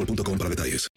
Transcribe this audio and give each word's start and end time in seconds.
boostmobile.com 0.00 0.38
para 0.38 0.50
detalles. 0.50 0.88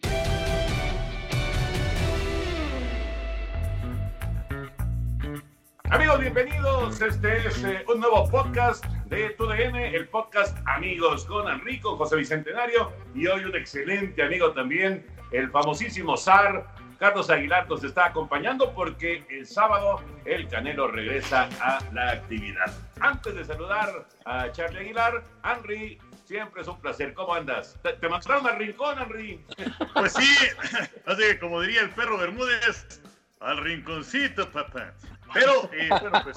Amigos, 5.90 6.18
bienvenidos. 6.20 7.00
Este 7.00 7.46
es 7.46 7.62
eh, 7.62 7.84
un 7.92 8.00
nuevo 8.00 8.28
podcast 8.28 8.84
de 9.06 9.30
TUDN, 9.30 9.76
el 9.76 10.08
podcast 10.08 10.58
Amigos 10.66 11.24
con 11.24 11.48
Enrico, 11.48 11.96
José 11.96 12.16
Bicentenario 12.16 12.90
y 13.14 13.26
hoy 13.26 13.44
un 13.44 13.54
excelente 13.54 14.22
amigo 14.22 14.52
también, 14.52 15.06
el 15.30 15.50
famosísimo 15.50 16.16
SAR. 16.16 16.66
Carlos 16.98 17.28
Aguilar 17.28 17.68
nos 17.68 17.84
está 17.84 18.06
acompañando 18.06 18.72
porque 18.72 19.24
el 19.28 19.46
sábado 19.46 20.00
el 20.24 20.48
Canelo 20.48 20.88
regresa 20.88 21.48
a 21.60 21.78
la 21.92 22.12
actividad. 22.12 22.72
Antes 23.00 23.34
de 23.34 23.44
saludar 23.44 24.06
a 24.24 24.50
Charlie 24.52 24.80
Aguilar, 24.80 25.22
Henry, 25.44 25.98
siempre 26.24 26.62
es 26.62 26.68
un 26.68 26.80
placer. 26.80 27.14
¿Cómo 27.14 27.34
andas? 27.34 27.78
¿Te, 27.82 27.92
te 27.94 28.08
mandaron 28.08 28.46
al 28.46 28.58
rincón, 28.58 28.98
Henry? 29.00 29.44
Pues 29.94 30.12
sí, 30.12 30.36
así 31.06 31.22
que 31.22 31.38
como 31.38 31.60
diría 31.60 31.82
el 31.82 31.90
perro 31.90 32.18
Bermúdez, 32.18 33.00
al 33.40 33.58
rinconcito, 33.58 34.50
papá. 34.50 34.92
Pero, 35.32 35.70
eh, 35.72 35.88
bueno, 35.88 36.22
pues, 36.22 36.36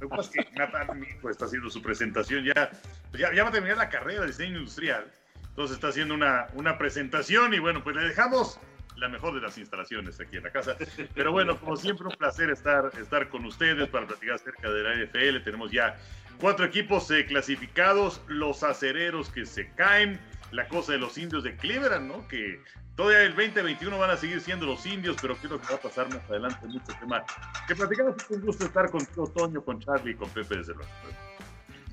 lo 0.00 0.08
que 0.30 1.08
hijo, 1.10 1.30
está 1.30 1.44
haciendo 1.44 1.70
su 1.70 1.82
presentación 1.82 2.44
ya, 2.44 2.70
pues 3.10 3.20
ya, 3.20 3.32
ya 3.34 3.42
va 3.42 3.50
a 3.50 3.52
terminar 3.52 3.76
la 3.76 3.88
carrera 3.88 4.22
de 4.22 4.28
diseño 4.28 4.58
industrial. 4.58 5.10
Entonces 5.48 5.76
está 5.76 5.88
haciendo 5.88 6.14
una, 6.14 6.46
una 6.54 6.78
presentación 6.78 7.52
y 7.52 7.58
bueno, 7.58 7.84
pues 7.84 7.94
le 7.96 8.02
dejamos 8.02 8.58
la 8.96 9.08
mejor 9.08 9.34
de 9.34 9.40
las 9.40 9.58
instalaciones 9.58 10.18
aquí 10.20 10.36
en 10.36 10.44
la 10.44 10.50
casa. 10.50 10.76
Pero 11.14 11.32
bueno, 11.32 11.58
como 11.58 11.76
siempre, 11.76 12.06
un 12.06 12.14
placer 12.14 12.50
estar, 12.50 12.90
estar 12.98 13.28
con 13.28 13.44
ustedes 13.44 13.88
para 13.88 14.06
platicar 14.06 14.36
acerca 14.36 14.70
de 14.70 14.82
la 14.82 14.94
NFL. 14.94 15.44
Tenemos 15.44 15.70
ya 15.70 15.98
cuatro 16.40 16.64
equipos 16.64 17.10
eh, 17.10 17.26
clasificados, 17.26 18.20
los 18.26 18.62
acereros 18.62 19.30
que 19.30 19.46
se 19.46 19.70
caen, 19.72 20.20
la 20.50 20.68
cosa 20.68 20.92
de 20.92 20.98
los 20.98 21.16
indios 21.18 21.44
de 21.44 21.56
Cleveland, 21.56 22.06
¿no? 22.06 22.26
Que 22.28 22.60
todavía 22.96 23.22
el 23.22 23.34
2021 23.34 23.98
van 23.98 24.10
a 24.10 24.16
seguir 24.16 24.40
siendo 24.40 24.66
los 24.66 24.84
indios, 24.86 25.16
pero 25.20 25.36
creo 25.36 25.60
que 25.60 25.66
va 25.68 25.76
a 25.76 25.80
pasar 25.80 26.08
más 26.08 26.22
adelante 26.28 26.66
mucho 26.66 26.92
tema. 27.00 27.24
Que 27.66 27.74
platicamos, 27.74 28.16
es 28.16 28.30
un 28.30 28.40
gusto 28.42 28.64
estar 28.66 28.90
contigo, 28.90 29.26
Toño, 29.28 29.62
con 29.64 29.80
Charlie 29.80 30.12
y 30.12 30.14
con 30.14 30.28
Pepe 30.30 30.56
desde 30.56 30.74
luego. 30.74 30.90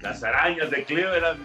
Las 0.01 0.23
arañas 0.23 0.69
de 0.69 0.83
Cleveland. 0.85 1.41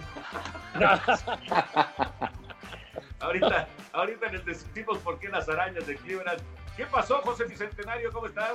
ahorita, 3.21 3.69
ahorita 3.93 4.33
les 4.33 4.45
decimos 4.45 4.99
por 4.99 5.19
qué 5.19 5.29
las 5.29 5.49
arañas 5.49 5.87
de 5.87 5.97
Cleveland. 5.97 6.41
¿Qué 6.77 6.87
pasó, 6.87 7.21
José 7.23 7.45
Bicentenario? 7.45 8.13
¿Cómo 8.13 8.27
estás? 8.27 8.55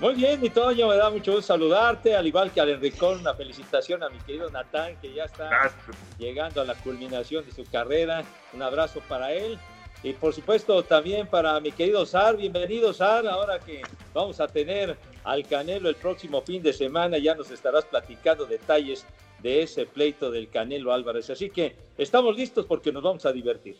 Muy 0.00 0.14
bien, 0.14 0.40
mi 0.40 0.50
Toño, 0.50 0.88
me 0.88 0.96
da 0.96 1.08
mucho 1.08 1.32
gusto 1.32 1.54
saludarte, 1.54 2.16
al 2.16 2.26
igual 2.26 2.50
que 2.50 2.60
al 2.60 2.68
Enricón, 2.68 3.20
una 3.20 3.32
felicitación 3.32 4.02
a 4.02 4.08
mi 4.08 4.18
querido 4.18 4.50
Natán, 4.50 4.96
que 5.00 5.14
ya 5.14 5.24
está 5.24 5.72
llegando 6.18 6.60
a 6.60 6.64
la 6.64 6.74
culminación 6.74 7.44
de 7.46 7.52
su 7.52 7.64
carrera. 7.70 8.24
Un 8.52 8.62
abrazo 8.62 9.00
para 9.08 9.32
él. 9.32 9.56
Y 10.02 10.12
por 10.12 10.34
supuesto 10.34 10.82
también 10.82 11.28
para 11.28 11.58
mi 11.60 11.70
querido 11.70 12.04
Sar, 12.04 12.36
bienvenido 12.36 12.92
Sar, 12.92 13.26
ahora 13.28 13.60
que 13.60 13.82
vamos 14.12 14.40
a 14.40 14.48
tener 14.48 14.98
al 15.22 15.46
Canelo 15.46 15.88
el 15.88 15.94
próximo 15.94 16.42
fin 16.42 16.60
de 16.60 16.72
semana, 16.72 17.16
ya 17.16 17.36
nos 17.36 17.52
estarás 17.52 17.84
platicando 17.84 18.46
detalles 18.46 19.06
de 19.42 19.62
ese 19.62 19.86
pleito 19.86 20.30
del 20.30 20.50
Canelo 20.50 20.92
Álvarez. 20.92 21.30
Así 21.30 21.50
que 21.50 21.76
estamos 21.96 22.36
listos 22.36 22.66
porque 22.66 22.90
nos 22.90 23.02
vamos 23.02 23.24
a 23.26 23.32
divertir. 23.32 23.76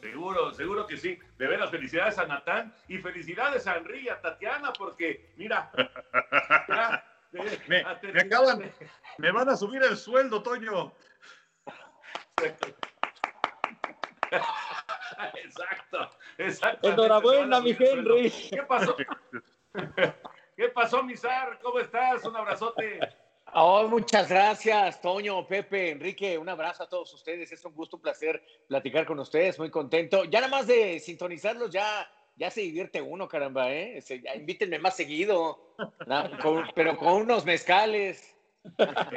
Seguro, 0.00 0.52
seguro 0.54 0.86
que 0.86 0.96
sí. 0.96 1.18
De 1.38 1.46
veras, 1.46 1.70
felicidades 1.70 2.18
a 2.18 2.26
Natán 2.26 2.74
y 2.88 2.98
felicidades 2.98 3.66
a 3.66 3.76
Henry 3.76 4.00
y 4.00 4.08
a 4.08 4.20
Tatiana, 4.20 4.72
porque 4.72 5.32
mira, 5.36 5.70
ya, 6.68 7.04
eh, 7.32 7.60
Me, 7.68 7.84
me 8.12 8.20
acaban, 8.20 8.72
me 9.18 9.32
van 9.32 9.48
a 9.48 9.56
subir 9.56 9.82
el 9.82 9.96
sueldo, 9.96 10.42
Toño. 10.42 10.92
Exacto, 15.34 16.10
exacto. 16.38 16.88
Enhorabuena, 16.88 17.60
mi 17.60 17.76
Henry. 17.78 18.30
¿Qué 18.30 18.62
pasó? 18.62 18.96
¿Qué 20.56 20.68
pasó, 20.68 21.02
Misar? 21.02 21.58
¿Cómo 21.62 21.78
estás? 21.78 22.24
Un 22.24 22.36
abrazote. 22.36 22.98
Oh, 23.54 23.88
muchas 23.88 24.28
gracias, 24.28 25.00
Toño, 25.00 25.46
Pepe, 25.46 25.90
Enrique. 25.90 26.38
Un 26.38 26.48
abrazo 26.48 26.84
a 26.84 26.88
todos 26.88 27.12
ustedes. 27.14 27.50
Es 27.52 27.64
un 27.64 27.74
gusto, 27.74 27.96
un 27.96 28.02
placer 28.02 28.42
platicar 28.68 29.04
con 29.06 29.18
ustedes. 29.18 29.58
Muy 29.58 29.70
contento. 29.70 30.24
Ya 30.24 30.40
nada 30.40 30.50
más 30.50 30.66
de 30.66 31.00
sintonizarlos, 31.00 31.70
ya, 31.70 32.08
ya 32.36 32.50
se 32.50 32.60
divierte 32.60 33.00
uno, 33.02 33.26
caramba, 33.28 33.72
¿eh? 33.72 34.00
Se- 34.02 34.20
ya 34.20 34.34
invítenme 34.34 34.78
más 34.78 34.96
seguido, 34.96 35.74
Na- 36.06 36.38
con- 36.40 36.64
pero 36.74 36.96
con 36.96 37.14
unos 37.22 37.44
mezcales. 37.44 38.36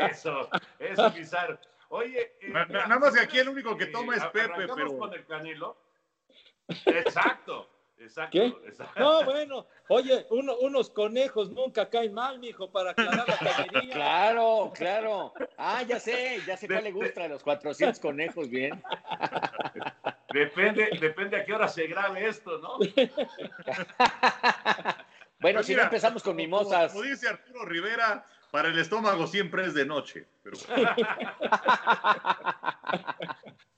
Eso, 0.09 0.49
eso, 0.79 1.11
Misar. 1.11 1.59
Oye, 1.89 2.33
eh, 2.41 2.49
Na- 2.49 2.59
na- 2.61 2.65
mira, 2.65 2.87
nada 2.87 2.99
más 2.99 3.13
que 3.13 3.19
aquí 3.19 3.37
el 3.39 3.49
único 3.49 3.77
que 3.77 3.85
toma 3.87 4.15
es 4.15 4.25
Pepe, 4.25 4.53
pero- 4.75 4.97
con 4.97 5.13
el 5.13 5.25
Canelo. 5.27 5.77
Exacto, 6.85 7.69
exacto. 7.97 8.31
¿Qué? 8.31 8.45
exacto. 8.67 8.99
No, 8.99 9.23
bueno, 9.25 9.67
oye, 9.89 10.25
uno- 10.29 10.57
unos 10.57 10.89
conejos 10.89 11.49
nunca 11.51 11.89
caen 11.89 12.13
mal, 12.13 12.39
mijo, 12.39 12.71
para 12.71 12.91
aclarar 12.91 13.27
la 13.27 13.37
cañería. 13.55 13.93
Claro, 13.93 14.71
claro. 14.75 15.33
Ah, 15.57 15.81
ya 15.83 15.99
sé, 15.99 16.39
ya 16.47 16.57
sé 16.57 16.67
cuál 16.67 16.83
le 16.83 16.91
gusta 16.91 17.21
de 17.23 17.29
los 17.29 17.43
400 17.43 17.99
conejos, 17.99 18.49
bien. 18.49 18.81
Depende, 20.33 20.89
depende 20.99 21.37
a 21.37 21.45
qué 21.45 21.53
hora 21.53 21.67
se 21.67 21.85
grabe 21.85 22.27
esto, 22.27 22.57
¿no? 22.57 22.79
Bueno, 25.39 25.57
Pues 25.57 25.67
si 25.67 25.75
no 25.75 25.81
empezamos 25.83 26.23
con 26.23 26.31
como- 26.33 26.37
mimosas. 26.41 26.91
Como 26.93 27.03
dice 27.03 27.27
Arturo 27.27 27.65
Rivera, 27.65 28.25
para 28.49 28.69
el 28.69 28.79
estómago 28.79 29.27
siempre 29.27 29.65
es 29.65 29.73
de 29.73 29.85
noche. 29.85 30.25
Pero... 30.41 30.57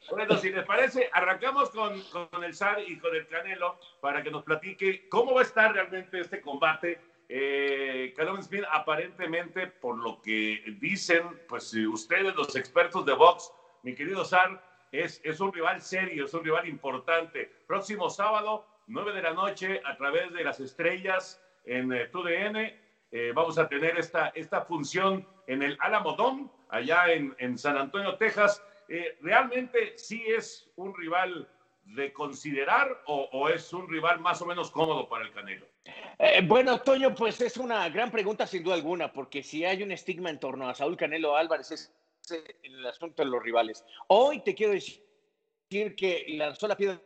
Bueno, 0.09 0.37
si 0.37 0.51
les 0.51 0.65
parece, 0.65 1.09
arrancamos 1.11 1.69
con, 1.71 1.99
con 2.03 2.43
el 2.43 2.53
SAR 2.53 2.79
y 2.85 2.97
con 2.99 3.15
el 3.15 3.27
Canelo 3.27 3.79
para 4.01 4.21
que 4.21 4.29
nos 4.29 4.43
platique 4.43 5.09
cómo 5.09 5.33
va 5.33 5.41
a 5.41 5.43
estar 5.43 5.73
realmente 5.73 6.19
este 6.19 6.41
combate. 6.41 6.99
Eh, 7.27 8.13
Callum 8.15 8.41
Smith, 8.41 8.63
aparentemente, 8.71 9.67
por 9.67 9.97
lo 9.97 10.21
que 10.21 10.61
dicen, 10.79 11.23
pues 11.47 11.73
ustedes, 11.73 12.35
los 12.35 12.55
expertos 12.55 13.05
de 13.05 13.13
box, 13.13 13.51
mi 13.81 13.95
querido 13.95 14.23
Sar, 14.23 14.61
es, 14.91 15.21
es 15.23 15.39
un 15.39 15.51
rival 15.51 15.81
serio, 15.81 16.25
es 16.25 16.33
un 16.33 16.43
rival 16.43 16.67
importante. 16.67 17.51
Próximo 17.67 18.09
sábado, 18.09 18.65
9 18.87 19.13
de 19.13 19.21
la 19.23 19.33
noche, 19.33 19.81
a 19.83 19.97
través 19.97 20.31
de 20.33 20.43
las 20.43 20.59
estrellas 20.59 21.41
en 21.65 21.91
eh, 21.91 22.07
TUDN, 22.07 22.57
eh, 23.11 23.31
vamos 23.33 23.57
a 23.57 23.67
tener 23.67 23.97
esta, 23.97 24.29
esta 24.29 24.61
función 24.61 25.27
en 25.47 25.63
el 25.63 25.77
Alamodón, 25.79 26.51
allá 26.69 27.11
en, 27.11 27.35
en 27.39 27.57
San 27.57 27.77
Antonio, 27.77 28.15
Texas. 28.17 28.61
Eh, 28.87 29.17
¿Realmente 29.21 29.97
sí 29.97 30.23
es 30.27 30.69
un 30.75 30.95
rival 30.95 31.47
de 31.85 32.11
considerar 32.13 33.03
o, 33.05 33.47
es 33.49 33.71
un 33.71 33.87
rival 33.87 34.19
más 34.19 34.41
o 34.41 34.45
menos 34.45 34.71
cómodo 34.71 35.07
para 35.07 35.25
el 35.25 35.31
Canelo? 35.31 35.65
Eh, 36.17 36.41
bueno, 36.43 36.79
Toño, 36.81 37.13
pues 37.13 37.39
es 37.41 37.57
una 37.57 37.87
gran 37.89 38.11
pregunta 38.11 38.47
sin 38.47 38.63
duda 38.63 38.75
alguna, 38.75 39.13
porque 39.13 39.43
si 39.43 39.65
hay 39.65 39.83
un 39.83 39.91
estigma 39.91 40.29
en 40.29 40.39
torno 40.39 40.67
a 40.67 40.75
Saúl 40.75 40.97
Canelo 40.97 41.35
Álvarez 41.35 41.71
es 41.71 41.93
el 42.63 42.85
asunto 42.85 43.23
de 43.23 43.29
los 43.29 43.43
rivales. 43.43 43.85
Hoy 44.07 44.41
te 44.41 44.55
quiero 44.55 44.73
decir 44.73 45.95
que 45.95 46.25
lanzó 46.29 46.67
la 46.67 46.75
piedra 46.75 46.99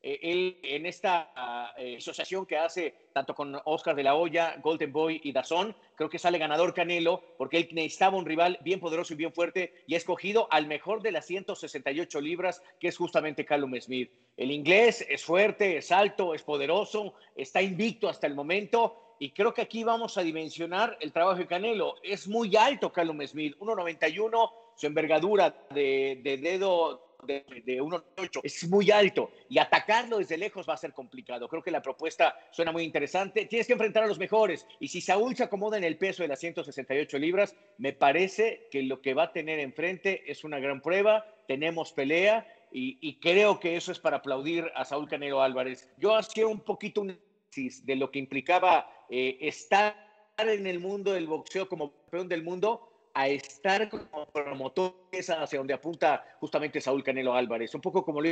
eh, 0.00 0.20
él 0.22 0.58
en 0.62 0.86
esta 0.86 1.74
eh, 1.76 1.96
asociación 1.96 2.46
que 2.46 2.56
hace 2.56 2.94
tanto 3.12 3.34
con 3.34 3.60
Oscar 3.64 3.96
de 3.96 4.04
la 4.04 4.14
Hoya, 4.14 4.56
Golden 4.62 4.92
Boy 4.92 5.20
y 5.24 5.32
Dazón, 5.32 5.74
creo 5.96 6.08
que 6.08 6.20
sale 6.20 6.38
ganador 6.38 6.72
Canelo 6.72 7.22
porque 7.36 7.56
él 7.56 7.68
necesitaba 7.72 8.16
un 8.16 8.24
rival 8.24 8.58
bien 8.62 8.78
poderoso 8.78 9.14
y 9.14 9.16
bien 9.16 9.32
fuerte 9.32 9.74
y 9.88 9.94
ha 9.94 9.96
escogido 9.96 10.46
al 10.52 10.68
mejor 10.68 11.02
de 11.02 11.10
las 11.10 11.26
168 11.26 12.20
libras, 12.20 12.62
que 12.78 12.88
es 12.88 12.96
justamente 12.96 13.44
Callum 13.44 13.74
Smith. 13.80 14.12
El 14.36 14.52
inglés 14.52 15.04
es 15.08 15.24
fuerte, 15.24 15.78
es 15.78 15.90
alto, 15.90 16.32
es 16.32 16.42
poderoso, 16.44 17.14
está 17.34 17.60
invicto 17.60 18.08
hasta 18.08 18.28
el 18.28 18.36
momento 18.36 19.16
y 19.18 19.32
creo 19.32 19.52
que 19.52 19.62
aquí 19.62 19.82
vamos 19.82 20.16
a 20.16 20.22
dimensionar 20.22 20.96
el 21.00 21.12
trabajo 21.12 21.38
de 21.38 21.48
Canelo. 21.48 21.96
Es 22.04 22.28
muy 22.28 22.54
alto 22.54 22.92
Callum 22.92 23.26
Smith, 23.26 23.56
1.91, 23.58 24.52
su 24.76 24.86
envergadura 24.86 25.66
de 25.70 26.38
dedo 26.40 27.07
de, 27.26 27.44
de 27.64 27.82
1.8 27.82 28.40
es 28.42 28.68
muy 28.68 28.90
alto 28.90 29.30
y 29.48 29.58
atacarlo 29.58 30.18
desde 30.18 30.36
lejos 30.36 30.68
va 30.68 30.74
a 30.74 30.78
ser 30.78 30.92
complicado. 30.92 31.48
Creo 31.48 31.62
que 31.62 31.70
la 31.70 31.82
propuesta 31.82 32.38
suena 32.50 32.72
muy 32.72 32.84
interesante. 32.84 33.46
Tienes 33.46 33.66
que 33.66 33.72
enfrentar 33.72 34.04
a 34.04 34.06
los 34.06 34.18
mejores 34.18 34.66
y 34.78 34.88
si 34.88 35.00
Saúl 35.00 35.36
se 35.36 35.44
acomoda 35.44 35.76
en 35.76 35.84
el 35.84 35.96
peso 35.96 36.22
de 36.22 36.28
las 36.28 36.40
168 36.40 37.18
libras, 37.18 37.56
me 37.78 37.92
parece 37.92 38.68
que 38.70 38.82
lo 38.82 39.00
que 39.02 39.14
va 39.14 39.24
a 39.24 39.32
tener 39.32 39.58
enfrente 39.58 40.30
es 40.30 40.44
una 40.44 40.58
gran 40.58 40.80
prueba. 40.80 41.26
Tenemos 41.46 41.92
pelea 41.92 42.46
y, 42.70 43.18
creo 43.20 43.58
que 43.58 43.76
eso 43.76 43.92
es 43.92 43.98
para 43.98 44.18
aplaudir 44.18 44.70
a 44.74 44.84
Saúl 44.84 45.08
Canelo 45.08 45.42
Álvarez. 45.42 45.88
Yo 45.96 46.14
hacía 46.14 46.46
un 46.46 46.60
poquito 46.60 47.00
un 47.00 47.10
análisis 47.10 47.84
de 47.86 47.96
lo 47.96 48.10
que 48.10 48.18
implicaba 48.18 48.90
eh, 49.08 49.38
estar 49.40 49.96
en 50.36 50.66
el 50.66 50.78
mundo 50.78 51.12
del 51.12 51.26
boxeo 51.26 51.68
como 51.68 51.92
campeón 51.92 52.28
del 52.28 52.42
mundo 52.42 52.87
a 53.18 53.26
estar 53.26 53.88
como 53.88 54.26
promotores 54.26 55.28
hacia 55.28 55.58
donde 55.58 55.74
apunta 55.74 56.24
justamente 56.38 56.80
Saúl 56.80 57.02
Canelo 57.02 57.34
Álvarez. 57.34 57.74
Un 57.74 57.80
poco 57.80 58.04
como 58.04 58.20
lo 58.20 58.28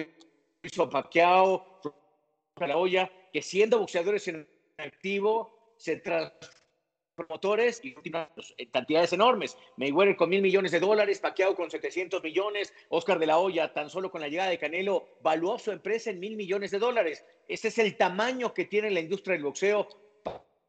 hizo 0.62 0.88
Pacquiao, 0.88 1.80
la 2.60 2.76
olla, 2.76 3.10
que 3.32 3.42
siendo 3.42 3.80
boxeadores 3.80 4.28
en 4.28 4.48
activo 4.78 5.74
se 5.76 6.00
promotores 7.16 7.80
y 7.82 7.96
en 8.58 8.70
cantidades 8.70 9.12
enormes. 9.12 9.58
Mayweather 9.76 10.14
con 10.14 10.28
mil 10.28 10.40
millones 10.40 10.70
de 10.70 10.78
dólares, 10.78 11.18
Pacquiao 11.18 11.56
con 11.56 11.68
700 11.68 12.22
millones, 12.22 12.72
Oscar 12.88 13.18
de 13.18 13.26
la 13.26 13.38
Hoya 13.38 13.72
tan 13.72 13.90
solo 13.90 14.12
con 14.12 14.20
la 14.20 14.28
llegada 14.28 14.50
de 14.50 14.58
Canelo 14.58 15.18
valuó 15.20 15.58
su 15.58 15.72
empresa 15.72 16.10
en 16.10 16.20
mil 16.20 16.36
millones 16.36 16.70
de 16.70 16.78
dólares. 16.78 17.24
Ese 17.48 17.68
es 17.68 17.78
el 17.78 17.96
tamaño 17.96 18.54
que 18.54 18.66
tiene 18.66 18.92
la 18.92 19.00
industria 19.00 19.32
del 19.32 19.42
boxeo 19.42 19.88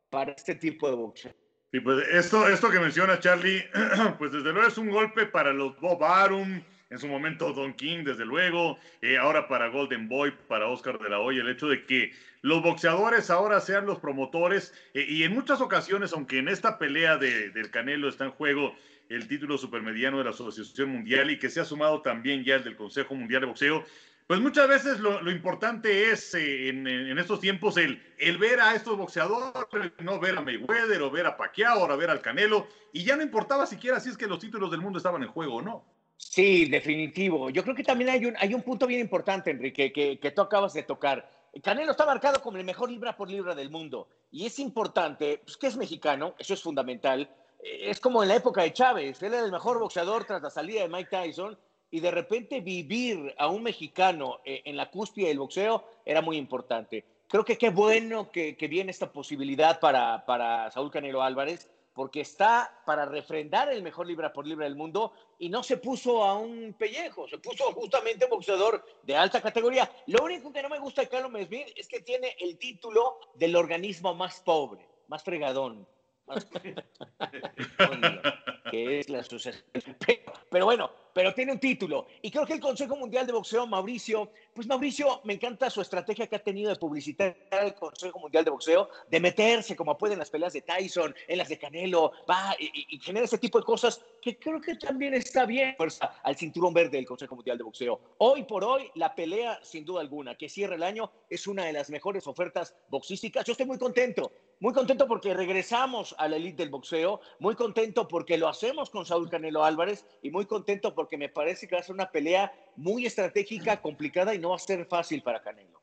para 0.10 0.32
este 0.32 0.56
tipo 0.56 0.90
de 0.90 0.96
boxeo. 0.96 1.47
Y 1.72 1.82
pues 1.82 2.08
esto, 2.10 2.48
esto 2.48 2.70
que 2.70 2.80
menciona 2.80 3.20
Charlie, 3.20 3.66
pues 4.18 4.32
desde 4.32 4.54
luego 4.54 4.68
es 4.68 4.78
un 4.78 4.90
golpe 4.90 5.26
para 5.26 5.52
los 5.52 5.78
Bob 5.80 6.04
Arum, 6.04 6.62
en 6.90 7.00
su 7.00 7.08
momento 7.08 7.52
Don 7.52 7.74
King, 7.74 8.06
desde 8.06 8.26
luego, 8.26 8.80
eh, 9.02 9.18
ahora 9.18 9.50
para 9.50 9.68
Golden 9.68 10.08
Boy, 10.08 10.34
para 10.48 10.68
Oscar 10.68 10.98
de 11.00 11.10
la 11.10 11.20
Hoya, 11.20 11.42
el 11.42 11.50
hecho 11.50 11.68
de 11.68 11.86
que 11.86 12.14
los 12.42 12.62
boxeadores 12.62 13.30
ahora 13.30 13.60
sean 13.60 13.86
los 13.86 14.00
promotores 14.00 14.74
eh, 14.94 15.06
y 15.08 15.24
en 15.24 15.34
muchas 15.34 15.60
ocasiones, 15.60 16.14
aunque 16.14 16.38
en 16.38 16.48
esta 16.48 16.80
pelea 16.80 17.18
de, 17.18 17.50
del 17.50 17.70
Canelo 17.70 18.08
está 18.08 18.24
en 18.24 18.32
juego 18.32 18.74
el 19.10 19.28
título 19.28 19.58
supermediano 19.58 20.18
de 20.18 20.24
la 20.24 20.30
Asociación 20.30 20.90
Mundial 20.90 21.32
y 21.32 21.40
que 21.40 21.50
se 21.50 21.60
ha 21.60 21.66
sumado 21.66 22.02
también 22.02 22.46
ya 22.46 22.56
el 22.56 22.64
del 22.64 22.78
Consejo 22.78 23.16
Mundial 23.16 23.42
de 23.42 23.48
Boxeo, 23.48 23.86
pues 24.28 24.42
muchas 24.42 24.68
veces 24.68 25.00
lo, 25.00 25.32
importante 25.32 26.12
es 26.12 26.34
eh, 26.36 26.68
en, 26.68 27.18
estos 27.18 27.40
tiempos 27.40 27.78
el, 27.78 28.04
el, 28.18 28.38
ver 28.38 28.60
a 28.60 28.76
estos 28.76 28.98
boxeadores, 28.98 29.94
no 30.00 30.20
ver 30.20 30.38
a 30.38 30.42
Mayweather 30.42 31.02
o 31.02 31.10
ver 31.10 31.26
a 31.26 31.38
Pacquiao 31.38 31.84
o 31.84 31.98
ver 31.98 32.10
al 32.10 32.22
Canelo, 32.22 32.68
y 32.92 33.06
ya 33.06 33.16
no 33.16 33.24
importaba 33.24 33.66
siquiera 33.66 34.02
si 34.02 34.10
es 34.10 34.18
que 34.18 34.28
los 34.28 34.40
títulos 34.40 34.70
del 34.70 34.82
mundo 34.82 34.98
estaban 34.98 35.24
en 35.24 35.30
juego 35.30 35.56
o 35.56 35.62
no. 35.62 35.86
Sí, 36.18 36.66
definitivo. 36.66 37.50
Yo 37.52 37.64
creo 37.64 37.74
que 37.74 37.84
también 37.84 38.10
hay 38.10 38.26
un, 38.26 38.36
hay 38.38 38.54
un 38.54 38.64
punto 38.64 38.86
bien 38.86 39.00
importante, 39.00 39.52
Enrique, 39.52 39.94
que, 39.94 40.20
que 40.20 40.32
tú 40.32 40.42
acabas 40.42 40.74
de 40.74 40.84
tocar. 40.84 41.32
Canelo 41.64 41.92
está 41.92 42.06
marcado 42.06 42.42
como 42.42 42.58
el 42.58 42.66
mejor 42.66 42.92
libra 42.92 43.16
por 43.16 43.30
libra 43.30 43.56
del 43.56 43.70
mundo, 43.70 44.10
y 44.30 44.46
es 44.46 44.60
importante, 44.60 45.42
pues 45.46 45.56
que 45.56 45.68
es 45.68 45.78
mexicano, 45.78 46.36
eso 46.38 46.54
es 46.54 46.62
fundamental. 46.62 47.30
Es 47.64 48.02
como 48.02 48.24
en 48.24 48.30
la 48.30 48.36
época 48.36 48.62
de 48.62 48.74
Chávez, 48.74 49.24
él 49.24 49.34
era 49.34 49.46
el 49.46 49.52
mejor 49.54 49.80
boxeador 49.80 50.26
tras 50.26 50.42
la 50.42 50.50
salida 50.50 50.82
de 50.82 50.90
Mike 50.90 51.10
Tyson, 51.10 51.58
y 51.90 52.00
de 52.00 52.12
repente 52.12 52.62
vivir 52.62 53.34
a 53.38 53.48
un 53.48 53.64
mexicano 53.64 54.40
eh, 54.46 54.62
en 54.66 54.76
la 54.76 54.90
cúspide 54.90 55.28
del 55.28 55.40
boxeo 55.40 55.84
era 56.06 56.22
muy 56.22 56.38
importante. 56.38 57.06
Creo 57.28 57.44
que 57.44 57.58
qué 57.58 57.70
bueno 57.70 58.32
que, 58.32 58.56
que 58.56 58.68
viene 58.68 58.92
esta 58.92 59.12
posibilidad 59.12 59.80
para, 59.80 60.26
para 60.26 60.72
Saúl 60.72 60.92
Canelo 60.92 61.22
Álvarez, 61.22 61.70
porque 61.98 62.22
está 62.22 62.80
para 62.86 63.06
refrendar 63.06 63.74
el 63.74 63.82
mejor 63.82 64.06
libra 64.06 64.32
por 64.32 64.46
libra 64.46 64.66
del 64.66 64.76
mundo 64.76 65.14
y 65.40 65.50
no 65.50 65.64
se 65.64 65.78
puso 65.78 66.24
a 66.24 66.38
un 66.38 66.76
pellejo, 66.78 67.28
se 67.28 67.40
puso 67.40 67.72
justamente 67.74 68.26
un 68.26 68.30
boxeador 68.30 68.86
de 69.02 69.16
alta 69.16 69.42
categoría. 69.42 69.90
Lo 70.06 70.24
único 70.24 70.54
que 70.54 70.62
no 70.62 70.70
me 70.70 70.78
gusta 70.78 71.02
de 71.02 71.10
Carlos 71.10 71.32
Smith 71.48 71.70
es 71.76 71.88
que 71.88 72.02
tiene 72.02 72.36
el 72.40 72.60
título 72.60 73.18
del 73.34 73.56
organismo 73.56 74.14
más 74.14 74.40
pobre, 74.42 74.88
más 75.08 75.24
fregadón, 75.24 75.88
que 78.72 79.00
es 79.00 79.10
la 79.10 79.20
asociación. 79.20 79.64
Pero, 79.72 80.22
pero 80.50 80.66
bueno, 80.66 80.92
pero 81.14 81.34
tiene 81.34 81.54
un 81.54 81.60
título. 81.60 82.08
Y 82.22 82.30
creo 82.30 82.46
que 82.46 82.54
el 82.54 82.60
Consejo 82.60 82.96
Mundial 82.96 83.26
de 83.26 83.34
Boxeo, 83.34 83.66
Mauricio, 83.66 84.32
pues 84.54 84.68
Mauricio, 84.68 85.22
me 85.24 85.34
encanta 85.34 85.70
su 85.70 85.82
estrategia 85.82 86.28
que 86.28 86.36
ha 86.36 86.44
tenido 86.44 86.70
de 86.70 86.76
publicitar 86.76 87.36
el 87.52 87.74
Consejo 87.74 88.20
Mundial 88.20 88.46
de 88.46 88.52
Boxeo, 88.52 88.90
de 89.10 89.20
meterse 89.20 89.76
como 89.76 89.98
puede 89.98 90.14
en 90.14 90.20
las 90.20 90.30
peleas 90.30 90.54
de 90.54 90.62
Tyson, 90.62 91.16
en 91.28 91.38
las 91.38 91.50
de 91.50 91.58
Canelo, 91.58 92.12
va 92.30 92.56
y, 92.60 92.96
y 92.96 93.00
genera 93.00 93.26
ese 93.26 93.38
tipo 93.38 93.58
de 93.58 93.66
cosas 93.66 94.04
que 94.22 94.38
creo 94.38 94.62
que 94.62 94.76
también 94.76 95.14
está 95.14 95.46
bien 95.46 95.76
fuerza 95.76 96.14
al 96.24 96.36
cinturón 96.36 96.74
verde 96.74 96.98
del 96.98 97.06
Consejo 97.06 97.36
Mundial 97.36 97.58
de 97.58 97.64
Boxeo. 97.64 98.00
Hoy 98.20 98.44
por 98.44 98.64
hoy, 98.64 98.90
la 98.96 99.16
pelea, 99.16 99.60
sin 99.64 99.86
duda 99.86 100.02
alguna, 100.02 100.36
que 100.36 100.50
cierra 100.50 100.76
el 100.76 100.84
año, 100.84 101.12
es 101.30 101.48
una 101.48 101.66
de 101.66 101.74
las 101.74 101.90
mejores 101.90 102.28
ofertas 102.28 102.76
boxísticas. 102.90 103.46
Yo 103.46 103.54
estoy 103.54 103.66
muy 103.66 103.78
contento, 103.78 104.32
muy 104.60 104.74
contento 104.74 105.08
porque 105.08 105.34
regresamos 105.34 106.16
a 106.18 106.28
la 106.28 106.38
elite 106.38 106.64
del 106.64 106.70
boxeo, 106.70 107.22
muy 107.40 107.56
contento 107.56 108.08
porque 108.08 108.38
lo 108.38 108.48
hacemos 108.48 108.90
con 108.90 109.06
Saúl 109.06 109.30
Canelo 109.30 109.64
Álvarez 109.64 110.06
y 110.22 110.32
muy 110.32 110.46
contento 110.46 110.96
porque 110.96 111.18
me 111.18 111.30
parece 111.30 111.68
que 111.68 111.76
va 111.76 111.82
a 111.82 111.84
ser 111.84 111.94
una 111.94 112.12
pelea 112.12 112.52
muy 112.76 113.06
estratégica, 113.06 113.82
complicada 113.82 114.34
y 114.34 114.40
no 114.40 114.50
va 114.50 114.56
a 114.56 114.60
ser 114.60 114.86
fácil 114.86 115.22
para 115.22 115.42
Canelo. 115.42 115.82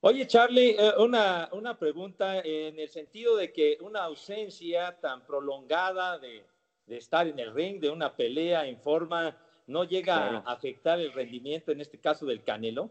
Oye, 0.00 0.26
Charlie, 0.26 0.76
eh, 0.78 0.92
una, 0.98 1.48
una 1.52 1.76
pregunta 1.78 2.40
en 2.40 2.78
el 2.78 2.88
sentido 2.88 3.36
de 3.36 3.52
que 3.52 3.78
una 3.80 4.04
ausencia 4.04 4.98
tan 5.00 5.26
prolongada 5.26 6.18
de, 6.18 6.44
de 6.86 6.96
estar 6.96 7.26
en 7.26 7.38
el 7.38 7.52
ring, 7.52 7.80
de 7.80 7.90
una 7.90 8.14
pelea 8.14 8.66
en 8.66 8.78
forma, 8.80 9.36
no 9.66 9.84
llega 9.84 10.14
claro. 10.14 10.42
a 10.46 10.52
afectar 10.52 11.00
el 11.00 11.12
rendimiento, 11.12 11.72
en 11.72 11.80
este 11.80 11.98
caso 11.98 12.26
del 12.26 12.42
Canelo. 12.44 12.90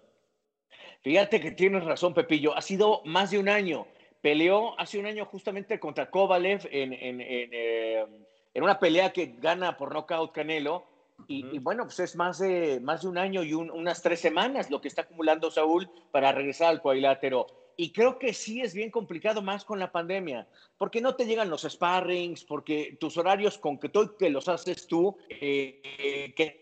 Fíjate 1.02 1.40
que 1.40 1.52
tienes 1.52 1.84
razón, 1.84 2.14
Pepillo. 2.14 2.56
Ha 2.56 2.62
sido 2.62 3.02
más 3.06 3.32
de 3.32 3.40
un 3.40 3.50
año. 3.50 3.88
Peleó 4.22 4.80
hace 4.80 5.00
un 5.00 5.06
año 5.06 5.26
justamente 5.26 5.80
contra 5.80 6.10
Kovalev 6.10 6.68
en, 6.72 6.94
en, 6.94 7.22
en, 7.22 7.50
eh, 7.54 8.06
en 8.54 8.64
una 8.64 8.80
pelea 8.80 9.14
que 9.14 9.36
gana 9.38 9.78
por 9.78 9.94
nocaut 9.94 10.32
Canelo. 10.32 10.84
Y, 11.28 11.44
uh 11.44 11.48
-huh. 11.48 11.56
y, 11.56 11.60
bueno, 11.60 11.84
pues 11.84 12.00
es 12.00 12.16
más 12.16 12.38
de, 12.40 12.80
más 12.80 13.02
de 13.02 13.08
un 13.08 13.18
año 13.18 13.44
y 13.44 13.54
un, 13.54 13.72
unas 13.72 14.02
tres 14.02 14.20
semanas 14.20 14.70
lo 14.70 14.82
que 14.82 14.88
está 14.88 15.02
acumulando 15.02 15.50
Saúl 15.50 15.90
para 16.12 16.32
regresar 16.32 16.70
al 16.70 16.82
cuadrilátero. 16.82 17.48
Y 17.80 17.92
creo 17.92 18.18
que 18.18 18.34
sí 18.34 18.60
es 18.60 18.74
bien 18.74 18.90
complicado 18.90 19.44
más 19.44 19.64
con 19.64 19.78
la 19.78 19.92
pandemia, 19.92 20.48
porque 20.80 21.00
no 21.00 21.16
te 21.16 21.28
llegan 21.28 21.52
los 21.52 21.62
sparrings, 21.62 22.44
porque 22.44 22.98
tus 23.00 23.18
horarios 23.18 23.60
con 23.60 23.78
que 23.78 23.90
tú 23.90 24.18
que 24.18 24.32
los 24.32 24.50
haces 24.50 24.88
tú, 24.88 25.16
eh, 25.30 26.34
que 26.36 26.60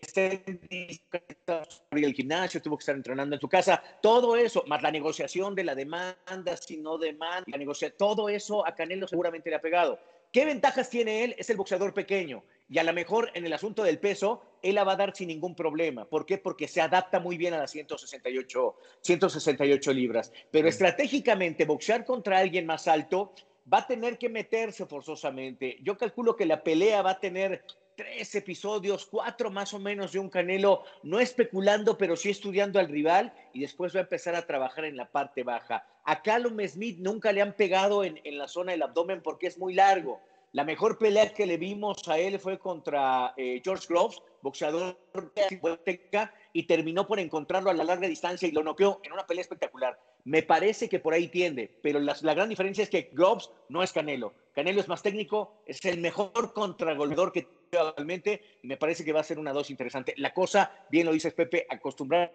el 1.90 2.14
gimnasio, 2.14 2.60
tuvo 2.60 2.76
que 2.76 2.82
estar 2.82 2.94
entrenando 2.94 3.34
en 3.34 3.40
tu 3.40 3.48
casa, 3.48 3.82
todo 4.02 4.36
eso, 4.36 4.62
más 4.66 4.82
la 4.82 4.90
negociación 4.90 5.54
de 5.54 5.64
la 5.64 5.74
demanda, 5.74 6.54
si 6.60 6.76
no 6.76 6.98
demanda, 6.98 7.44
la 7.46 7.56
negociación, 7.56 7.96
todo 7.96 8.28
eso 8.28 8.66
a 8.66 8.74
Canelo 8.74 9.08
seguramente 9.08 9.48
le 9.48 9.56
ha 9.56 9.60
pegado. 9.62 9.98
¿Qué 10.30 10.44
ventajas 10.44 10.90
tiene 10.90 11.24
él? 11.24 11.34
Es 11.38 11.48
el 11.48 11.56
boxeador 11.56 11.94
pequeño. 11.94 12.44
Y 12.68 12.78
a 12.78 12.82
lo 12.82 12.92
mejor 12.92 13.30
en 13.34 13.46
el 13.46 13.52
asunto 13.52 13.84
del 13.84 13.98
peso, 13.98 14.42
él 14.62 14.74
la 14.74 14.84
va 14.84 14.92
a 14.92 14.96
dar 14.96 15.14
sin 15.14 15.28
ningún 15.28 15.54
problema. 15.54 16.04
¿Por 16.04 16.26
qué? 16.26 16.38
Porque 16.38 16.66
se 16.66 16.80
adapta 16.80 17.20
muy 17.20 17.36
bien 17.36 17.54
a 17.54 17.58
las 17.58 17.70
168, 17.70 18.76
168 19.02 19.92
libras. 19.92 20.32
Pero 20.50 20.68
estratégicamente, 20.68 21.64
boxear 21.64 22.04
contra 22.04 22.38
alguien 22.38 22.66
más 22.66 22.88
alto 22.88 23.32
va 23.72 23.78
a 23.78 23.86
tener 23.86 24.18
que 24.18 24.28
meterse 24.28 24.86
forzosamente. 24.86 25.78
Yo 25.82 25.96
calculo 25.96 26.36
que 26.36 26.46
la 26.46 26.62
pelea 26.62 27.02
va 27.02 27.12
a 27.12 27.20
tener 27.20 27.64
tres 27.96 28.34
episodios, 28.34 29.06
cuatro 29.06 29.50
más 29.50 29.72
o 29.72 29.78
menos 29.78 30.12
de 30.12 30.18
un 30.18 30.28
Canelo, 30.28 30.82
no 31.02 31.18
especulando, 31.18 31.96
pero 31.96 32.14
sí 32.14 32.30
estudiando 32.30 32.78
al 32.78 32.88
rival 32.88 33.32
y 33.52 33.60
después 33.60 33.94
va 33.94 34.00
a 34.00 34.02
empezar 34.02 34.34
a 34.34 34.46
trabajar 34.46 34.84
en 34.84 34.96
la 34.96 35.10
parte 35.10 35.42
baja. 35.42 35.86
A 36.04 36.22
Callum 36.22 36.58
Smith 36.68 36.98
nunca 36.98 37.32
le 37.32 37.42
han 37.42 37.54
pegado 37.54 38.04
en, 38.04 38.20
en 38.22 38.38
la 38.38 38.48
zona 38.48 38.72
del 38.72 38.82
abdomen 38.82 39.22
porque 39.22 39.46
es 39.46 39.58
muy 39.58 39.74
largo. 39.74 40.20
La 40.56 40.64
mejor 40.64 40.96
pelea 40.96 41.34
que 41.34 41.44
le 41.44 41.58
vimos 41.58 42.08
a 42.08 42.18
él 42.18 42.40
fue 42.40 42.58
contra 42.58 43.34
eh, 43.36 43.60
George 43.62 43.84
Groves, 43.90 44.22
boxeador 44.40 44.96
de 45.12 46.30
y 46.54 46.62
terminó 46.62 47.06
por 47.06 47.20
encontrarlo 47.20 47.68
a 47.68 47.74
la 47.74 47.84
larga 47.84 48.08
distancia 48.08 48.48
y 48.48 48.52
lo 48.52 48.62
noqueó 48.62 48.98
en 49.04 49.12
una 49.12 49.26
pelea 49.26 49.42
espectacular. 49.42 50.00
Me 50.24 50.42
parece 50.42 50.88
que 50.88 50.98
por 50.98 51.12
ahí 51.12 51.28
tiende, 51.28 51.78
pero 51.82 52.00
la, 52.00 52.14
gran 52.34 52.48
diferencia 52.48 52.82
es 52.84 52.88
que 52.88 53.10
Groves 53.12 53.50
no 53.68 53.82
es 53.82 53.92
Canelo. 53.92 54.32
Canelo 54.54 54.80
es 54.80 54.88
más 54.88 55.02
técnico, 55.02 55.62
es 55.66 55.84
el 55.84 56.00
mejor 56.00 56.54
contragolpeador 56.54 57.32
que 57.32 57.42
tiene 57.42 57.88
actualmente 57.88 58.40
y 58.62 58.66
me 58.66 58.78
parece 58.78 59.04
que 59.04 59.12
va 59.12 59.20
a 59.20 59.24
ser 59.24 59.38
una 59.38 59.52
dos 59.52 59.68
interesante. 59.68 60.14
La 60.16 60.32
cosa, 60.32 60.72
bien 60.88 61.04
lo 61.04 61.12
dices 61.12 61.34
Pepe, 61.34 61.66
acostumbrarse 61.68 62.32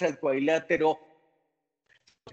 al 0.00 0.18
cuadrilátero 0.18 0.98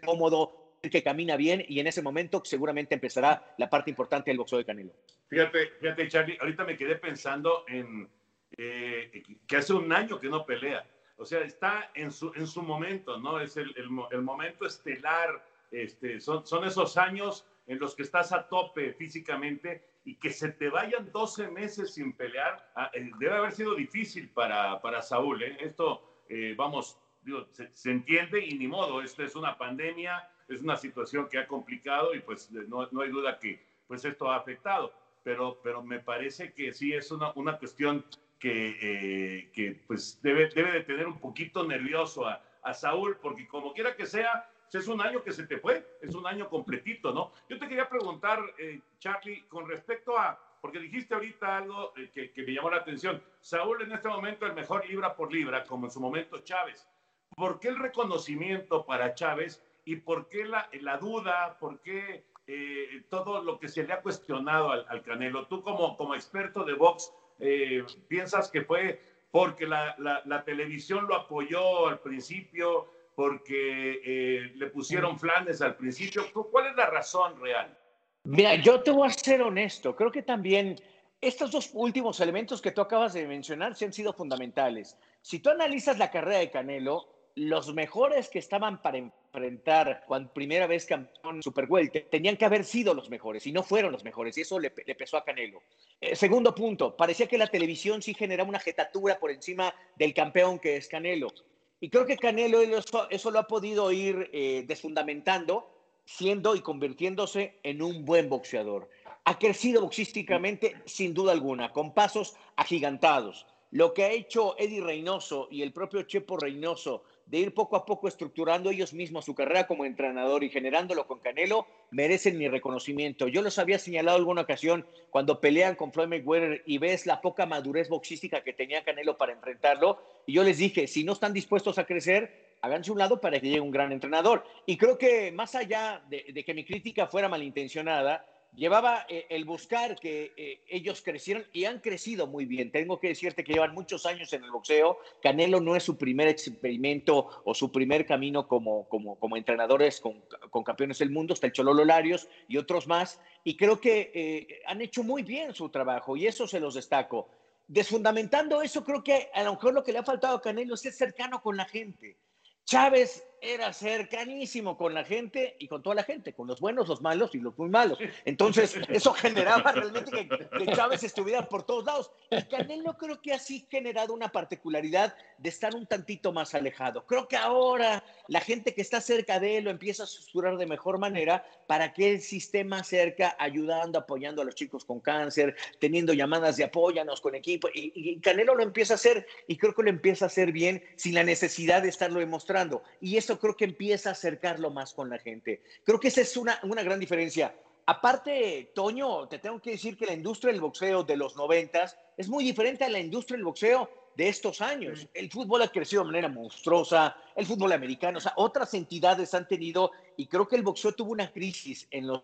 cómodo, 0.05 0.62
que 0.89 1.03
camina 1.03 1.37
bien 1.37 1.63
y 1.67 1.79
en 1.79 1.87
ese 1.87 2.01
momento 2.01 2.41
seguramente 2.43 2.95
empezará 2.95 3.53
la 3.57 3.69
parte 3.69 3.89
importante 3.89 4.31
del 4.31 4.37
boxeo 4.37 4.59
de 4.59 4.65
Canelo. 4.65 4.93
Fíjate, 5.29 5.71
fíjate, 5.79 6.07
Charlie, 6.07 6.37
ahorita 6.39 6.65
me 6.65 6.77
quedé 6.77 6.95
pensando 6.95 7.63
en 7.67 8.09
eh, 8.57 9.23
que 9.47 9.57
hace 9.57 9.73
un 9.73 9.91
año 9.91 10.19
que 10.19 10.29
no 10.29 10.45
pelea. 10.45 10.85
O 11.17 11.25
sea, 11.25 11.41
está 11.41 11.91
en 11.95 12.11
su, 12.11 12.31
en 12.35 12.47
su 12.47 12.61
momento, 12.61 13.17
¿no? 13.17 13.39
Es 13.39 13.55
el, 13.57 13.73
el, 13.77 13.87
el 14.11 14.21
momento 14.21 14.65
estelar. 14.65 15.45
Este, 15.71 16.19
son, 16.19 16.45
son 16.45 16.65
esos 16.65 16.97
años 16.97 17.47
en 17.65 17.79
los 17.79 17.95
que 17.95 18.03
estás 18.03 18.31
a 18.31 18.47
tope 18.47 18.93
físicamente 18.93 19.93
y 20.05 20.15
que 20.15 20.31
se 20.31 20.51
te 20.51 20.69
vayan 20.69 21.11
12 21.11 21.49
meses 21.49 21.93
sin 21.93 22.13
pelear, 22.13 22.71
ah, 22.75 22.91
eh, 22.93 23.09
debe 23.19 23.35
haber 23.35 23.53
sido 23.53 23.75
difícil 23.75 24.29
para, 24.29 24.81
para 24.81 25.01
Saúl. 25.01 25.41
¿eh? 25.43 25.57
Esto, 25.61 26.23
eh, 26.29 26.53
vamos, 26.57 26.99
digo, 27.21 27.47
se, 27.51 27.73
se, 27.73 27.91
entiende 27.91 28.45
y 28.45 28.57
ni 28.57 28.67
modo, 28.67 29.01
esto 29.01 29.23
es 29.23 29.35
una 29.35 29.57
pandemia, 29.57 30.29
es 30.47 30.61
una 30.61 30.77
situación 30.77 31.27
que 31.29 31.39
ha 31.39 31.47
complicado 31.47 32.13
y 32.13 32.19
pues 32.19 32.51
no, 32.51 32.87
no 32.91 33.01
hay 33.01 33.09
duda 33.09 33.39
que 33.39 33.63
pues 33.87 34.05
esto 34.05 34.31
ha 34.31 34.37
afectado, 34.37 34.93
pero, 35.23 35.59
pero 35.63 35.83
me 35.83 35.99
parece 35.99 36.53
que 36.53 36.73
sí 36.73 36.93
es 36.93 37.11
una, 37.11 37.31
una 37.35 37.57
cuestión 37.57 38.05
que, 38.39 38.77
eh, 38.81 39.51
que 39.53 39.83
pues 39.87 40.19
debe, 40.21 40.49
debe 40.49 40.71
de 40.71 40.81
tener 40.81 41.07
un 41.07 41.19
poquito 41.19 41.65
nervioso 41.65 42.25
a, 42.27 42.41
a 42.63 42.73
Saúl, 42.73 43.17
porque 43.21 43.47
como 43.47 43.73
quiera 43.73 43.95
que 43.95 44.05
sea, 44.05 44.49
es 44.79 44.87
un 44.87 45.01
año 45.01 45.23
que 45.23 45.31
se 45.31 45.45
te 45.45 45.57
fue, 45.57 45.85
es 46.01 46.15
un 46.15 46.25
año 46.25 46.49
completito, 46.49 47.13
¿no? 47.13 47.31
Yo 47.49 47.59
te 47.59 47.67
quería 47.67 47.87
preguntar, 47.87 48.39
eh, 48.57 48.81
Charlie, 48.99 49.43
con 49.47 49.67
respecto 49.67 50.17
a, 50.17 50.39
porque 50.61 50.79
dijiste 50.79 51.13
ahorita 51.13 51.57
algo 51.57 51.93
eh, 51.97 52.09
que, 52.13 52.31
que, 52.31 52.43
me 52.43 52.53
llamó 52.53 52.71
la 52.71 52.77
atención, 52.77 53.21
Saúl 53.41 53.81
en 53.81 53.91
este 53.91 54.09
momento 54.09 54.45
el 54.45 54.53
mejor 54.53 54.87
libra 54.87 55.15
por 55.15 55.31
libra, 55.31 55.63
como 55.65 55.85
en 55.85 55.91
su 55.91 55.99
momento 55.99 56.39
Chávez. 56.39 56.87
¿Por 57.35 57.59
qué 57.59 57.69
el 57.69 57.79
reconocimiento 57.79 58.85
para 58.85 59.13
Chávez 59.15 59.63
y 59.85 59.97
por 59.97 60.29
qué 60.29 60.45
la, 60.45 60.69
la 60.81 60.97
duda, 60.97 61.57
por 61.59 61.81
qué 61.81 62.25
eh, 62.47 63.03
todo 63.09 63.41
lo 63.41 63.59
que 63.59 63.67
se 63.67 63.83
le 63.83 63.93
ha 63.93 64.01
cuestionado 64.01 64.71
al, 64.71 64.85
al 64.89 65.03
Canelo? 65.03 65.47
Tú 65.47 65.61
como, 65.61 65.97
como 65.97 66.15
experto 66.15 66.63
de 66.63 66.73
box, 66.73 67.11
eh, 67.39 67.83
¿piensas 68.07 68.49
que 68.49 68.61
fue 68.61 69.01
porque 69.31 69.65
la, 69.65 69.95
la, 69.97 70.21
la 70.25 70.43
televisión 70.43 71.07
lo 71.07 71.15
apoyó 71.15 71.87
al 71.87 71.99
principio? 71.99 72.89
porque 73.15 74.01
eh, 74.03 74.51
le 74.55 74.67
pusieron 74.67 75.19
flanes 75.19 75.61
al 75.61 75.75
principio. 75.75 76.23
¿Cuál 76.51 76.67
es 76.67 76.75
la 76.75 76.87
razón 76.87 77.39
real? 77.39 77.77
Mira, 78.23 78.55
yo 78.55 78.81
te 78.81 78.91
voy 78.91 79.07
a 79.07 79.11
ser 79.11 79.41
honesto. 79.41 79.95
Creo 79.95 80.11
que 80.11 80.23
también 80.23 80.81
estos 81.21 81.51
dos 81.51 81.69
últimos 81.73 82.19
elementos 82.19 82.61
que 82.61 82.71
tú 82.71 82.81
acabas 82.81 83.13
de 83.13 83.27
mencionar 83.27 83.75
sí 83.75 83.85
han 83.85 83.93
sido 83.93 84.13
fundamentales. 84.13 84.97
Si 85.21 85.39
tú 85.39 85.49
analizas 85.49 85.97
la 85.97 86.09
carrera 86.09 86.39
de 86.39 86.51
Canelo, 86.51 87.07
los 87.35 87.73
mejores 87.73 88.29
que 88.29 88.39
estaban 88.39 88.81
para 88.81 88.97
enfrentar 89.33 90.03
cuando 90.07 90.31
primera 90.31 90.67
vez 90.67 90.85
campeón 90.85 91.41
Super 91.41 91.65
Welter 91.67 92.07
tenían 92.09 92.37
que 92.37 92.45
haber 92.45 92.63
sido 92.63 92.93
los 92.93 93.09
mejores 93.09 93.47
y 93.47 93.51
no 93.51 93.63
fueron 93.63 93.91
los 93.91 94.03
mejores 94.03 94.37
y 94.37 94.41
eso 94.41 94.59
le, 94.59 94.71
le 94.85 94.95
pesó 94.95 95.17
a 95.17 95.23
Canelo. 95.23 95.63
Eh, 95.99 96.15
segundo 96.15 96.53
punto, 96.53 96.95
parecía 96.95 97.27
que 97.27 97.37
la 97.37 97.47
televisión 97.47 98.01
sí 98.01 98.13
generaba 98.13 98.47
una 98.47 98.59
jetatura 98.59 99.19
por 99.19 99.31
encima 99.31 99.73
del 99.95 100.13
campeón 100.13 100.59
que 100.59 100.77
es 100.77 100.87
Canelo. 100.87 101.33
Y 101.79 101.89
creo 101.89 102.05
que 102.05 102.17
Canelo 102.17 102.61
eso, 102.61 103.09
eso 103.09 103.31
lo 103.31 103.39
ha 103.39 103.47
podido 103.47 103.91
ir 103.91 104.29
eh, 104.31 104.63
desfundamentando, 104.67 105.67
siendo 106.05 106.55
y 106.55 106.61
convirtiéndose 106.61 107.59
en 107.63 107.81
un 107.81 108.05
buen 108.05 108.29
boxeador. 108.29 108.89
Ha 109.25 109.39
crecido 109.39 109.81
boxísticamente 109.81 110.75
sin 110.85 111.13
duda 111.13 111.31
alguna, 111.31 111.71
con 111.71 111.93
pasos 111.93 112.35
agigantados. 112.55 113.47
Lo 113.71 113.93
que 113.93 114.03
ha 114.03 114.11
hecho 114.11 114.55
Eddie 114.59 114.81
Reynoso 114.81 115.47
y 115.49 115.63
el 115.63 115.73
propio 115.73 116.03
Chepo 116.03 116.37
Reynoso 116.37 117.05
de 117.33 117.39
ir 117.39 117.51
poco 117.55 117.75
a 117.75 117.83
poco 117.83 118.07
estructurando 118.07 118.69
ellos 118.69 118.93
mismos 118.93 119.25
su 119.25 119.33
carrera 119.33 119.65
como 119.65 119.85
entrenador 119.85 120.43
y 120.43 120.51
generándolo 120.51 121.07
con 121.07 121.17
Canelo, 121.17 121.65
merecen 121.89 122.37
mi 122.37 122.47
reconocimiento. 122.47 123.27
Yo 123.27 123.41
los 123.41 123.57
había 123.57 123.79
señalado 123.79 124.19
alguna 124.19 124.41
ocasión 124.41 124.85
cuando 125.09 125.41
pelean 125.41 125.73
con 125.73 125.91
Floyd 125.91 126.09
Mayweather 126.09 126.61
y 126.67 126.77
ves 126.77 127.07
la 127.07 127.21
poca 127.21 127.47
madurez 127.47 127.89
boxística 127.89 128.43
que 128.43 128.53
tenía 128.53 128.83
Canelo 128.83 129.17
para 129.17 129.33
enfrentarlo, 129.33 129.99
y 130.27 130.33
yo 130.33 130.43
les 130.43 130.59
dije, 130.59 130.85
si 130.85 131.03
no 131.03 131.13
están 131.13 131.33
dispuestos 131.33 131.79
a 131.79 131.87
crecer, 131.87 132.53
háganse 132.61 132.91
un 132.91 132.99
lado 132.99 133.19
para 133.19 133.39
que 133.39 133.47
llegue 133.47 133.61
un 133.61 133.71
gran 133.71 133.91
entrenador. 133.91 134.45
Y 134.67 134.77
creo 134.77 134.99
que 134.99 135.31
más 135.31 135.55
allá 135.55 136.03
de, 136.09 136.25
de 136.31 136.45
que 136.45 136.53
mi 136.53 136.63
crítica 136.63 137.07
fuera 137.07 137.29
malintencionada, 137.29 138.27
llevaba 138.55 139.05
eh, 139.09 139.25
el 139.29 139.45
buscar 139.45 139.95
que 139.99 140.33
eh, 140.37 140.61
ellos 140.67 141.01
crecieran 141.01 141.45
y 141.53 141.65
han 141.65 141.79
crecido 141.79 142.27
muy 142.27 142.45
bien. 142.45 142.71
Tengo 142.71 142.99
que 142.99 143.09
decirte 143.09 143.43
que 143.43 143.53
llevan 143.53 143.73
muchos 143.73 144.05
años 144.05 144.31
en 144.33 144.43
el 144.43 144.51
boxeo. 144.51 144.99
Canelo 145.21 145.59
no 145.59 145.75
es 145.75 145.83
su 145.83 145.97
primer 145.97 146.27
experimento 146.27 147.29
o 147.43 147.53
su 147.53 147.71
primer 147.71 148.05
camino 148.05 148.47
como, 148.47 148.87
como, 148.89 149.19
como 149.19 149.37
entrenadores 149.37 149.99
con, 149.99 150.23
con, 150.49 150.63
campeones 150.63 150.99
del 150.99 151.09
mundo. 151.09 151.33
Está 151.33 151.47
el 151.47 151.53
Chololo 151.53 151.85
Larios 151.85 152.27
y 152.47 152.57
otros 152.57 152.87
más. 152.87 153.19
Y 153.43 153.57
creo 153.57 153.79
que 153.79 154.11
eh, 154.13 154.61
han 154.67 154.81
hecho 154.81 155.03
muy 155.03 155.23
bien 155.23 155.53
su 155.53 155.69
trabajo 155.69 156.15
y 156.15 156.27
eso 156.27 156.47
se 156.47 156.59
los 156.59 156.75
destaco. 156.75 157.29
Desfundamentando 157.67 158.61
eso, 158.61 158.83
creo 158.83 159.03
que 159.03 159.29
a 159.33 159.43
lo 159.43 159.53
mejor 159.53 159.73
lo 159.73 159.83
que 159.83 159.93
le 159.93 159.99
ha 159.99 160.03
faltado 160.03 160.37
a 160.37 160.41
Canelo 160.41 160.75
es 160.75 160.81
ser 160.81 160.93
cercano 160.93 161.41
con 161.41 161.57
la 161.57 161.65
gente. 161.65 162.17
Chávez 162.65 163.25
era 163.43 163.73
cercanísimo 163.73 164.77
con 164.77 164.93
la 164.93 165.03
gente 165.03 165.57
y 165.59 165.67
con 165.67 165.83
toda 165.83 165.97
la 165.97 166.03
gente, 166.03 166.33
con 166.33 166.47
los 166.47 166.61
buenos, 166.61 166.87
los 166.87 167.01
malos 167.01 167.35
y 167.35 167.39
los 167.39 167.57
muy 167.57 167.69
malos. 167.69 167.99
Entonces, 168.23 168.75
eso 168.87 169.13
generaba 169.13 169.73
realmente 169.73 170.27
que, 170.29 170.65
Chávez 170.73 171.03
estuviera 171.03 171.47
por 171.49 171.63
todos 171.63 171.83
lados. 171.83 172.11
Y 172.31 172.41
Canelo 172.43 172.97
creo 172.97 173.21
que 173.21 173.33
así 173.33 173.67
generado 173.69 174.13
una 174.13 174.31
particularidad 174.31 175.15
de 175.37 175.49
estar 175.49 175.75
un 175.75 175.85
tantito 175.85 176.31
más 176.31 176.55
alejado. 176.55 177.05
Creo 177.05 177.27
que 177.27 177.35
ahora 177.35 178.03
la 178.29 178.39
gente 178.39 178.73
que 178.73 178.81
está 178.81 179.01
cerca 179.01 179.41
de 179.41 179.57
él 179.57 179.65
lo 179.65 179.71
empieza 179.71 180.03
a 180.03 180.07
susurrar 180.07 180.57
de 180.57 180.65
mejor 180.65 180.97
manera 180.97 181.45
para 181.67 181.93
que 181.93 182.13
el 182.13 182.21
sistema 182.21 182.83
cerca, 182.83 183.35
ayudando, 183.39 183.99
apoyando 183.99 184.41
a 184.41 184.45
los 184.45 184.55
chicos 184.55 184.85
con 184.85 185.01
cáncer, 185.01 185.55
teniendo 185.79 186.13
llamadas 186.13 186.55
de 186.55 186.63
apóyanos 186.63 187.19
con 187.19 187.35
equipo. 187.35 187.67
Y, 187.73 187.91
y 187.93 188.19
Canelo 188.21 188.55
lo 188.55 188.63
empieza 188.63 188.93
a 188.93 188.95
hacer 188.95 189.27
y 189.47 189.57
creo 189.57 189.75
que 189.75 189.83
lo 189.83 189.89
empieza 189.89 190.25
a 190.25 190.27
hacer 190.27 190.53
bien 190.53 190.81
sin 190.95 191.13
la 191.13 191.23
necesidad 191.23 191.81
de 191.81 191.89
estarlo 191.89 192.21
demostrando. 192.21 192.83
Y 193.01 193.17
eso 193.17 193.32
creo 193.39 193.55
que 193.55 193.65
empieza 193.65 194.09
a 194.09 194.11
acercarlo 194.13 194.69
más 194.69 194.93
con 194.93 195.09
la 195.09 195.19
gente. 195.19 195.61
Creo 195.83 195.99
que 195.99 196.09
esa 196.09 196.21
es 196.21 196.37
una, 196.37 196.59
una 196.63 196.83
gran 196.83 196.99
diferencia. 196.99 197.55
Aparte, 197.85 198.71
Toño, 198.73 199.27
te 199.27 199.39
tengo 199.39 199.59
que 199.59 199.71
decir 199.71 199.97
que 199.97 200.05
la 200.05 200.13
industria 200.13 200.53
del 200.53 200.61
boxeo 200.61 201.03
de 201.03 201.17
los 201.17 201.35
noventas 201.35 201.97
es 202.15 202.29
muy 202.29 202.43
diferente 202.43 202.85
a 202.85 202.89
la 202.89 202.99
industria 202.99 203.35
del 203.35 203.45
boxeo 203.45 203.89
de 204.15 204.27
estos 204.27 204.61
años. 204.61 205.07
El 205.13 205.29
fútbol 205.31 205.61
ha 205.61 205.67
crecido 205.67 206.03
de 206.03 206.07
manera 206.07 206.29
monstruosa, 206.29 207.15
el 207.35 207.45
fútbol 207.45 207.71
americano, 207.71 208.17
o 208.17 208.21
sea, 208.21 208.33
otras 208.37 208.73
entidades 208.73 209.33
han 209.33 209.47
tenido, 209.47 209.91
y 210.17 210.27
creo 210.27 210.47
que 210.47 210.55
el 210.55 210.63
boxeo 210.63 210.93
tuvo 210.93 211.11
una 211.11 211.31
crisis 211.31 211.87
en 211.91 212.07
los 212.07 212.23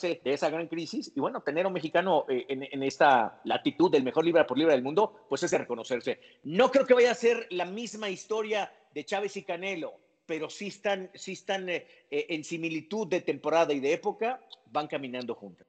de 0.00 0.20
esa 0.24 0.50
gran 0.50 0.68
crisis, 0.68 1.12
y 1.14 1.20
bueno, 1.20 1.42
tener 1.42 1.64
a 1.64 1.68
un 1.68 1.74
mexicano 1.74 2.24
eh, 2.28 2.46
en, 2.48 2.62
en, 2.70 2.82
esta 2.82 3.40
latitud 3.44 3.90
del 3.90 4.02
mejor 4.02 4.24
libra 4.24 4.46
por 4.46 4.56
libra 4.56 4.74
del 4.74 4.82
mundo, 4.82 5.26
pues 5.28 5.42
es 5.42 5.50
de 5.50 5.58
reconocerse. 5.58 6.20
No 6.44 6.70
creo 6.70 6.86
que 6.86 6.94
vaya 6.94 7.10
a 7.10 7.14
ser 7.14 7.46
la 7.50 7.64
misma 7.64 8.08
historia 8.08 8.72
de 8.94 9.04
Chávez 9.04 9.36
y 9.36 9.42
Canelo, 9.42 9.94
pero 10.26 10.48
sí 10.48 10.68
están, 10.68 11.10
sí 11.14 11.32
están 11.32 11.68
eh, 11.68 11.86
eh, 12.10 12.26
en 12.30 12.44
similitud 12.44 13.06
de 13.08 13.20
temporada 13.20 13.72
y 13.72 13.80
de 13.80 13.92
época, 13.92 14.40
van 14.66 14.86
caminando 14.86 15.34
juntas. 15.34 15.66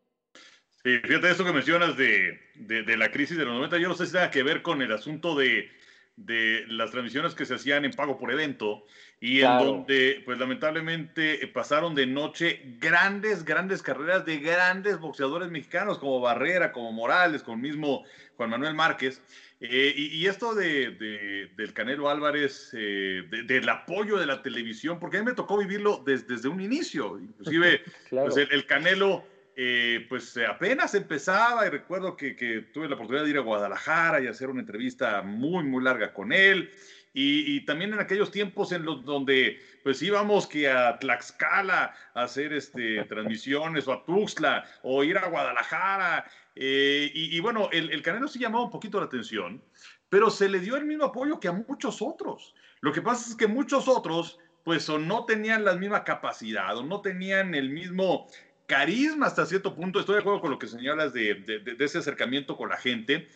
Sí, 0.84 0.98
fíjate 1.00 1.30
eso 1.30 1.46
que 1.46 1.54
mencionas 1.54 1.96
de, 1.96 2.40
de, 2.56 2.84
de, 2.84 2.98
la 2.98 3.12
crisis 3.12 3.38
de 3.38 3.46
los 3.46 3.54
90, 3.54 3.78
yo 3.78 3.88
no 3.88 3.96
sé 3.96 4.06
si 4.08 4.14
tenga 4.14 4.32
que 4.32 4.44
ver 4.44 4.62
con 4.62 4.82
el 4.82 4.92
asunto 4.92 5.36
de, 5.36 5.70
de 6.16 6.66
las 6.68 6.92
transmisiones 6.92 7.36
que 7.36 7.46
se 7.46 7.56
hacían 7.56 7.86
en 7.86 7.92
pago 7.92 8.18
por 8.18 8.32
evento 8.32 8.86
y 9.20 9.42
en 9.42 9.58
donde, 9.60 10.22
pues 10.26 10.40
lamentablemente, 10.40 11.48
pasaron 11.54 11.94
de 11.94 12.08
noche 12.08 12.62
grandes, 12.80 13.46
grandes 13.46 13.82
carreras 13.82 14.26
de 14.26 14.40
grandes 14.40 15.00
boxeadores 15.00 15.52
mexicanos 15.52 16.00
como 16.00 16.20
Barrera, 16.20 16.72
como 16.72 16.92
Morales, 16.92 17.44
con 17.44 17.56
el 17.56 17.62
mismo 17.62 18.04
Juan 18.36 18.50
Manuel 18.50 18.74
Márquez. 18.74 19.22
Eh, 19.60 19.94
y, 19.96 20.26
esto 20.26 20.56
de, 20.56 21.50
del 21.56 21.74
Canelo 21.74 22.10
Álvarez, 22.10 22.72
eh, 22.74 23.22
del 23.46 23.70
apoyo 23.70 24.18
de 24.18 24.26
la 24.26 24.42
televisión, 24.42 25.00
porque 25.00 25.18
a 25.18 25.20
mí 25.20 25.28
me 25.28 25.36
tocó 25.36 25.56
vivirlo 25.60 26.04
desde, 26.04 26.48
un 26.48 26.60
inicio. 26.60 27.20
Inclusive, 27.20 27.84
pues 28.10 28.38
el, 28.38 28.66
Canelo, 28.66 29.24
eh, 29.56 30.06
pues 30.08 30.38
apenas 30.38 30.96
empezaba 30.96 31.66
y 31.66 31.70
recuerdo 31.70 32.16
que, 32.16 32.36
que, 32.36 32.62
tuve 32.74 32.88
la 32.88 32.96
oportunidad 32.96 33.26
de 33.26 33.32
ir 33.32 33.38
a 33.38 33.42
Guadalajara 33.42 34.22
y 34.22 34.28
hacer 34.28 34.50
una 34.50 34.62
entrevista 34.62 35.22
muy, 35.22 35.64
muy 35.64 35.84
larga 35.84 36.14
con 36.14 36.32
él. 36.32 36.72
Y, 37.14 37.66
también 37.66 37.94
en 37.94 38.00
aquellos 38.00 38.32
tiempos 38.32 38.72
en 38.72 38.86
los 38.86 39.04
donde 39.04 39.60
pues 39.84 40.02
íbamos 40.02 40.48
que 40.48 40.70
a 40.70 40.98
Tlaxcala 40.98 41.94
a 42.14 42.24
hacer 42.24 42.54
este, 42.54 43.04
transmisiones 43.04 43.86
o 43.88 43.94
a 43.94 44.06
Tuxtla 44.06 44.64
o 44.84 45.04
ir 45.04 45.18
a 45.18 45.28
Guadalajara. 45.28 46.26
Eh, 46.56 47.12
y, 47.14 47.38
bueno, 47.42 47.70
el, 47.74 47.90
el 47.92 48.02
Canelo 48.02 48.30
sí 48.30 48.40
llamaba 48.40 48.64
un 48.64 48.72
poquito 48.72 49.00
la 49.00 49.08
atención, 49.08 49.62
pero 50.08 50.30
se 50.30 50.48
le 50.48 50.60
dio 50.60 50.78
el 50.78 50.86
mismo 50.86 51.06
apoyo 51.06 51.40
que 51.40 51.50
a 51.50 51.52
muchos 51.52 52.02
otros. 52.02 52.56
Lo 52.80 52.94
que 52.94 53.02
pasa 53.02 53.30
es 53.30 53.36
que 53.36 53.48
muchos 53.48 53.90
otros 53.90 54.40
pues 54.64 54.88
o 54.90 55.00
no 55.00 55.26
tenían 55.26 55.66
la 55.66 55.76
misma 55.76 56.04
capacidad 56.04 56.78
o 56.78 56.84
no 56.84 57.02
tenían 57.02 57.56
el 57.56 57.70
mismo 57.70 58.28
carisma 58.72 59.26
hasta 59.26 59.46
cierto 59.46 59.76
punto. 59.76 60.00
Estoy 60.00 60.16
de 60.16 60.22
acuerdo 60.22 60.40
con 60.40 60.52
lo 60.52 60.58
que 60.58 60.68
señalas 60.68 61.12
de, 61.12 61.36
de 61.36 61.86
ese 61.86 61.98
acercamiento 61.98 62.56
con 62.56 62.70
la 62.70 62.78
gente 62.78 63.28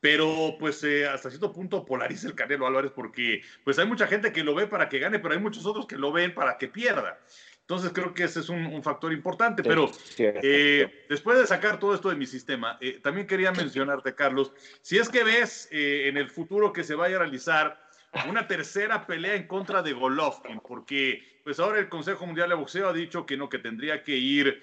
pero 0.00 0.56
pues 0.58 0.82
eh, 0.82 1.06
hasta 1.06 1.28
cierto 1.28 1.52
punto 1.52 1.84
polariza 1.84 2.26
el 2.26 2.34
Canelo 2.34 2.66
Álvarez 2.66 2.90
porque 2.90 3.42
pues 3.64 3.78
hay 3.78 3.86
mucha 3.86 4.06
gente 4.06 4.32
que 4.32 4.42
lo 4.42 4.54
ve 4.54 4.66
para 4.66 4.88
que 4.88 4.98
gane, 4.98 5.18
pero 5.18 5.34
hay 5.34 5.40
muchos 5.40 5.66
otros 5.66 5.86
que 5.86 5.96
lo 5.96 6.10
ven 6.10 6.34
para 6.34 6.56
que 6.56 6.68
pierda. 6.68 7.18
Entonces 7.60 7.92
creo 7.92 8.14
que 8.14 8.24
ese 8.24 8.40
es 8.40 8.48
un, 8.48 8.82
factor 8.82 9.12
importante, 9.12 9.62
pero 9.62 9.90
eh, 10.18 11.04
después 11.08 11.38
de 11.38 11.46
sacar 11.46 11.78
todo 11.78 11.94
esto 11.94 12.08
de 12.08 12.16
mi 12.16 12.26
sistema, 12.26 12.78
eh, 12.80 12.98
también 13.00 13.28
quería 13.28 13.52
mencionarte, 13.52 14.14
Carlos, 14.14 14.52
si 14.80 14.96
es 14.98 15.08
que 15.08 15.22
ves 15.22 15.68
en 15.70 16.16
el 16.16 16.30
futuro 16.30 16.72
que 16.72 16.82
se 16.82 16.96
vaya 16.96 17.16
a 17.16 17.18
realizar 17.20 17.80
una 18.28 18.48
tercera 18.48 19.06
pelea 19.06 19.34
en 19.34 19.46
contra 19.46 19.82
de 19.82 19.92
Golovkin, 19.92 20.60
porque 20.66 21.39
pues 21.50 21.58
ahora 21.58 21.80
el 21.80 21.88
Consejo 21.88 22.26
Mundial 22.26 22.48
de 22.48 22.54
Boxeo 22.54 22.88
ha 22.88 22.92
dicho 22.92 23.26
que 23.26 23.36
no, 23.36 23.48
que 23.48 23.58
tendría 23.58 24.04
que 24.04 24.16
ir 24.16 24.62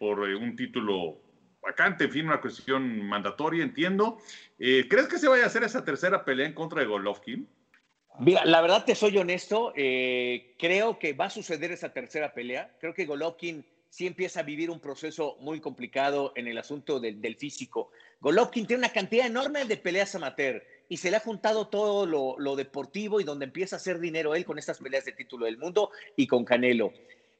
por 0.00 0.18
un 0.18 0.56
título 0.56 1.20
vacante, 1.62 2.02
en 2.02 2.10
fin, 2.10 2.26
una 2.26 2.40
cuestión 2.40 3.00
mandatoria, 3.06 3.62
entiendo. 3.62 4.18
Eh, 4.58 4.88
¿Crees 4.90 5.06
que 5.06 5.20
se 5.20 5.28
vaya 5.28 5.44
a 5.44 5.46
hacer 5.46 5.62
esa 5.62 5.84
tercera 5.84 6.24
pelea 6.24 6.48
en 6.48 6.52
contra 6.52 6.80
de 6.80 6.88
Golovkin? 6.88 7.48
Mira, 8.18 8.44
la 8.44 8.60
verdad 8.60 8.84
te 8.84 8.96
soy 8.96 9.16
honesto, 9.18 9.72
eh, 9.76 10.56
creo 10.58 10.98
que 10.98 11.12
va 11.12 11.26
a 11.26 11.30
suceder 11.30 11.70
esa 11.70 11.92
tercera 11.92 12.34
pelea. 12.34 12.74
Creo 12.80 12.92
que 12.92 13.06
Golovkin 13.06 13.64
sí 13.88 14.08
empieza 14.08 14.40
a 14.40 14.42
vivir 14.42 14.70
un 14.70 14.80
proceso 14.80 15.36
muy 15.38 15.60
complicado 15.60 16.32
en 16.34 16.48
el 16.48 16.58
asunto 16.58 16.98
del, 16.98 17.36
físico. 17.36 17.92
Golovkin 18.18 18.66
tiene 18.66 18.80
una 18.80 18.92
cantidad 18.92 19.28
enorme 19.28 19.64
de 19.64 19.76
peleas 19.76 20.12
amateur 20.16 20.60
y 20.88 20.96
se 20.98 21.10
le 21.10 21.16
ha 21.16 21.20
juntado 21.20 21.68
todo 21.68 22.06
lo, 22.06 22.56
deportivo 22.56 23.20
y 23.20 23.24
donde 23.24 23.46
empieza 23.46 23.76
a 23.76 23.78
hacer 23.78 23.98
dinero 23.98 24.34
él 24.34 24.44
con 24.44 24.58
estas 24.58 24.78
peleas 24.78 25.04
de 25.04 25.12
título 25.12 25.46
del 25.46 25.58
mundo 25.58 25.90
y 26.16 26.26
con 26.26 26.44
Canelo. 26.44 26.92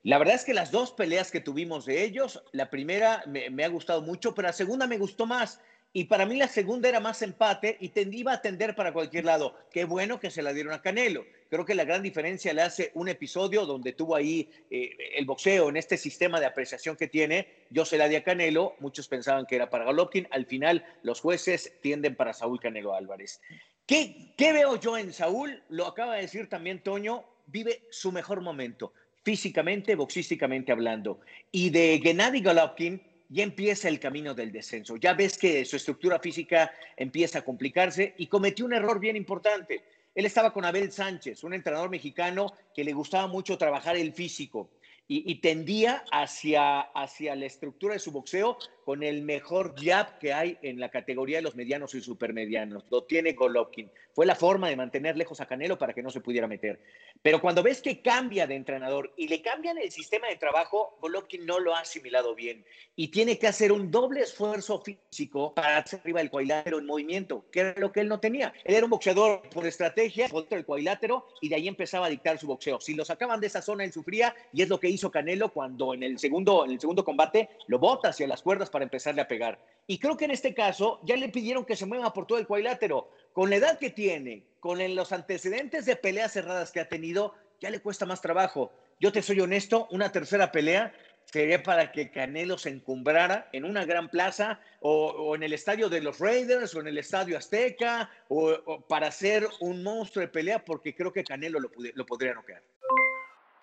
La 0.03 0.19
verdad 0.19 0.35
es 0.35 0.45
que 0.45 0.55
las 0.55 0.71
dos 0.71 0.93
peleas 0.93 1.31
que 1.31 1.41
tuvimos 1.41 1.87
de 1.87 2.05
ellos, 2.05 2.43
la 2.53 2.69
primera 2.69 3.25
me, 3.27 3.65
ha 3.65 3.69
gustado 3.69 4.03
mucho, 4.03 4.35
pero 4.35 4.49
la 4.49 4.53
segunda 4.53 4.87
me 4.87 4.99
gustó 4.99 5.27
más. 5.27 5.61
Y 5.93 6.05
para 6.05 6.27
mí 6.27 6.37
la 6.37 6.49
segunda 6.49 6.89
era 6.89 7.01
más 7.01 7.23
empate 7.23 7.77
y 7.81 7.91
tendía 7.91 8.33
a 8.33 8.43
tender 8.43 8.75
para 8.75 8.93
cualquier 8.93 9.25
lado. 9.25 9.57
Qué 9.71 9.85
bueno 9.85 10.19
que 10.21 10.31
se 10.31 10.43
la 10.43 10.53
dieron 10.53 10.73
a 10.73 10.83
Canelo. 10.83 11.25
Creo 11.55 11.65
que 11.65 11.77
la 11.77 11.85
gran 11.85 12.03
diferencia 12.03 12.53
le 12.53 12.63
hace 12.63 12.91
un 12.95 13.09
episodio 13.09 13.65
donde 13.65 13.93
tuvo 13.93 14.17
ahí 14.17 14.51
eh, 14.73 14.91
el 15.15 15.25
boxeo 15.25 15.69
en 15.69 15.77
este 15.77 15.97
sistema 15.97 16.41
de 16.41 16.47
apreciación 16.47 16.97
que 16.97 17.07
tiene. 17.07 17.47
Yo 17.71 17.85
se 17.85 17.97
la 17.97 18.09
di 18.09 18.17
a 18.17 18.25
Canelo, 18.25 18.75
muchos 18.81 19.07
pensaban 19.07 19.47
que 19.47 19.55
era 19.55 19.71
para 19.71 19.85
Golovkin. 19.85 20.27
Al 20.33 20.47
final, 20.47 20.85
los 21.05 21.21
jueces 21.21 21.75
tienden 21.81 22.17
para 22.17 22.33
Saúl 22.33 22.59
Canelo 22.59 22.93
Álvarez. 22.93 23.41
¿Qué, 23.87 24.35
¿Qué 24.37 24.53
veo 24.53 24.81
yo 24.81 24.99
en 24.99 25.13
Saúl? 25.13 25.63
Lo 25.69 25.87
acaba 25.87 26.17
de 26.17 26.23
decir 26.23 26.49
también 26.49 26.83
Toño, 26.83 27.25
vive 27.47 27.83
su 27.89 28.11
mejor 28.11 28.41
momento 28.41 28.93
físicamente, 29.23 29.95
boxísticamente 29.95 30.73
hablando. 30.73 31.21
Y 31.53 31.71
de 31.71 32.01
Gennady 32.03 32.43
Golovkin 32.43 33.01
ya 33.29 33.45
empieza 33.45 33.89
el 33.89 34.01
camino 34.01 34.35
del 34.35 34.53
descenso. 34.53 34.97
Ya 34.97 35.15
ves 35.15 35.39
que 35.39 35.65
su 35.65 35.77
estructura 35.77 36.19
física 36.19 36.73
empieza 36.97 37.39
a 37.39 37.45
complicarse 37.45 38.15
y 38.19 38.27
cometió 38.27 38.65
un 38.65 38.75
error 38.75 38.99
bien 38.99 39.17
importante. 39.17 39.85
Él 40.15 40.27
estaba 40.27 40.53
con 40.53 40.65
Abel 40.65 40.93
Sánchez, 40.93 41.43
un 41.45 41.55
entrenador 41.55 41.91
mexicano 41.91 42.53
que 42.75 42.85
le 42.85 42.93
gustaba 42.93 43.27
mucho 43.27 43.59
trabajar 43.59 43.97
el 43.97 44.13
físico 44.13 44.71
y, 45.07 45.35
tendía 45.41 46.05
hacia, 46.11 46.81
hacia 46.81 47.37
la 47.37 47.45
estructura 47.45 47.95
de 47.95 48.01
su 48.01 48.11
boxeo 48.11 48.57
con 48.85 49.03
el 49.03 49.23
mejor 49.23 49.75
jab 49.77 50.19
que 50.19 50.33
hay 50.33 50.59
en 50.63 50.79
la 50.79 50.91
categoría 50.91 51.39
de 51.39 51.43
los 51.43 51.57
medianos 51.57 51.95
y 51.95 52.01
supermedianos. 52.01 52.85
Lo 52.91 53.05
tiene 53.05 53.33
Golovkin. 53.33 53.91
Fue 54.13 54.27
la 54.27 54.35
forma 54.35 54.69
de 54.69 54.77
mantener 54.77 55.17
lejos 55.17 55.41
a 55.41 55.47
Canelo 55.47 55.77
para 55.79 55.93
que 55.93 56.03
no 56.03 56.11
se 56.11 56.21
pudiera 56.21 56.47
meter. 56.47 56.81
Pero 57.23 57.41
cuando 57.41 57.63
ves 57.63 57.83
que 57.83 58.01
cambia 58.01 58.47
de 58.47 58.55
entrenador 58.55 59.13
y 59.17 59.29
le 59.29 59.43
cambian 59.43 59.79
el 59.79 59.91
sistema 59.91 60.29
de 60.29 60.37
trabajo, 60.37 60.99
Golovkin 61.01 61.45
no 61.47 61.59
lo 61.59 61.75
ha 61.75 61.81
asimilado 61.81 62.35
bien 62.35 62.65
y 62.95 63.09
tiene 63.09 63.39
que 63.39 63.49
hacer 63.49 63.73
un 63.73 63.91
doble 63.91 64.21
esfuerzo 64.21 64.81
físico 64.81 65.55
para 65.55 65.79
hacer 65.79 66.01
arriba 66.01 66.21
del 66.21 66.31
cuadrilátero 66.31 66.79
en 66.79 66.87
movimiento, 66.87 67.45
que 67.51 67.61
era 67.61 67.75
lo 67.77 67.91
que 67.91 68.01
él 68.01 68.09
no 68.09 68.21
tenía. 68.21 68.53
Él 68.65 68.75
era 68.77 68.85
un 68.85 68.91
boxeador 68.91 69.43
por 69.51 69.67
estrategia, 69.67 70.29
contra 70.29 70.59
el 70.59 70.65
cuadrilátero 70.65 71.27
y 71.41 71.49
de 71.49 71.57
ahí 71.57 71.69
empezaba 71.69 72.07
a 72.07 72.11
dictar 72.11 72.39
su 72.39 72.47
boxeo. 72.47 72.81
Si 72.81 72.95
lo 72.95 73.05
sacaban 73.05 73.41
de 73.41 73.47
esa 73.47 73.63
zona, 73.63 73.85
él 73.85 73.93
sufría 73.93 74.35
y 74.53 74.63
es 74.63 74.69
lo 74.69 74.79
que 74.79 74.89
hizo 74.89 75.11
Canelo 75.11 75.53
cuando 75.53 75.95
en 75.95 76.03
el 76.03 76.19
segundo, 76.19 76.65
en 76.65 76.73
el 76.73 76.81
segundo 76.81 77.05
combate 77.05 77.49
lo 77.67 77.79
bota 77.79 78.09
hacia 78.09 78.27
las 78.27 78.43
cuerdas 78.43 78.71
para 78.75 78.83
empezarle 78.83 79.23
a 79.23 79.29
pegar. 79.29 79.61
Y 79.87 80.01
creo 80.01 80.17
que 80.17 80.25
en 80.25 80.33
este 80.33 80.53
caso 80.53 80.99
ya 81.05 81.15
le 81.17 81.29
pidieron 81.29 81.65
que 81.65 81.77
se 81.77 81.87
mueva 81.87 82.13
por 82.13 82.27
todo 82.27 82.39
el 82.39 82.47
cuadrilátero. 82.49 83.09
Con 83.33 83.51
la 83.51 83.57
edad 83.57 83.79
que 83.79 83.91
tiene, 83.91 84.43
con 84.59 84.81
los 84.97 85.13
antecedentes 85.13 85.87
de 85.87 85.95
peleas 85.95 86.33
cerradas 86.33 86.73
que 86.73 86.81
ha 86.81 86.89
tenido, 86.89 87.35
ya 87.61 87.71
le 87.71 87.79
cuesta 87.81 88.05
más 88.05 88.21
trabajo. 88.21 88.73
Yo 88.99 89.13
te 89.13 89.23
soy 89.23 89.39
honesto, 89.39 89.87
una 89.93 90.11
tercera 90.11 90.51
pelea 90.51 90.93
sería 91.27 91.63
para 91.63 91.93
que 91.93 92.11
Canelo 92.11 92.59
se 92.59 92.71
encumbrara 92.71 93.49
en 93.53 93.65
una 93.65 93.85
gran 93.85 94.09
plaza 94.09 94.59
o, 94.81 95.37
en 95.37 95.45
el 95.45 95.53
estadio 95.53 95.89
de 95.89 96.01
los 96.01 96.19
Raiders 96.19 96.75
o 96.75 96.81
en 96.81 96.89
el 96.89 96.99
estadio 96.99 97.39
Azteca 97.39 98.11
o, 98.29 98.81
para 98.89 99.13
ser 99.13 99.47
un 99.61 99.85
monstruo 99.85 100.23
de 100.23 100.29
pelea 100.33 100.65
porque 100.65 100.97
creo 100.97 101.13
que 101.13 101.23
Canelo 101.23 101.61
lo, 101.61 101.71
lo 101.95 102.07
podría 102.07 102.35
noquear. 102.35 102.63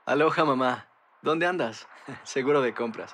Aloha 0.06 0.46
mamá, 0.46 0.90
¿dónde 1.22 1.46
andas? 1.46 1.86
Seguro 2.24 2.62
de 2.62 2.74
compras. 2.74 3.14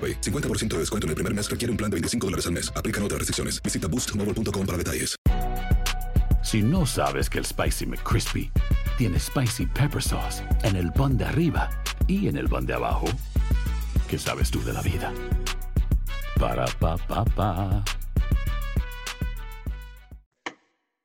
AroPay. 0.01 0.21
50% 0.21 0.69
de 0.69 0.79
descuento 0.79 1.05
en 1.05 1.09
el 1.09 1.15
primer 1.15 1.33
mes 1.33 1.49
requiere 1.49 1.71
un 1.71 1.77
plan 1.77 1.91
de 1.91 1.95
25 1.95 2.27
dólares 2.27 2.47
al 2.47 2.53
mes. 2.53 2.73
Aplican 2.75 3.03
otras 3.03 3.19
restricciones. 3.19 3.61
Visita 3.61 3.87
boostmobile.com 3.87 4.65
para 4.65 4.77
detalles. 4.77 5.15
Si 6.43 6.63
no 6.63 6.85
sabes 6.85 7.29
que 7.29 7.37
el 7.37 7.45
Spicy 7.45 7.85
McCrispy 7.85 8.51
tiene 8.97 9.19
Spicy 9.19 9.67
Pepper 9.67 10.01
Sauce 10.01 10.43
en 10.63 10.75
el 10.75 10.91
pan 10.91 11.17
de 11.17 11.25
arriba 11.25 11.69
y 12.07 12.27
en 12.27 12.35
el 12.35 12.49
pan 12.49 12.65
de 12.65 12.73
abajo, 12.73 13.05
¿qué 14.09 14.17
sabes 14.17 14.49
tú 14.49 14.59
de 14.63 14.73
la 14.73 14.81
vida? 14.81 15.13
Para, 16.39 16.65
pa, 16.79 16.97
pa, 16.97 17.23
pa. 17.23 17.83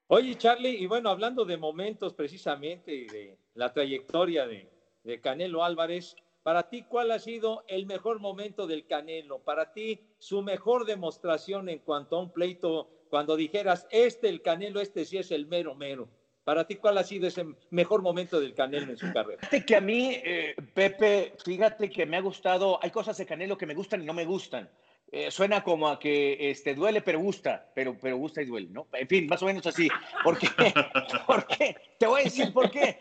Oye, 0.09 0.37
Charlie, 0.37 0.77
y 0.79 0.87
bueno, 0.87 1.11
hablando 1.11 1.45
de 1.45 1.59
momentos 1.59 2.15
precisamente 2.15 2.95
y 2.95 3.07
de 3.07 3.39
la 3.55 3.73
trayectoria 3.73 4.47
de, 4.47 4.71
de 5.05 5.21
Canelo 5.21 5.65
Álvarez, 5.65 6.17
para 6.47 6.69
ti, 6.69 6.85
¿cuál 6.85 7.11
ha 7.11 7.19
sido 7.19 7.65
el 7.67 7.87
mejor 7.87 8.21
momento 8.21 8.69
del 8.69 8.87
Canelo? 8.87 9.41
Para 9.41 9.73
ti, 9.73 9.99
su 10.21 10.43
mejor 10.43 10.87
demostración 10.87 11.69
en 11.69 11.81
cuanto 11.81 12.15
a 12.15 12.21
un 12.21 12.31
pleito, 12.31 12.89
cuando 13.11 13.35
dijeras, 13.35 13.89
este, 13.91 14.29
el 14.29 14.43
Canelo, 14.43 14.81
este 14.81 15.05
sí 15.05 15.19
es 15.19 15.33
el 15.33 15.49
mero 15.49 15.75
mero. 15.75 16.09
Para 16.45 16.65
ti, 16.65 16.77
¿cuál 16.77 16.99
ha 16.99 17.03
sido 17.03 17.27
ese 17.27 17.45
mejor 17.71 18.01
momento 18.01 18.39
del 18.39 18.55
Canelo 18.55 18.93
en 18.93 18.97
su 18.97 19.13
carrera? 19.13 19.41
Fíjate 19.41 19.67
que 19.67 19.75
a 19.75 19.81
mí, 19.81 20.21
eh, 20.23 20.55
Pepe, 20.73 21.35
fíjate 21.45 21.91
que 21.91 22.07
me 22.07 22.17
ha 22.17 22.21
gustado, 22.21 22.79
hay 22.81 22.93
cosas 22.93 23.17
de 23.17 23.27
Canelo 23.27 23.59
que 23.59 23.67
me 23.67 23.75
gustan 23.75 24.03
y 24.03 24.05
no 24.05 24.15
me 24.15 24.25
gustan. 24.25 24.71
Eh, 25.11 25.33
suena 25.33 25.65
como 25.65 25.89
a 25.89 25.99
que 25.99 26.49
este, 26.49 26.77
duele 26.77 27.03
pero 27.03 27.19
gusta, 27.19 27.73
pero, 27.75 27.99
pero 28.01 28.19
gusta 28.19 28.41
y 28.41 28.45
duele, 28.45 28.69
¿no? 28.71 28.87
En 28.93 29.09
fin, 29.09 29.27
más 29.27 29.43
o 29.43 29.47
menos 29.47 29.67
así. 29.67 29.89
¿Por 30.23 30.39
qué? 30.39 30.47
¿Por 31.27 31.45
qué? 31.49 31.75
Te 31.99 32.07
voy 32.07 32.21
a 32.21 32.25
decir 32.25 32.53
por 32.53 32.71
qué. 32.71 33.01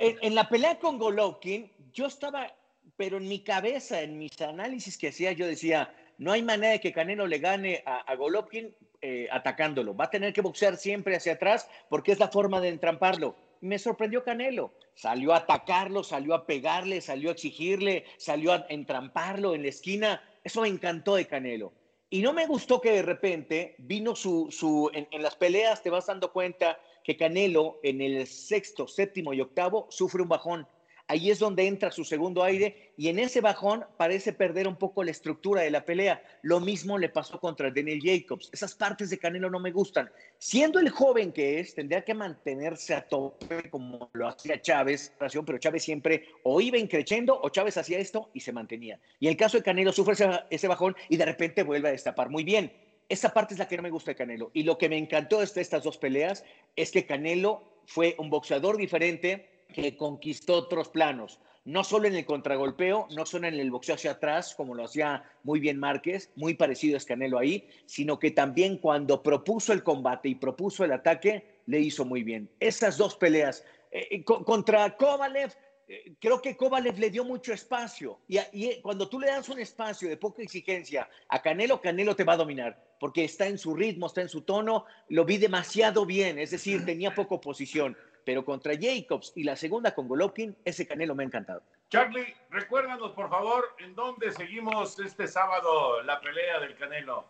En, 0.00 0.18
en 0.20 0.34
la 0.34 0.48
pelea 0.48 0.80
con 0.80 0.98
Golovkin, 0.98 1.70
yo 1.92 2.06
estaba, 2.06 2.52
pero 2.96 3.16
en 3.16 3.28
mi 3.28 3.40
cabeza, 3.40 4.02
en 4.02 4.18
mis 4.18 4.40
análisis 4.40 4.98
que 4.98 5.08
hacía, 5.08 5.32
yo 5.32 5.46
decía, 5.46 5.94
no 6.18 6.32
hay 6.32 6.42
manera 6.42 6.72
de 6.72 6.80
que 6.80 6.92
Canelo 6.92 7.26
le 7.26 7.38
gane 7.38 7.82
a, 7.86 7.96
a 7.98 8.14
Golovkin 8.14 8.74
eh, 9.04 9.26
atacándolo. 9.32 9.96
Va 9.96 10.04
a 10.04 10.10
tener 10.10 10.32
que 10.32 10.40
boxear 10.40 10.76
siempre 10.76 11.16
hacia 11.16 11.32
atrás 11.32 11.68
porque 11.88 12.12
es 12.12 12.20
la 12.20 12.28
forma 12.28 12.60
de 12.60 12.68
entramparlo. 12.68 13.34
Me 13.60 13.78
sorprendió 13.80 14.22
Canelo. 14.22 14.74
Salió 14.94 15.32
a 15.32 15.38
atacarlo, 15.38 16.04
salió 16.04 16.34
a 16.34 16.46
pegarle, 16.46 17.00
salió 17.00 17.30
a 17.30 17.32
exigirle, 17.32 18.04
salió 18.18 18.52
a 18.52 18.64
entramparlo 18.68 19.56
en 19.56 19.62
la 19.62 19.70
esquina. 19.70 20.22
Eso 20.44 20.60
me 20.60 20.68
encantó 20.68 21.16
de 21.16 21.26
Canelo. 21.26 21.72
Y 22.10 22.22
no 22.22 22.32
me 22.32 22.46
gustó 22.46 22.80
que 22.80 22.92
de 22.92 23.02
repente 23.02 23.74
vino 23.78 24.14
su, 24.14 24.48
su 24.52 24.88
en, 24.94 25.08
en 25.10 25.22
las 25.22 25.34
peleas 25.34 25.82
te 25.82 25.90
vas 25.90 26.06
dando 26.06 26.30
cuenta 26.30 26.78
que 27.02 27.16
Canelo 27.16 27.80
en 27.82 28.00
el 28.00 28.26
sexto, 28.28 28.86
séptimo 28.86 29.34
y 29.34 29.40
octavo 29.40 29.88
sufre 29.90 30.22
un 30.22 30.28
bajón 30.28 30.68
ahí 31.08 31.30
es 31.30 31.38
donde 31.38 31.66
entra 31.66 31.90
su 31.90 32.04
segundo 32.04 32.42
aire 32.42 32.92
y 32.96 33.08
en 33.08 33.18
ese 33.18 33.40
bajón 33.40 33.84
parece 33.96 34.32
perder 34.32 34.68
un 34.68 34.76
poco 34.76 35.04
la 35.04 35.10
estructura 35.10 35.62
de 35.62 35.70
la 35.70 35.84
pelea. 35.84 36.22
Lo 36.42 36.60
mismo 36.60 36.98
le 36.98 37.08
pasó 37.08 37.40
contra 37.40 37.70
Daniel 37.70 38.00
Jacobs. 38.02 38.50
Esas 38.52 38.74
partes 38.74 39.10
de 39.10 39.18
Canelo 39.18 39.50
no 39.50 39.60
me 39.60 39.72
gustan. 39.72 40.10
Siendo 40.38 40.78
el 40.78 40.90
joven 40.90 41.32
que 41.32 41.60
es, 41.60 41.74
tendría 41.74 42.04
que 42.04 42.14
mantenerse 42.14 42.94
a 42.94 43.06
tope 43.06 43.70
como 43.70 44.10
lo 44.12 44.28
hacía 44.28 44.60
Chávez, 44.60 45.12
pero 45.18 45.58
Chávez 45.58 45.82
siempre 45.82 46.26
o 46.44 46.60
iba 46.60 46.78
increciendo 46.78 47.40
o 47.40 47.48
Chávez 47.48 47.76
hacía 47.76 47.98
esto 47.98 48.30
y 48.34 48.40
se 48.40 48.52
mantenía. 48.52 48.98
Y 49.20 49.28
el 49.28 49.36
caso 49.36 49.56
de 49.56 49.62
Canelo 49.62 49.92
sufre 49.92 50.14
ese 50.50 50.68
bajón 50.68 50.96
y 51.08 51.16
de 51.16 51.24
repente 51.24 51.62
vuelve 51.62 51.88
a 51.88 51.92
destapar 51.92 52.28
muy 52.28 52.44
bien. 52.44 52.72
Esa 53.08 53.34
parte 53.34 53.54
es 53.54 53.58
la 53.58 53.68
que 53.68 53.76
no 53.76 53.82
me 53.82 53.90
gusta 53.90 54.12
de 54.12 54.16
Canelo. 54.16 54.50
Y 54.54 54.62
lo 54.62 54.78
que 54.78 54.88
me 54.88 54.96
encantó 54.96 55.40
de 55.40 55.44
estas 55.44 55.82
dos 55.82 55.98
peleas 55.98 56.44
es 56.76 56.90
que 56.90 57.04
Canelo 57.04 57.62
fue 57.84 58.14
un 58.18 58.30
boxeador 58.30 58.76
diferente, 58.76 59.51
que 59.72 59.96
conquistó 59.96 60.54
otros 60.54 60.88
planos, 60.88 61.40
no 61.64 61.84
solo 61.84 62.08
en 62.08 62.16
el 62.16 62.24
contragolpeo, 62.24 63.06
no 63.14 63.24
solo 63.24 63.46
en 63.46 63.54
el 63.54 63.70
boxeo 63.70 63.94
hacia 63.94 64.12
atrás, 64.12 64.54
como 64.54 64.74
lo 64.74 64.84
hacía 64.84 65.24
muy 65.44 65.60
bien 65.60 65.78
Márquez, 65.78 66.30
muy 66.34 66.54
parecido 66.54 66.96
a 66.96 66.98
Escanelo 66.98 67.38
ahí, 67.38 67.68
sino 67.86 68.18
que 68.18 68.32
también 68.32 68.78
cuando 68.78 69.22
propuso 69.22 69.72
el 69.72 69.82
combate 69.82 70.28
y 70.28 70.34
propuso 70.34 70.84
el 70.84 70.92
ataque, 70.92 71.60
le 71.66 71.80
hizo 71.80 72.04
muy 72.04 72.22
bien. 72.24 72.50
Esas 72.58 72.98
dos 72.98 73.14
peleas 73.14 73.64
eh, 73.92 74.24
contra 74.24 74.96
Kovalev, 74.96 75.52
eh, 75.86 76.14
creo 76.18 76.42
que 76.42 76.56
Kovalev 76.56 76.98
le 76.98 77.10
dio 77.10 77.24
mucho 77.24 77.52
espacio. 77.52 78.18
Y, 78.26 78.38
y, 78.52 78.80
cuando 78.82 79.08
tú 79.08 79.20
le 79.20 79.28
das 79.28 79.48
un 79.48 79.60
espacio 79.60 80.08
de 80.08 80.16
poca 80.16 80.42
exigencia 80.42 81.08
a 81.28 81.40
Canelo, 81.40 81.80
Canelo 81.80 82.16
te 82.16 82.24
va 82.24 82.32
a 82.32 82.38
dominar 82.38 82.92
porque 82.98 83.24
está 83.24 83.48
en 83.48 83.58
su 83.58 83.74
ritmo, 83.74 84.06
está 84.06 84.20
en 84.20 84.28
su 84.28 84.42
tono, 84.42 84.84
lo 85.08 85.24
vi 85.24 85.36
demasiado 85.36 86.06
bien, 86.06 86.38
es 86.38 86.52
decir, 86.52 86.84
tenía 86.84 87.12
poca 87.12 87.34
oposición 87.34 87.96
pero 88.24 88.44
contra 88.44 88.74
Jacobs 88.78 89.32
y 89.36 89.44
la 89.44 89.56
segunda 89.56 89.94
con 89.94 90.08
Golovkin, 90.08 90.56
ese 90.64 90.86
Canelo 90.86 91.14
me 91.14 91.24
ha 91.24 91.26
encantado. 91.26 91.62
Charlie, 91.88 92.34
recuérdanos 92.50 93.12
por 93.12 93.28
favor 93.28 93.74
en 93.78 93.94
dónde 93.94 94.32
seguimos 94.32 94.98
este 94.98 95.28
sábado 95.28 96.02
la 96.02 96.20
pelea 96.20 96.60
del 96.60 96.76
Canelo. 96.76 97.26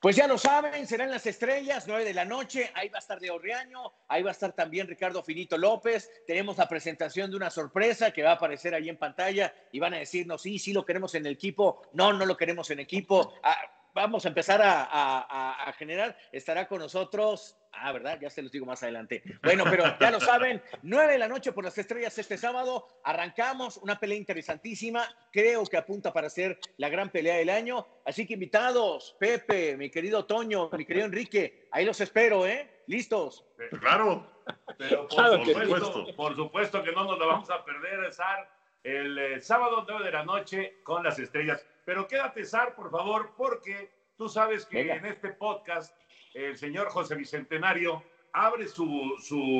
Pues 0.00 0.14
ya 0.14 0.28
lo 0.28 0.38
saben, 0.38 0.86
serán 0.86 1.10
las 1.10 1.26
estrellas, 1.26 1.84
nueve 1.88 2.04
de 2.04 2.14
la 2.14 2.24
noche, 2.24 2.70
ahí 2.74 2.88
va 2.88 2.98
a 2.98 3.00
estar 3.00 3.20
Leo 3.20 3.36
Riaño, 3.36 3.92
ahí 4.06 4.22
va 4.22 4.30
a 4.30 4.32
estar 4.32 4.52
también 4.52 4.86
Ricardo 4.86 5.24
Finito 5.24 5.58
López, 5.58 6.08
tenemos 6.24 6.56
la 6.56 6.68
presentación 6.68 7.30
de 7.30 7.36
una 7.36 7.50
sorpresa 7.50 8.12
que 8.12 8.22
va 8.22 8.30
a 8.30 8.34
aparecer 8.34 8.74
ahí 8.74 8.88
en 8.88 8.96
pantalla 8.96 9.52
y 9.72 9.80
van 9.80 9.94
a 9.94 9.98
decirnos, 9.98 10.42
sí, 10.42 10.60
sí 10.60 10.72
lo 10.72 10.84
queremos 10.84 11.16
en 11.16 11.26
el 11.26 11.32
equipo, 11.32 11.82
no, 11.94 12.12
no 12.12 12.26
lo 12.26 12.36
queremos 12.36 12.70
en 12.70 12.78
equipo. 12.78 13.34
Ah, 13.42 13.56
vamos 13.98 14.24
a 14.24 14.28
empezar 14.28 14.62
a, 14.62 14.84
a, 14.84 15.68
a, 15.68 15.72
generar. 15.72 16.16
Estará 16.32 16.68
con 16.68 16.78
nosotros. 16.78 17.56
Ah, 17.72 17.92
¿verdad? 17.92 18.18
Ya 18.20 18.30
se 18.30 18.42
los 18.42 18.50
digo 18.50 18.64
más 18.64 18.82
adelante. 18.82 19.22
Bueno, 19.42 19.64
pero 19.68 19.84
ya 20.00 20.10
lo 20.10 20.20
saben, 20.20 20.62
nueve 20.82 21.12
de 21.12 21.18
la 21.18 21.28
noche 21.28 21.52
por 21.52 21.64
las 21.64 21.76
estrellas 21.76 22.16
este 22.18 22.38
sábado. 22.38 22.86
Arrancamos 23.04 23.76
una 23.76 23.98
pelea 23.98 24.16
interesantísima. 24.16 25.04
Creo 25.32 25.64
que 25.66 25.76
apunta 25.76 26.12
para 26.12 26.30
ser 26.30 26.58
la 26.76 26.88
gran 26.88 27.10
pelea 27.10 27.36
del 27.36 27.50
año. 27.50 27.86
Así 28.04 28.26
que 28.26 28.34
invitados, 28.34 29.16
Pepe, 29.18 29.76
mi 29.76 29.90
querido 29.90 30.24
Toño, 30.24 30.70
mi 30.72 30.84
querido 30.84 31.06
Enrique, 31.06 31.68
ahí 31.72 31.84
los 31.84 32.00
espero, 32.00 32.46
¿eh? 32.46 32.82
¿Listos? 32.86 33.44
Claro. 33.80 34.30
Pero 34.78 35.08
por, 35.08 35.16
claro 35.16 35.44
supuesto, 35.44 36.06
que 36.06 36.12
por 36.14 36.36
supuesto 36.36 36.82
que 36.82 36.92
no 36.92 37.04
nos 37.04 37.18
la 37.18 37.26
vamos 37.26 37.50
a 37.50 37.64
perder, 37.64 38.10
Sar, 38.12 38.48
el 38.82 39.18
eh, 39.18 39.40
sábado 39.40 39.84
9 39.86 40.06
de 40.06 40.12
la 40.12 40.24
noche 40.24 40.78
con 40.84 41.04
las 41.04 41.18
estrellas. 41.18 41.64
Pero 41.88 42.06
quédate, 42.06 42.44
Sar, 42.44 42.74
por 42.74 42.90
favor, 42.90 43.32
porque 43.34 43.90
tú 44.14 44.28
sabes 44.28 44.66
que 44.66 44.82
Venga. 44.82 44.96
en 44.96 45.06
este 45.06 45.30
podcast 45.30 45.96
el 46.34 46.58
señor 46.58 46.90
José 46.90 47.14
Bicentenario 47.14 48.04
abre 48.34 48.68
su, 48.68 49.14
su 49.18 49.58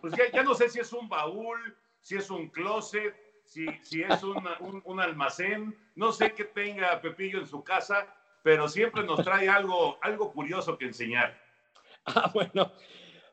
pues 0.00 0.14
ya, 0.14 0.30
ya, 0.32 0.44
no 0.44 0.54
sé 0.54 0.68
si 0.68 0.78
es 0.78 0.92
un 0.92 1.08
baúl, 1.08 1.76
si 2.00 2.14
es 2.14 2.30
un 2.30 2.50
closet, 2.50 3.16
si, 3.46 3.66
si 3.82 4.00
es 4.00 4.22
una, 4.22 4.56
un, 4.60 4.80
un, 4.84 5.00
almacén, 5.00 5.76
no 5.96 6.12
sé 6.12 6.34
qué 6.34 6.44
tenga 6.44 7.00
Pepillo 7.00 7.40
en 7.40 7.48
su 7.48 7.64
casa, 7.64 8.14
pero 8.44 8.68
siempre 8.68 9.02
nos 9.02 9.24
trae 9.24 9.48
algo, 9.48 9.98
algo 10.02 10.32
curioso 10.32 10.78
que 10.78 10.84
enseñar. 10.84 11.36
Ah, 12.04 12.30
bueno, 12.32 12.72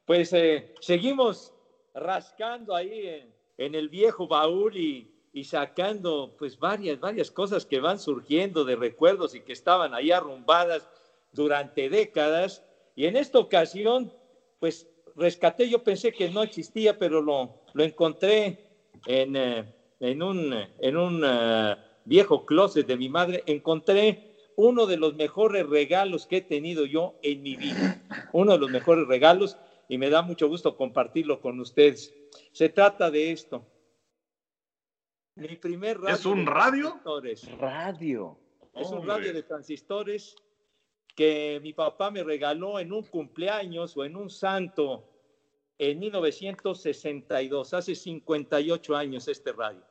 pues 0.06 0.34
eh, 0.34 0.74
seguimos 0.80 1.54
rascando 1.94 2.76
ahí 2.76 3.08
en, 3.08 3.36
en 3.60 3.76
el 3.76 3.90
viejo 3.90 4.28
baúl 4.28 4.76
y, 4.76 5.13
y 5.34 5.44
sacando 5.46 6.36
pues 6.38 6.60
varias, 6.60 7.00
varias 7.00 7.32
cosas 7.32 7.66
que 7.66 7.80
van 7.80 8.00
surgiendo 8.00 8.64
de 8.64 8.76
recuerdos 8.76 9.34
y 9.34 9.42
que 9.42 9.52
estaban 9.52 9.96
ahí 9.96 10.12
arrumbadas 10.12 10.88
durante 11.32 11.90
décadas. 11.90 12.64
Y 12.96 13.08
en 13.08 13.18
esta 13.18 13.40
ocasión, 13.40 14.14
pues 14.60 14.88
rescaté, 15.16 15.68
yo 15.68 15.84
pensé 15.84 16.14
que 16.14 16.30
no 16.30 16.44
existía, 16.44 17.00
pero 17.00 17.20
lo, 17.20 17.62
lo 17.74 17.84
encontré 17.84 18.70
en, 19.08 19.36
eh, 19.36 19.74
en 20.00 20.22
un, 20.22 20.54
en 20.80 20.98
un 20.98 21.24
uh, 21.24 21.76
viejo 22.06 22.46
closet 22.46 22.86
de 22.86 22.96
mi 22.96 23.10
madre, 23.10 23.44
encontré 23.48 24.36
uno 24.56 24.86
de 24.86 24.98
los 24.98 25.16
mejores 25.16 25.68
regalos 25.68 26.28
que 26.28 26.38
he 26.38 26.42
tenido 26.42 26.86
yo 26.86 27.16
en 27.24 27.42
mi 27.42 27.56
vida, 27.56 28.04
uno 28.34 28.52
de 28.54 28.60
los 28.60 28.70
mejores 28.70 29.08
regalos 29.08 29.58
y 29.90 29.98
me 29.98 30.12
da 30.12 30.22
mucho 30.22 30.48
gusto 30.48 30.78
compartirlo 30.78 31.42
con 31.42 31.60
ustedes. 31.60 32.14
Se 32.52 32.70
trata 32.70 33.10
de 33.10 33.32
esto. 33.32 33.66
Mi 35.36 35.56
primer 35.56 36.00
radio. 36.00 36.16
¿Es 36.16 36.26
un 36.26 36.46
radio? 36.46 37.00
Radio. 37.60 38.38
Es 38.74 38.90
un 38.90 39.06
radio 39.08 39.34
de 39.34 39.44
transistores 39.44 40.36
que 41.16 41.60
mi 41.62 41.74
papá 41.74 42.12
me 42.12 42.24
regaló 42.24 42.80
en 42.80 42.92
un 42.92 43.04
cumpleaños 43.04 43.96
o 43.98 44.04
en 44.06 44.16
un 44.16 44.30
santo 44.30 45.10
en 45.78 46.00
1962, 46.00 47.74
hace 47.74 47.96
58 47.96 48.96
años 48.96 49.28
este 49.28 49.52
radio. 49.54 49.84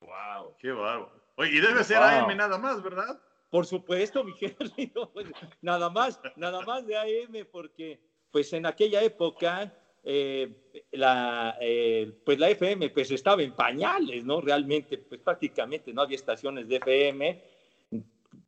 ¡Wow! 0.00 0.56
¡Qué 0.58 0.70
bárbaro! 0.72 1.10
Oye, 1.36 1.56
y 1.56 1.60
debe 1.60 1.82
ser 1.84 1.98
Wow. 1.98 2.06
AM 2.30 2.36
nada 2.36 2.58
más, 2.58 2.82
¿verdad? 2.82 3.20
Por 3.50 3.66
supuesto, 3.66 4.24
mi 4.24 4.34
querido. 4.34 5.10
pues, 5.12 5.26
Nada 5.62 5.88
más, 5.90 6.20
nada 6.36 6.60
más 6.62 6.86
de 6.86 6.96
AM, 6.96 7.46
porque 7.50 8.00
pues 8.30 8.52
en 8.52 8.66
aquella 8.66 9.02
época 9.02 9.72
eh, 10.08 10.84
la, 10.92 11.58
eh, 11.60 12.20
pues 12.24 12.38
la 12.38 12.48
FM 12.48 12.90
pues 12.90 13.10
estaba 13.10 13.42
en 13.42 13.56
pañales, 13.56 14.24
¿no? 14.24 14.40
Realmente, 14.40 14.98
pues 14.98 15.20
prácticamente 15.20 15.92
no 15.92 16.02
había 16.02 16.14
estaciones 16.14 16.68
de 16.68 16.76
FM, 16.76 17.42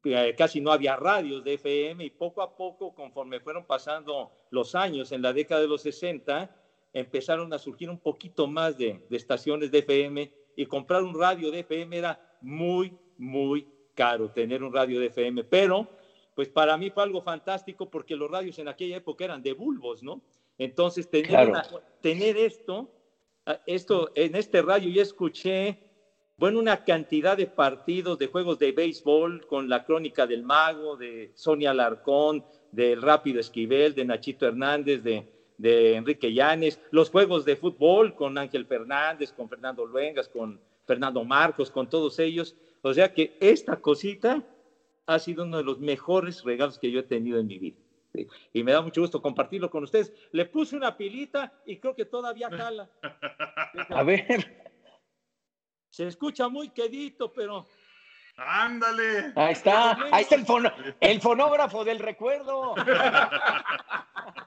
eh, 0.05 0.35
casi 0.39 0.61
no 0.61 0.71
había 0.71 0.95
radios 0.95 1.43
de 1.43 1.55
FM 1.55 2.05
y 2.05 2.11
poco 2.11 2.43
a 2.43 2.57
poco, 2.57 2.95
conforme 2.95 3.41
fueron 3.41 3.65
pasando 3.65 4.31
los 4.51 4.77
años 4.77 5.11
en 5.11 5.21
la 5.21 5.33
década 5.33 5.61
de 5.61 5.67
los 5.67 5.83
60, 5.83 6.49
empezaron 6.93 7.53
a 7.53 7.59
surgir 7.59 7.91
un 7.91 7.99
poquito 7.99 8.47
más 8.47 8.79
de, 8.79 9.05
de 9.11 9.17
estaciones 9.17 9.73
de 9.73 9.81
FM 9.81 10.31
y 10.55 10.65
comprar 10.67 11.03
un 11.03 11.19
radio 11.19 11.51
de 11.51 11.61
FM 11.61 11.99
era 11.99 12.39
muy, 12.41 12.97
muy 13.17 13.67
caro 13.95 14.31
tener 14.31 14.63
un 14.63 14.73
radio 14.73 15.01
de 15.01 15.07
FM, 15.07 15.43
pero 15.43 15.89
pues 16.37 16.49
para 16.49 16.77
mí 16.77 16.91
fue 16.91 17.03
algo 17.03 17.21
fantástico 17.21 17.91
porque 17.91 18.15
los 18.15 18.31
radios 18.31 18.61
en 18.61 18.69
aquella 18.69 18.99
época 18.99 19.25
eran 19.25 19.43
de 19.43 19.55
bulbos, 19.55 20.05
¿no? 20.05 20.23
Entonces 20.59 21.09
tener, 21.09 21.29
Claro. 21.29 21.51
una- 21.51 21.65
tener 22.01 22.37
esto, 22.37 22.89
ah, 23.47 23.61
esto, 23.67 24.11
en 24.15 24.35
este 24.35 24.61
radio 24.63 24.91
yo 24.91 25.01
escuché, 25.03 25.79
bueno, 26.37 26.59
una 26.59 26.85
cantidad 26.85 27.37
de 27.37 27.47
partidos 27.47 28.19
de 28.19 28.27
juegos 28.27 28.59
de 28.59 28.73
béisbol 28.73 29.47
con 29.47 29.69
la 29.69 29.85
crónica 29.85 30.27
del 30.27 30.43
mago, 30.43 30.97
de 30.97 31.33
Sonia 31.35 31.73
Larcón, 31.75 32.45
del 32.71 33.01
Rápido 33.03 33.41
Esquivel, 33.41 33.95
de 33.95 34.05
Nachito 34.05 34.47
Hernández, 34.47 35.03
de, 35.03 35.27
de 35.57 35.95
Enrique 35.95 36.33
Llanes, 36.33 36.79
los 36.91 37.11
juegos 37.11 37.45
de 37.45 37.57
fútbol 37.57 38.15
con 38.15 38.37
Ángel 38.39 38.67
Fernández, 38.67 39.33
con 39.33 39.49
Fernando 39.49 39.85
Luengas, 39.87 40.29
con 40.29 40.61
Fernando 40.87 41.25
Marcos, 41.25 41.71
con 41.71 41.89
todos 41.89 42.19
ellos. 42.19 42.55
O 42.83 42.95
sea 42.95 43.13
que 43.13 43.37
esta 43.41 43.77
cosita 43.77 44.45
ha 45.07 45.19
sido 45.19 45.43
uno 45.45 45.57
de 45.57 45.65
los 45.65 45.79
mejores 45.81 46.45
regalos 46.45 46.79
que 46.79 46.91
yo 46.93 47.01
he 47.01 47.05
tenido 47.05 47.39
en 47.41 47.47
mi 47.49 47.59
vida. 47.59 47.77
Y 48.53 48.65
me 48.65 48.73
da 48.73 48.81
mucho 48.81 49.01
gusto 49.01 49.21
compartirlo 49.23 49.71
con 49.71 49.85
ustedes. 49.85 50.13
Le 50.33 50.47
puse 50.47 50.77
una 50.77 50.97
pilita 50.97 51.53
y 51.67 51.79
creo 51.79 51.95
que 51.95 52.05
todavía 52.07 52.51
jala. 52.51 52.89
A 53.91 54.03
ver, 54.03 54.65
Se 55.91 56.07
escucha 56.07 56.49
muy 56.49 56.71
quedito, 56.71 57.33
pero 57.33 57.67
Ándale. 58.37 59.33
ahí 59.37 59.53
está, 59.53 59.93
ahí 60.13 60.23
está 60.23 60.35
el, 60.37 60.47
fono- 60.47 60.73
el 61.01 61.21
fonógrafo 61.21 61.85
del 61.85 61.99
recuerdo. 61.99 62.75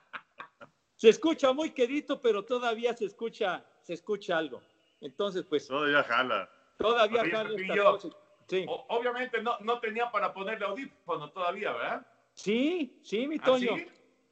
se 0.96 1.10
escucha 1.10 1.52
muy 1.54 1.72
quedito, 1.72 2.20
pero 2.22 2.44
todavía 2.46 2.96
se 2.96 3.06
escucha, 3.06 3.66
se 3.82 3.94
escucha 3.94 4.38
algo. 4.38 4.62
Entonces, 5.02 5.44
pues 5.50 5.68
Todavía 5.68 6.04
jala. 6.04 6.50
todavía 6.78 7.22
Oye, 7.22 7.32
jala 7.32 7.50
esta 7.50 7.56
Pepillo, 7.62 7.92
cosa. 7.92 8.10
Sí. 8.48 8.66
o- 8.68 8.86
obviamente 8.90 9.42
no, 9.42 9.58
no 9.60 9.80
tenía 9.80 10.12
para 10.12 10.34
ponerle 10.34 10.66
audífono 10.66 11.30
todavía, 11.32 11.72
¿verdad? 11.74 12.06
Sí, 12.34 13.00
sí, 13.02 13.28
mi 13.28 13.38
¿Ah, 13.40 13.44
Toño. 13.46 13.78
sí? 13.78 13.86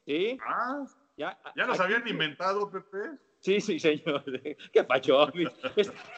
Sí, 0.05 0.37
Ah, 0.45 0.83
ya, 1.17 1.37
ya 1.55 1.65
los 1.67 1.79
habían 1.79 2.07
inventado, 2.07 2.69
Pepe. 2.69 3.19
Sí, 3.41 3.61
sí, 3.61 3.79
señor. 3.79 4.23
Qué 4.73 4.83
pacho. 4.83 5.27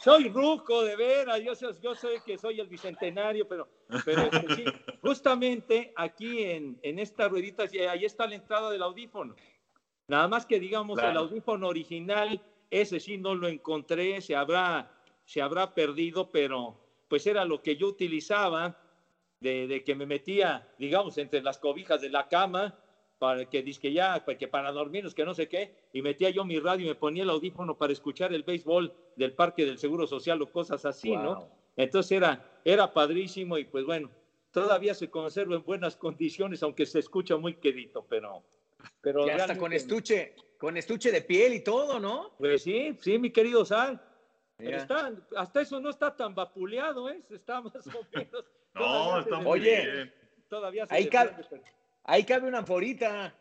Soy 0.02 0.30
ruco, 0.30 0.84
de 0.84 0.96
veras. 0.96 1.40
Yo 1.42 1.54
sé, 1.56 1.68
yo 1.82 1.94
sé 1.94 2.22
que 2.26 2.38
soy 2.38 2.60
el 2.60 2.68
bicentenario, 2.68 3.48
pero, 3.48 3.68
pero 4.04 4.22
este, 4.24 4.50
sí, 4.50 4.64
justamente 5.02 5.92
aquí 5.96 6.44
en, 6.44 6.80
en 6.82 7.00
esta 7.00 7.28
ruedita, 7.28 7.64
ahí 7.90 8.06
está 8.06 8.26
la 8.28 8.36
entrada 8.36 8.72
del 8.72 8.82
audífono. 8.82 9.36
Nada 10.08 10.28
más 10.28 10.46
que 10.46 10.60
digamos 10.60 10.98
el 10.98 11.04
Claro. 11.04 11.20
audífono 11.22 11.68
original, 11.68 12.42
ese 12.70 13.00
sí 13.00 13.18
no 13.18 13.36
lo 13.36 13.48
encontré, 13.48 14.20
se 14.22 14.36
habrá, 14.36 14.90
se 15.26 15.42
habrá 15.42 15.74
perdido, 15.74 16.32
pero 16.32 16.80
pues 17.08 17.28
era 17.28 17.46
lo 17.46 17.62
que 17.62 17.76
yo 17.76 17.88
utilizaba 17.88 18.76
de, 19.42 19.68
de 19.68 19.84
que 19.84 19.96
me 19.96 20.06
metía, 20.06 20.68
digamos, 20.78 21.18
entre 21.18 21.42
las 21.42 21.58
cobijas 21.58 22.00
de 22.00 22.10
la 22.10 22.30
cama, 22.30 22.80
para 23.22 23.46
que 23.46 23.64
que 23.64 23.94
ya, 23.94 24.24
para 24.26 24.38
que 24.38 24.48
para 24.48 24.72
dormirnos, 24.72 25.14
que 25.14 25.26
no 25.26 25.36
sé 25.36 25.48
qué, 25.48 25.76
y 25.94 26.02
metía 26.02 26.30
yo 26.30 26.44
mi 26.46 26.60
radio 26.60 26.86
y 26.86 26.90
me 26.90 26.96
ponía 26.96 27.22
el 27.22 27.30
audífono 27.30 27.78
para 27.78 27.94
escuchar 27.94 28.34
el 28.34 28.42
béisbol 28.44 28.94
del 29.16 29.34
Parque 29.34 29.66
del 29.66 29.78
Seguro 29.78 30.08
Social 30.08 30.42
o 30.42 30.52
cosas 30.52 30.86
así, 30.86 31.16
¿no? 31.16 31.48
Entonces 31.76 32.14
era, 32.14 32.60
era 32.66 32.92
padrísimo 32.92 33.58
y 33.58 33.66
pues 33.66 33.86
bueno, 33.86 34.10
todavía 34.52 34.94
se 34.94 35.10
conserva 35.10 35.56
en 35.56 35.64
buenas 35.64 35.96
condiciones, 35.96 36.64
aunque 36.64 36.86
se 36.86 37.00
escucha 37.00 37.38
muy 37.38 37.56
quedito, 37.56 38.06
pero... 38.10 38.44
pero 39.02 39.28
Ya 39.28 39.36
hasta 39.36 39.58
con 39.58 39.74
estuche, 39.74 40.36
con 40.58 40.78
estuche 40.78 41.12
de 41.12 41.22
piel 41.22 41.54
y 41.54 41.64
todo, 41.64 42.00
¿no? 42.00 42.32
Pues 42.38 42.64
sí, 42.64 42.98
sí, 43.00 43.20
mi 43.20 43.32
querido 43.32 43.66
Sal. 43.66 44.02
Está, 44.58 45.14
hasta 45.36 45.62
eso 45.62 45.80
no 45.80 45.90
está 45.90 46.16
tan 46.16 46.36
vapuleado, 46.36 47.10
¿eh? 47.10 47.22
Está 47.30 47.62
más 47.62 47.88
o 47.88 48.06
menos. 48.14 48.46
No, 48.74 49.20
está 49.20 49.38
muy 49.38 49.60
Oye. 49.60 49.86
bien. 49.92 50.14
Todavía 50.50 50.86
se 50.86 50.96
Ahí 50.96 51.08
cabe- 51.10 51.36
Ahí 52.04 52.24
cabe 52.26 52.48
una 52.48 52.64
forita. 52.66 53.34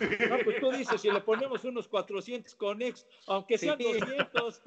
No, 0.00 0.38
pues 0.44 0.60
tú 0.60 0.70
dices, 0.70 1.00
si 1.00 1.10
le 1.10 1.20
ponemos 1.20 1.64
unos 1.64 1.88
400 1.88 2.54
conex, 2.54 3.04
aunque 3.26 3.58
sean 3.58 3.76
Sí. 3.78 3.84
200. 3.84 4.62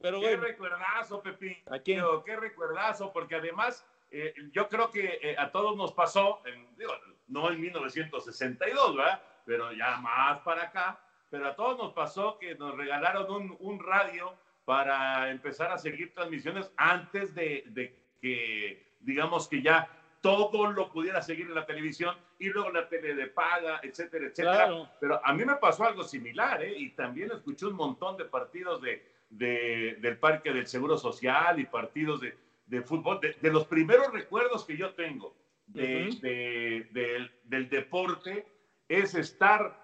Pero 0.00 0.20
Qué 0.20 0.26
bueno, 0.26 0.42
recuerdazo, 0.42 1.22
Pepín. 1.22 1.56
¿A 1.70 1.78
quién? 1.78 2.02
Qué 2.26 2.36
recuerdazo, 2.36 3.12
porque 3.12 3.36
además 3.36 3.86
eh, 4.10 4.32
yo 4.52 4.68
creo 4.68 4.90
que 4.90 5.18
eh, 5.22 5.34
a 5.38 5.50
todos 5.50 5.76
nos 5.76 5.92
pasó, 5.92 6.40
en- 6.46 6.76
digo, 6.76 6.92
no 7.26 7.50
en 7.50 7.60
1962, 7.60 8.96
¿verdad? 8.96 9.20
Pero 9.46 9.72
ya 9.72 9.96
más 9.96 10.40
para 10.42 10.64
acá, 10.64 11.00
pero 11.30 11.48
a 11.48 11.56
todos 11.56 11.78
nos 11.78 11.92
pasó 11.94 12.38
que 12.38 12.54
nos 12.54 12.76
regalaron 12.76 13.28
un, 13.30 13.56
un 13.58 13.80
radio 13.82 14.36
para 14.64 15.30
empezar 15.30 15.70
a 15.72 15.78
seguir 15.78 16.12
transmisiones 16.14 16.70
antes 16.76 17.34
de, 17.34 17.64
de 17.68 17.94
que, 18.20 18.96
digamos 19.00 19.48
que 19.48 19.60
ya 19.62 19.90
todo 20.20 20.72
lo 20.72 20.90
pudiera 20.90 21.20
seguir 21.20 21.46
en 21.48 21.54
la 21.54 21.66
televisión 21.66 22.16
y 22.38 22.48
luego 22.48 22.70
la 22.70 22.88
tele 22.88 23.14
de 23.14 23.26
paga, 23.26 23.80
etcétera, 23.82 24.24
etcétera. 24.26 24.54
Claro. 24.56 24.88
Pero 24.98 25.20
a 25.22 25.34
mí 25.34 25.44
me 25.44 25.56
pasó 25.56 25.84
algo 25.84 26.02
similar, 26.02 26.62
¿eh? 26.62 26.74
Y 26.78 26.90
también 26.90 27.30
escuché 27.30 27.66
un 27.66 27.74
montón 27.74 28.16
de 28.16 28.24
partidos 28.24 28.80
de, 28.80 29.06
de- 29.28 29.98
del 30.00 30.16
Parque 30.16 30.50
del 30.52 30.66
Seguro 30.66 30.96
Social 30.96 31.60
y 31.60 31.66
partidos 31.66 32.22
de, 32.22 32.38
de 32.64 32.80
fútbol. 32.80 33.20
De, 33.20 33.50
los 33.50 33.66
primeros 33.66 34.10
recuerdos 34.14 34.64
que 34.64 34.78
yo 34.78 34.94
tengo 34.94 35.36
de- 35.66 36.88
del- 36.90 37.30
del 37.44 37.68
deporte 37.68 38.46
es 38.88 39.14
estar 39.14 39.78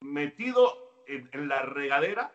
metido 0.00 1.04
en, 1.06 1.28
en 1.32 1.46
la 1.48 1.62
regadera 1.62 2.32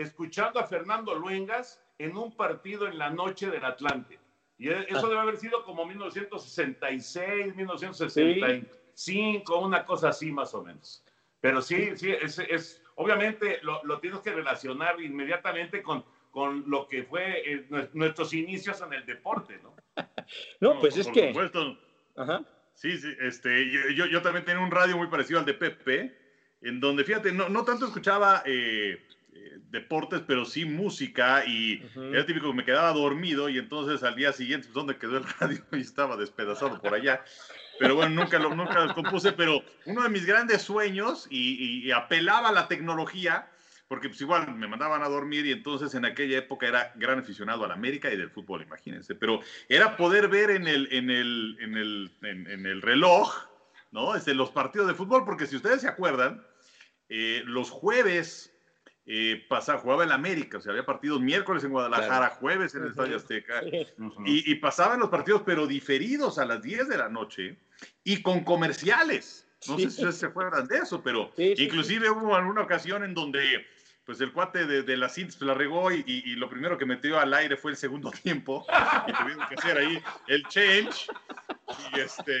escuchando 0.00 0.60
a 0.60 0.64
Fernando 0.64 1.14
Luengas 1.14 1.80
en 1.98 2.16
un 2.16 2.34
partido 2.36 2.86
en 2.86 2.98
la 2.98 3.10
noche 3.10 3.50
del 3.50 3.64
Atlante. 3.64 4.18
Y 4.56 4.68
e- 4.68 4.86
eso 4.88 5.08
debe 5.08 5.20
haber 5.20 5.36
sido 5.36 5.64
como 5.64 5.84
1966, 5.86 7.54
1965, 7.54 9.58
una 9.60 9.84
cosa 9.84 10.08
así 10.08 10.32
más 10.32 10.54
o 10.54 10.62
menos. 10.62 11.04
Pero 11.40 11.62
sí, 11.62 11.96
sí, 11.96 12.10
es, 12.10 12.38
es- 12.38 12.82
obviamente 12.96 13.60
lo, 13.62 13.82
lo 13.84 14.00
tienes 14.00 14.20
que 14.20 14.32
relacionar 14.32 15.00
inmediatamente 15.00 15.82
con, 15.82 16.04
con 16.30 16.64
lo 16.68 16.88
que 16.88 17.04
fue 17.04 17.52
eh, 17.52 17.66
nue- 17.68 17.90
nuestros 17.92 18.32
inicios 18.34 18.80
en 18.80 18.92
el 18.92 19.06
deporte, 19.06 19.58
¿no? 19.62 19.76
no, 20.60 20.80
pues 20.80 20.96
es 20.96 21.06
por 21.06 21.14
que. 21.14 21.28
supuesto. 21.28 21.78
Ajá. 22.16 22.42
Sí, 22.74 22.96
sí, 22.96 23.12
este, 23.20 23.70
yo, 23.70 23.88
yo, 23.90 24.06
yo 24.06 24.22
también 24.22 24.44
tenía 24.44 24.62
un 24.62 24.70
radio 24.70 24.96
muy 24.96 25.08
parecido 25.08 25.40
al 25.40 25.44
de 25.44 25.54
Pepe, 25.54 26.16
en 26.60 26.80
donde, 26.80 27.04
fíjate, 27.04 27.32
no, 27.32 27.48
no 27.48 27.64
tanto 27.64 27.86
escuchaba 27.86 28.42
eh, 28.46 29.04
deportes, 29.70 30.22
pero 30.26 30.44
sí 30.44 30.64
música, 30.64 31.44
y 31.46 31.82
Ujú. 31.82 32.14
era 32.14 32.26
típico 32.26 32.48
que 32.50 32.56
me 32.56 32.64
quedaba 32.64 32.92
dormido, 32.92 33.48
y 33.48 33.58
entonces 33.58 34.02
al 34.02 34.14
día 34.14 34.32
siguiente, 34.32 34.66
pues, 34.66 34.74
¿dónde 34.74 34.98
quedó 34.98 35.18
el 35.18 35.24
radio? 35.40 35.64
Y 35.72 35.80
estaba 35.80 36.16
despedazado 36.16 36.80
por 36.80 36.94
allá. 36.94 37.22
Pero 37.78 37.94
bueno, 37.94 38.10
nunca 38.14 38.38
lo, 38.38 38.54
nunca 38.54 38.84
lo 38.84 38.94
compuse, 38.94 39.32
pero 39.32 39.62
uno 39.84 40.02
de 40.02 40.08
mis 40.08 40.26
grandes 40.26 40.62
sueños, 40.62 41.26
y, 41.30 41.86
y 41.86 41.90
apelaba 41.92 42.48
a 42.48 42.52
la 42.52 42.66
tecnología, 42.68 43.48
porque 43.88 44.08
pues 44.08 44.20
igual 44.20 44.54
me 44.54 44.68
mandaban 44.68 45.02
a 45.02 45.08
dormir 45.08 45.46
y 45.46 45.52
entonces 45.52 45.94
en 45.94 46.04
aquella 46.04 46.38
época 46.38 46.68
era 46.68 46.92
gran 46.96 47.20
aficionado 47.20 47.64
al 47.64 47.72
América 47.72 48.12
y 48.12 48.16
del 48.16 48.30
fútbol, 48.30 48.62
imagínense, 48.62 49.14
pero 49.14 49.40
era 49.68 49.96
poder 49.96 50.28
ver 50.28 50.50
en 50.50 50.68
el, 50.68 50.92
en 50.92 51.10
el, 51.10 51.56
en 51.60 51.74
el, 51.74 52.10
en, 52.22 52.46
en 52.50 52.66
el 52.66 52.82
reloj, 52.82 53.34
¿no? 53.90 54.14
Este, 54.14 54.34
los 54.34 54.50
partidos 54.50 54.88
de 54.88 54.94
fútbol, 54.94 55.24
porque 55.24 55.46
si 55.46 55.56
ustedes 55.56 55.80
se 55.80 55.88
acuerdan, 55.88 56.44
eh, 57.08 57.42
los 57.46 57.70
jueves 57.70 58.57
eh, 59.10 59.42
pasaba, 59.48 59.78
jugaba 59.80 60.04
el 60.04 60.12
América, 60.12 60.58
o 60.58 60.60
sea, 60.60 60.72
había 60.72 60.84
partidos 60.84 61.18
miércoles 61.20 61.64
en 61.64 61.70
Guadalajara, 61.70 62.28
jueves 62.28 62.74
en 62.74 62.82
el 62.82 62.90
Estadio 62.90 63.16
Azteca, 63.16 63.62
y, 64.26 64.52
y 64.52 64.54
pasaban 64.56 65.00
los 65.00 65.08
partidos, 65.08 65.42
pero 65.46 65.66
diferidos 65.66 66.38
a 66.38 66.44
las 66.44 66.60
10 66.62 66.88
de 66.88 66.98
la 66.98 67.08
noche 67.08 67.56
y 68.04 68.20
con 68.22 68.44
comerciales. 68.44 69.46
No 69.66 69.76
Sí. 69.76 69.84
sé 69.84 69.90
si 69.90 69.96
ustedes 69.96 70.16
se 70.18 70.26
acuerdan 70.26 70.68
de 70.68 70.76
eso, 70.78 71.02
pero 71.02 71.32
Sí, 71.36 71.54
sí, 71.56 71.64
inclusive 71.64 72.10
hubo 72.10 72.36
alguna 72.36 72.60
ocasión 72.60 73.02
en 73.02 73.14
donde 73.14 73.66
pues 74.04 74.20
el 74.20 74.32
cuate 74.32 74.66
de, 74.66 74.82
de 74.82 74.96
la 74.96 75.08
Cintas 75.08 75.40
la 75.42 75.52
regó 75.54 75.90
y, 75.92 76.02
y- 76.06 76.22
y 76.32 76.36
lo 76.36 76.48
primero 76.48 76.78
que 76.78 76.86
metió 76.86 77.18
al 77.18 77.32
aire 77.34 77.56
fue 77.56 77.70
el 77.72 77.76
segundo 77.76 78.10
tiempo 78.22 78.64
y 79.06 79.12
tuvieron 79.12 79.46
que 79.48 79.54
hacer 79.54 79.78
ahí 79.78 79.98
el 80.28 80.44
change 80.48 81.08
y 81.94 82.00
este 82.00 82.38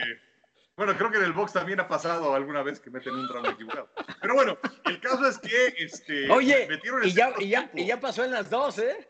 Bueno, 0.78 0.96
creo 0.96 1.10
que 1.10 1.18
en 1.18 1.24
el 1.24 1.32
box 1.32 1.54
también 1.54 1.80
ha 1.80 1.88
pasado 1.88 2.36
alguna 2.36 2.62
vez 2.62 2.78
que 2.78 2.88
meten 2.88 3.12
un 3.12 3.26
drama 3.26 3.48
equivocado. 3.48 3.88
Pero 4.22 4.34
bueno, 4.34 4.56
el 4.84 5.00
caso 5.00 5.26
es 5.26 5.36
que 5.40 5.74
este, 5.76 6.30
Oye, 6.30 6.68
y, 7.02 7.12
ya, 7.12 7.34
y, 7.40 7.48
ya, 7.48 7.68
y 7.74 7.84
ya 7.84 7.98
pasó 7.98 8.24
en 8.24 8.30
las 8.30 8.48
dos, 8.48 8.78
¿eh? 8.78 9.07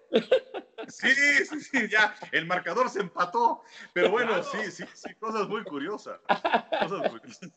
Sí, 0.88 1.14
sí, 1.44 1.60
sí, 1.60 1.88
ya 1.88 2.14
el 2.32 2.46
marcador 2.46 2.88
se 2.88 3.00
empató. 3.00 3.62
Pero 3.92 4.10
bueno, 4.10 4.42
sí, 4.42 4.70
sí, 4.70 4.84
sí, 4.94 5.14
cosas 5.16 5.48
muy 5.48 5.62
curiosas. 5.64 6.20
Cosas 6.80 7.12
muy 7.12 7.20
curiosas. 7.20 7.50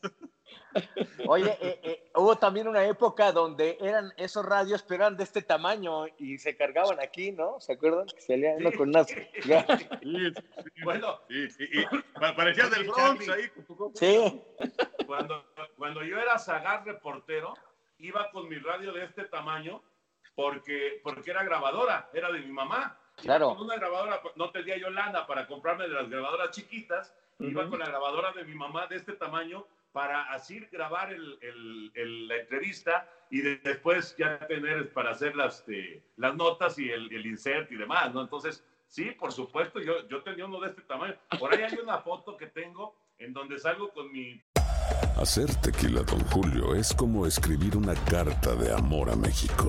Oye, 1.26 1.56
eh, 1.60 1.80
eh, 1.82 2.10
hubo 2.14 2.36
también 2.36 2.68
una 2.68 2.84
época 2.84 3.32
donde 3.32 3.78
eran 3.80 4.12
esos 4.16 4.44
radios, 4.44 4.82
pero 4.82 5.04
eran 5.04 5.16
de 5.16 5.24
este 5.24 5.42
tamaño 5.42 6.06
y 6.18 6.38
se 6.38 6.56
cargaban 6.56 7.00
aquí, 7.00 7.32
¿no? 7.32 7.60
¿Se 7.60 7.74
acuerdan? 7.74 8.06
Que 8.06 8.20
salía 8.20 8.54
uno 8.56 8.72
con 8.72 8.88
unas. 8.90 9.06
bueno, 10.84 11.20
sí, 11.28 11.50
sí, 11.50 11.66
parecías 12.14 12.70
del 12.70 12.84
Bronx 12.84 13.28
ahí. 13.28 13.50
Sí. 13.94 14.42
Cuando, 15.06 15.44
cuando 15.76 16.02
yo 16.02 16.18
era 16.18 16.38
sagar 16.38 16.84
reportero, 16.84 17.54
iba 17.98 18.30
con 18.30 18.48
mi 18.48 18.56
radio 18.58 18.92
de 18.92 19.04
este 19.04 19.24
tamaño 19.24 19.82
porque, 20.34 21.00
porque 21.02 21.30
era 21.30 21.44
grabadora, 21.44 22.10
era 22.12 22.30
de 22.30 22.40
mi 22.40 22.52
mamá. 22.52 22.98
Claro. 23.16 23.54
Con 23.54 23.66
una 23.66 23.76
grabadora, 23.76 24.20
no 24.36 24.50
tenía 24.50 24.76
yo 24.78 24.90
lana 24.90 25.26
para 25.26 25.46
comprarme 25.46 25.88
de 25.88 25.94
las 25.94 26.08
grabadoras 26.08 26.50
chiquitas, 26.50 27.14
iba 27.38 27.68
con 27.68 27.78
la 27.78 27.86
grabadora 27.86 28.32
de 28.32 28.44
mi 28.44 28.54
mamá 28.54 28.86
de 28.86 28.96
este 28.96 29.12
tamaño 29.12 29.66
para 29.92 30.32
así 30.32 30.60
grabar 30.72 31.12
el, 31.12 31.38
el, 31.94 32.28
la 32.28 32.36
entrevista 32.36 33.08
y 33.30 33.40
después 33.40 34.16
ya 34.18 34.38
tener 34.46 34.92
para 34.92 35.10
hacer 35.10 35.36
las, 35.36 35.60
este, 35.60 36.02
las 36.16 36.34
notas 36.34 36.78
y 36.78 36.90
el, 36.90 37.12
el, 37.12 37.26
insert 37.26 37.70
y 37.70 37.76
demás, 37.76 38.12
¿no? 38.12 38.22
Entonces, 38.22 38.64
sí, 38.86 39.10
por 39.12 39.32
supuesto, 39.32 39.80
yo, 39.80 40.06
yo 40.08 40.22
tenía 40.22 40.46
uno 40.46 40.60
de 40.60 40.70
este 40.70 40.82
tamaño. 40.82 41.14
Por 41.38 41.52
ahí 41.54 41.62
hay 41.62 41.78
una 41.78 41.98
foto 41.98 42.36
que 42.36 42.46
tengo 42.46 42.94
en 43.18 43.32
donde 43.32 43.58
salgo 43.58 43.90
con 43.90 44.10
mi... 44.10 44.42
Hacer 45.16 45.54
tequila, 45.56 46.02
don 46.02 46.20
Julio, 46.30 46.74
es 46.74 46.92
como 46.94 47.26
escribir 47.26 47.76
una 47.76 47.94
carta 47.94 48.54
de 48.54 48.72
amor 48.72 49.10
a 49.10 49.16
México. 49.16 49.68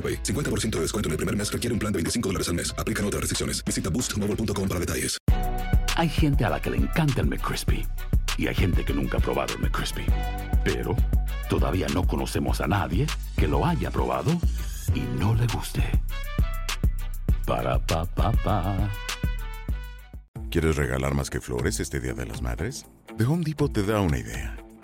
AroPay. 0.00 0.22
50% 0.22 0.70
de 0.76 0.80
descuento 0.80 1.08
en 1.08 1.12
el 1.12 1.16
primer 1.18 1.36
mes 1.36 1.52
requiere 1.52 1.74
un 1.74 1.78
plan 1.78 1.92
de 1.92 1.98
25 1.98 2.28
dólares 2.30 2.48
al 2.48 2.54
mes. 2.54 2.74
Aplican 2.78 3.04
otras 3.04 3.20
restricciones. 3.20 3.62
Visita 3.62 3.90
boostmobile.com 3.90 4.68
para 4.68 4.80
detalles. 4.80 5.18
Hay 5.96 6.08
gente 6.08 6.44
a 6.44 6.48
la 6.48 6.62
que 6.62 6.70
le 6.70 6.78
encanta 6.78 7.20
el 7.20 7.26
McCrispy 7.26 7.86
y 8.38 8.46
hay 8.46 8.54
gente 8.54 8.84
que 8.84 8.94
nunca 8.94 9.18
ha 9.18 9.20
probado 9.20 9.52
el 9.54 9.60
McCrispy. 9.60 10.06
Pero 10.64 10.96
todavía 11.50 11.86
no 11.92 12.06
conocemos 12.06 12.60
a 12.62 12.66
nadie 12.66 13.06
que 13.36 13.46
lo 13.46 13.66
haya 13.66 13.90
probado 13.90 14.32
y 14.94 15.00
no 15.18 15.34
le 15.34 15.46
guste. 15.48 15.82
Para 17.46 17.78
pa 17.84 18.06
pa 18.06 18.32
pa. 18.32 18.88
¿Quieres 20.50 20.76
regalar 20.76 21.14
más 21.14 21.30
que 21.30 21.40
flores 21.40 21.80
este 21.80 22.00
Día 22.00 22.14
de 22.14 22.26
las 22.26 22.40
Madres? 22.40 22.86
The 23.18 23.24
Home 23.24 23.44
Depot 23.44 23.72
te 23.72 23.82
da 23.82 24.00
una 24.00 24.18
idea. 24.18 24.56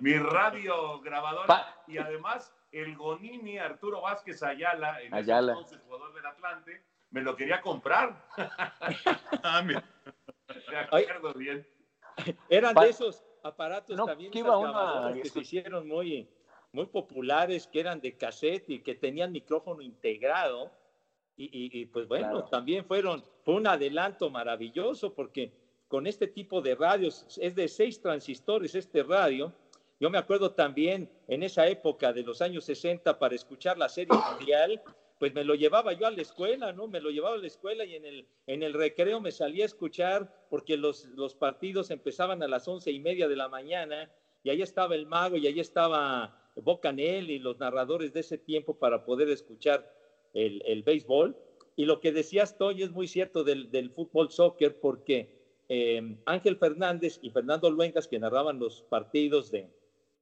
mi 0.00 0.14
radio 0.14 1.00
grabadora 1.00 1.76
y 1.86 1.98
además 1.98 2.54
el 2.72 2.96
Gonini 2.96 3.58
Arturo 3.58 4.02
Vázquez 4.02 4.42
Ayala, 4.42 5.00
en 5.02 5.12
Ayala. 5.14 5.52
Ese 5.52 5.60
entonces 5.62 5.80
jugador 5.86 6.14
del 6.14 6.26
Atlante, 6.26 6.82
me 7.10 7.22
lo 7.22 7.36
quería 7.36 7.60
comprar. 7.60 8.24
ah, 9.42 9.62
mira. 9.64 9.84
Me 10.70 10.76
acuerdo 10.78 11.34
bien. 11.34 11.66
Eran 12.48 12.74
de 12.74 12.88
esos 12.88 13.24
aparatos 13.42 13.96
No, 13.96 14.04
también 14.06 14.30
que 14.30 14.42
una- 14.42 15.12
que 15.14 15.28
se 15.28 15.40
hicieron 15.40 15.86
muy, 15.88 16.28
muy 16.72 16.86
populares, 16.86 17.66
que 17.66 17.80
eran 17.80 18.00
de 18.00 18.16
cassette 18.16 18.68
y 18.70 18.80
que 18.80 18.94
tenían 18.94 19.32
micrófono 19.32 19.80
integrado. 19.82 20.70
Y, 21.36 21.44
y- 21.46 21.80
y, 21.80 21.86
pues 21.86 22.06
bueno, 22.06 22.28
Claro. 22.32 22.44
también 22.46 22.84
fueron, 22.84 23.24
fue 23.44 23.54
un 23.54 23.66
adelanto 23.66 24.28
maravilloso 24.30 25.14
porque 25.14 25.52
con 25.88 26.06
este 26.06 26.26
tipo 26.28 26.60
de 26.60 26.74
radios, 26.76 27.26
es 27.40 27.54
de 27.56 27.66
seis 27.66 28.00
transistores 28.00 28.74
este 28.74 29.02
radio. 29.02 29.52
Yo 30.00 30.08
me 30.08 30.16
acuerdo 30.16 30.52
también 30.52 31.10
en 31.28 31.42
esa 31.42 31.68
época 31.68 32.14
de 32.14 32.22
los 32.22 32.40
años 32.40 32.64
60 32.64 33.18
para 33.18 33.34
escuchar 33.34 33.76
la 33.76 33.90
serie 33.90 34.18
mundial, 34.30 34.80
pues 35.18 35.34
me 35.34 35.44
lo 35.44 35.54
llevaba 35.54 35.92
yo 35.92 36.06
a 36.06 36.10
la 36.10 36.22
escuela, 36.22 36.72
¿no? 36.72 36.88
Me 36.88 37.02
lo 37.02 37.10
llevaba 37.10 37.34
a 37.34 37.38
la 37.38 37.46
escuela 37.46 37.84
y 37.84 37.96
en 37.96 38.06
el, 38.06 38.26
en 38.46 38.62
el 38.62 38.72
recreo 38.72 39.20
me 39.20 39.30
salía 39.30 39.64
a 39.64 39.66
escuchar 39.66 40.46
porque 40.48 40.78
los, 40.78 41.04
los 41.16 41.34
partidos 41.34 41.90
empezaban 41.90 42.42
a 42.42 42.48
las 42.48 42.66
once 42.66 42.90
y 42.90 42.98
media 42.98 43.28
de 43.28 43.36
la 43.36 43.50
mañana 43.50 44.10
y 44.42 44.48
ahí 44.48 44.62
estaba 44.62 44.94
el 44.94 45.04
mago 45.04 45.36
y 45.36 45.46
ahí 45.46 45.60
estaba 45.60 46.50
Bocanel 46.56 47.30
y 47.30 47.38
los 47.38 47.58
narradores 47.58 48.14
de 48.14 48.20
ese 48.20 48.38
tiempo 48.38 48.78
para 48.78 49.04
poder 49.04 49.28
escuchar 49.28 49.86
el, 50.32 50.62
el 50.64 50.82
béisbol. 50.82 51.36
Y 51.76 51.84
lo 51.84 52.00
que 52.00 52.10
decías, 52.10 52.56
Toño, 52.56 52.86
es 52.86 52.90
muy 52.90 53.06
cierto 53.06 53.44
del, 53.44 53.70
del 53.70 53.90
fútbol 53.90 54.30
soccer 54.30 54.80
porque 54.80 55.38
eh, 55.68 56.16
Ángel 56.24 56.56
Fernández 56.56 57.18
y 57.20 57.28
Fernando 57.28 57.70
Luengas, 57.70 58.08
que 58.08 58.18
narraban 58.18 58.58
los 58.58 58.82
partidos 58.82 59.50
de, 59.50 59.68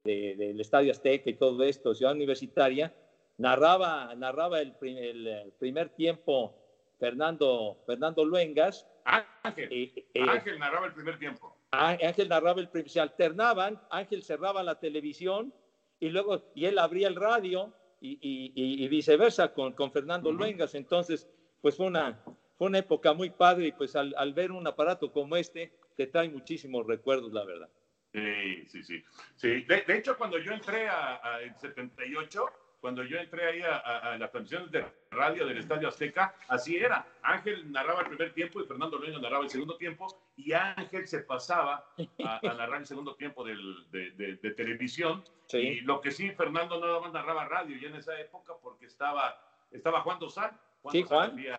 de- 0.08 0.34
del 0.36 0.60
Estadio 0.60 0.90
Azteca 0.92 1.28
y 1.30 1.34
todo 1.34 1.62
esto, 1.64 1.94
Ciudad 1.94 2.14
Universitaria, 2.14 2.92
narraba, 3.36 4.14
narraba 4.16 4.60
el, 4.60 4.72
prim- 4.72 4.96
el, 4.98 5.26
eh, 5.26 5.52
primer 5.58 5.90
tiempo 5.90 6.54
Fernando, 6.98 7.78
Fernando 7.86 8.24
Luengas. 8.24 8.86
Ángel, 9.04 9.72
y- 9.72 9.92
y- 10.14 10.20
Ángel 10.28 10.58
narraba 10.58 10.86
el 10.86 10.92
primer 10.92 11.18
tiempo. 11.18 11.54
Á- 11.70 11.96
Ángel 12.02 12.28
narraba 12.28 12.60
el 12.60 12.68
prim- 12.68 12.86
se 12.88 13.00
alternaban, 13.00 13.78
Ángel 13.90 14.22
cerraba 14.22 14.62
la 14.62 14.74
televisión 14.74 15.52
y 16.00 16.08
luego 16.08 16.42
y 16.54 16.64
él 16.66 16.78
abría 16.78 17.08
el 17.08 17.14
radio 17.16 17.72
y, 18.00 18.12
y- 18.20 18.52
y- 18.54 18.84
y 18.84 18.88
viceversa 18.88 19.52
con, 19.52 19.72
con 19.74 19.92
Fernando 19.92 20.32
Luengas. 20.32 20.74
Entonces, 20.74 21.28
pues 21.60 21.76
fue 21.76 21.86
una, 21.86 22.18
fue 22.56 22.66
una 22.66 22.78
época 22.78 23.12
muy 23.12 23.30
padre 23.30 23.68
y 23.68 23.72
pues 23.72 23.94
al, 23.96 24.14
al 24.16 24.32
ver 24.34 24.50
un 24.52 24.66
aparato 24.66 25.12
como 25.12 25.36
este, 25.36 25.72
te 25.96 26.06
trae 26.06 26.28
muchísimos 26.28 26.86
recuerdos, 26.86 27.32
la 27.32 27.44
verdad. 27.44 27.68
Sí, 28.12 28.66
sí, 28.66 28.82
sí. 28.82 29.04
sí. 29.36 29.62
De, 29.62 29.82
de 29.82 29.96
hecho, 29.98 30.16
cuando 30.16 30.38
yo 30.38 30.52
entré 30.52 30.88
a, 30.88 31.20
a- 31.22 31.42
en 31.42 31.54
78, 31.58 32.46
cuando 32.80 33.02
yo 33.04 33.18
entré 33.18 33.44
ahí 33.44 33.60
a, 33.62 33.76
a- 33.76 34.12
a 34.14 34.18
las 34.18 34.30
transmisiones 34.30 34.70
de 34.70 34.86
radio 35.10 35.46
del 35.46 35.58
Estadio 35.58 35.88
Azteca, 35.88 36.34
así 36.48 36.76
era. 36.76 37.06
Ángel 37.22 37.70
narraba 37.70 38.00
el 38.02 38.06
primer 38.08 38.32
tiempo 38.32 38.60
y 38.60 38.66
Fernando 38.66 38.98
Luengas 38.98 39.20
narraba 39.20 39.44
el 39.44 39.50
segundo 39.50 39.76
tiempo 39.76 40.06
y 40.36 40.52
Ángel 40.52 41.06
se 41.06 41.20
pasaba 41.20 41.84
a, 42.24 42.40
a 42.48 42.54
narrar 42.54 42.80
el 42.80 42.86
segundo 42.86 43.14
tiempo 43.14 43.44
del- 43.44 43.90
de, 43.90 44.10
de- 44.12 44.36
de 44.36 44.50
televisión. 44.52 45.22
Y 45.52 45.80
lo 45.80 46.00
que 46.00 46.10
sí, 46.10 46.30
Fernando 46.30 46.80
nada 46.80 47.00
más 47.00 47.12
narraba 47.12 47.46
radio 47.46 47.76
ya 47.78 47.88
en 47.88 47.96
esa 47.96 48.18
época 48.20 48.54
porque 48.62 48.86
estaba, 48.86 49.38
estaba 49.70 50.00
Juan 50.02 50.18
Dosal. 50.18 50.52
Juan 50.80 50.92
Sí, 50.92 51.02
Dosal 51.02 51.30
Juan. 51.32 51.38
hacía 51.38 51.56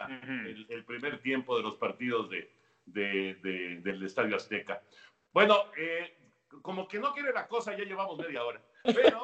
el, 0.48 0.66
el 0.70 0.86
primer 0.86 1.20
tiempo 1.20 1.56
de 1.58 1.64
los 1.64 1.76
partidos 1.76 2.30
de, 2.30 2.52
de- 2.86 3.36
de- 3.36 3.82
del 3.82 4.04
Estadio 4.04 4.36
Azteca. 4.36 4.82
Bueno, 5.32 5.66
eh, 5.78 6.18
como 6.62 6.88
que 6.88 7.00
no 7.00 7.14
quiere 7.14 7.34
la 7.34 7.48
cosa, 7.48 7.76
ya 7.76 7.84
llevamos 7.84 8.18
media 8.18 8.44
hora. 8.44 8.62
Pero, 8.84 9.22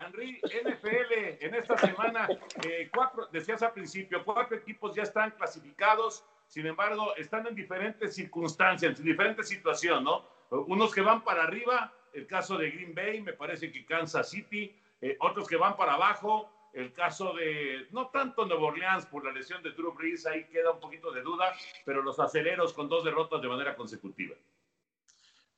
Henry, 0.00 0.40
NFL, 0.42 1.44
en 1.44 1.54
esta 1.54 1.76
semana, 1.78 2.28
eh, 2.64 2.90
cuatro, 2.94 3.28
decías 3.32 3.62
al 3.62 3.72
principio, 3.72 4.24
cuatro 4.24 4.56
equipos 4.56 4.94
ya 4.94 5.02
están 5.02 5.30
clasificados, 5.32 6.24
sin 6.46 6.66
embargo, 6.66 7.14
están 7.16 7.46
en 7.46 7.54
diferentes 7.54 8.14
circunstancias, 8.14 8.98
en 8.98 9.04
diferentes 9.04 9.48
situaciones, 9.48 10.02
¿no? 10.02 10.24
Unos 10.50 10.94
que 10.94 11.00
van 11.00 11.24
para 11.24 11.44
arriba, 11.44 11.92
el 12.12 12.26
caso 12.26 12.58
de 12.58 12.70
Green 12.70 12.94
Bay, 12.94 13.22
me 13.22 13.32
parece 13.32 13.72
que 13.72 13.86
Kansas 13.86 14.28
City, 14.28 14.74
eh, 15.00 15.16
otros 15.20 15.48
que 15.48 15.56
van 15.56 15.76
para 15.76 15.94
abajo, 15.94 16.50
el 16.72 16.92
caso 16.92 17.34
de, 17.34 17.86
no 17.90 18.08
tanto 18.08 18.46
Nuevo 18.46 18.66
Orleans 18.66 19.06
por 19.06 19.24
la 19.24 19.32
lesión 19.32 19.62
de 19.62 19.70
Drew 19.72 19.92
Brees, 19.92 20.26
ahí 20.26 20.44
queda 20.44 20.72
un 20.72 20.80
poquito 20.80 21.10
de 21.10 21.22
duda, 21.22 21.54
pero 21.84 22.02
los 22.02 22.18
aceleros 22.18 22.72
con 22.72 22.88
dos 22.88 23.04
derrotas 23.04 23.42
de 23.42 23.48
manera 23.48 23.76
consecutiva. 23.76 24.34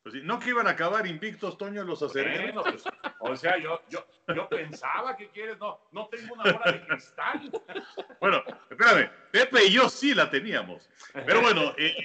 Pues 0.04 0.22
no 0.22 0.38
que 0.38 0.50
iban 0.50 0.66
a 0.66 0.70
acabar 0.70 1.06
invictos, 1.06 1.56
Toño, 1.56 1.82
los 1.82 2.02
aceleros. 2.02 2.62
Pues, 2.62 2.84
o 3.20 3.36
sea, 3.36 3.56
yo, 3.56 3.80
yo, 3.88 4.06
yo 4.34 4.46
pensaba 4.50 5.16
que 5.16 5.30
quieres, 5.30 5.58
no, 5.58 5.80
no 5.92 6.08
tengo 6.08 6.34
una 6.34 6.52
bola 6.52 6.72
de 6.72 6.86
cristal. 6.86 7.50
Bueno, 8.20 8.44
espérame, 8.68 9.10
Pepe 9.30 9.64
y 9.64 9.72
yo 9.72 9.88
sí 9.88 10.14
la 10.14 10.28
teníamos. 10.28 10.90
Pero 11.24 11.40
bueno, 11.40 11.74
eh, 11.78 11.96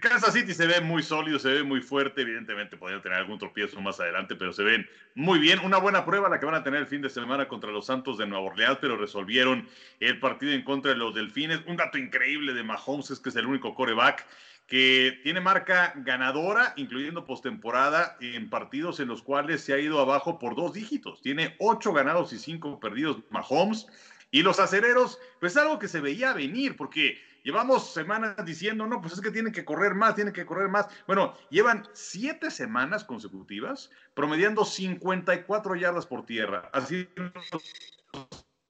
Kansas 0.00 0.32
City 0.32 0.54
se 0.54 0.66
ve 0.66 0.80
muy 0.80 1.02
sólido, 1.02 1.38
se 1.38 1.52
ve 1.52 1.62
muy 1.62 1.82
fuerte. 1.82 2.22
Evidentemente 2.22 2.78
podría 2.78 3.02
tener 3.02 3.18
algún 3.18 3.38
tropiezo 3.38 3.78
más 3.82 4.00
adelante, 4.00 4.34
pero 4.34 4.54
se 4.54 4.62
ven 4.62 4.88
muy 5.14 5.38
bien. 5.38 5.58
Una 5.58 5.76
buena 5.76 6.06
prueba 6.06 6.30
la 6.30 6.40
que 6.40 6.46
van 6.46 6.54
a 6.54 6.64
tener 6.64 6.80
el 6.80 6.86
fin 6.86 7.02
de 7.02 7.10
semana 7.10 7.48
contra 7.48 7.70
los 7.70 7.84
Santos 7.84 8.16
de 8.16 8.26
Nueva 8.26 8.46
Orleans, 8.46 8.78
pero 8.80 8.96
resolvieron 8.96 9.68
el 10.00 10.18
partido 10.20 10.52
en 10.52 10.62
contra 10.62 10.92
de 10.92 10.96
los 10.96 11.14
Delfines. 11.14 11.60
Un 11.66 11.76
dato 11.76 11.98
increíble 11.98 12.54
de 12.54 12.62
Mahomes 12.62 13.10
es 13.10 13.20
que 13.20 13.28
es 13.28 13.36
el 13.36 13.44
único 13.44 13.74
coreback 13.74 14.26
que 14.68 15.18
tiene 15.22 15.40
marca 15.40 15.94
ganadora, 15.96 16.74
incluyendo 16.76 17.24
postemporada, 17.24 18.16
en 18.20 18.48
partidos 18.48 19.00
en 19.00 19.08
los 19.08 19.22
cuales 19.22 19.62
se 19.62 19.72
ha 19.72 19.78
ido 19.78 19.98
abajo 19.98 20.38
por 20.38 20.54
dos 20.54 20.74
dígitos. 20.74 21.20
Tiene 21.22 21.56
ocho 21.58 21.92
ganados 21.92 22.32
y 22.32 22.38
cinco 22.38 22.78
perdidos 22.78 23.18
Mahomes. 23.30 23.88
Y 24.30 24.42
los 24.42 24.60
acereros, 24.60 25.18
pues 25.40 25.56
algo 25.56 25.78
que 25.78 25.88
se 25.88 26.00
veía 26.00 26.34
venir, 26.34 26.76
porque 26.76 27.18
Llevamos 27.48 27.94
semanas 27.94 28.44
diciendo, 28.44 28.86
no, 28.86 29.00
pues 29.00 29.14
es 29.14 29.22
que 29.22 29.30
tienen 29.30 29.54
que 29.54 29.64
correr 29.64 29.94
más, 29.94 30.14
tienen 30.14 30.34
que 30.34 30.44
correr 30.44 30.68
más. 30.68 30.86
Bueno, 31.06 31.34
llevan 31.48 31.88
siete 31.94 32.50
semanas 32.50 33.04
consecutivas 33.04 33.90
promediando 34.12 34.66
54 34.66 35.76
yardas 35.76 36.04
por 36.04 36.26
tierra. 36.26 36.68
Así 36.74 37.08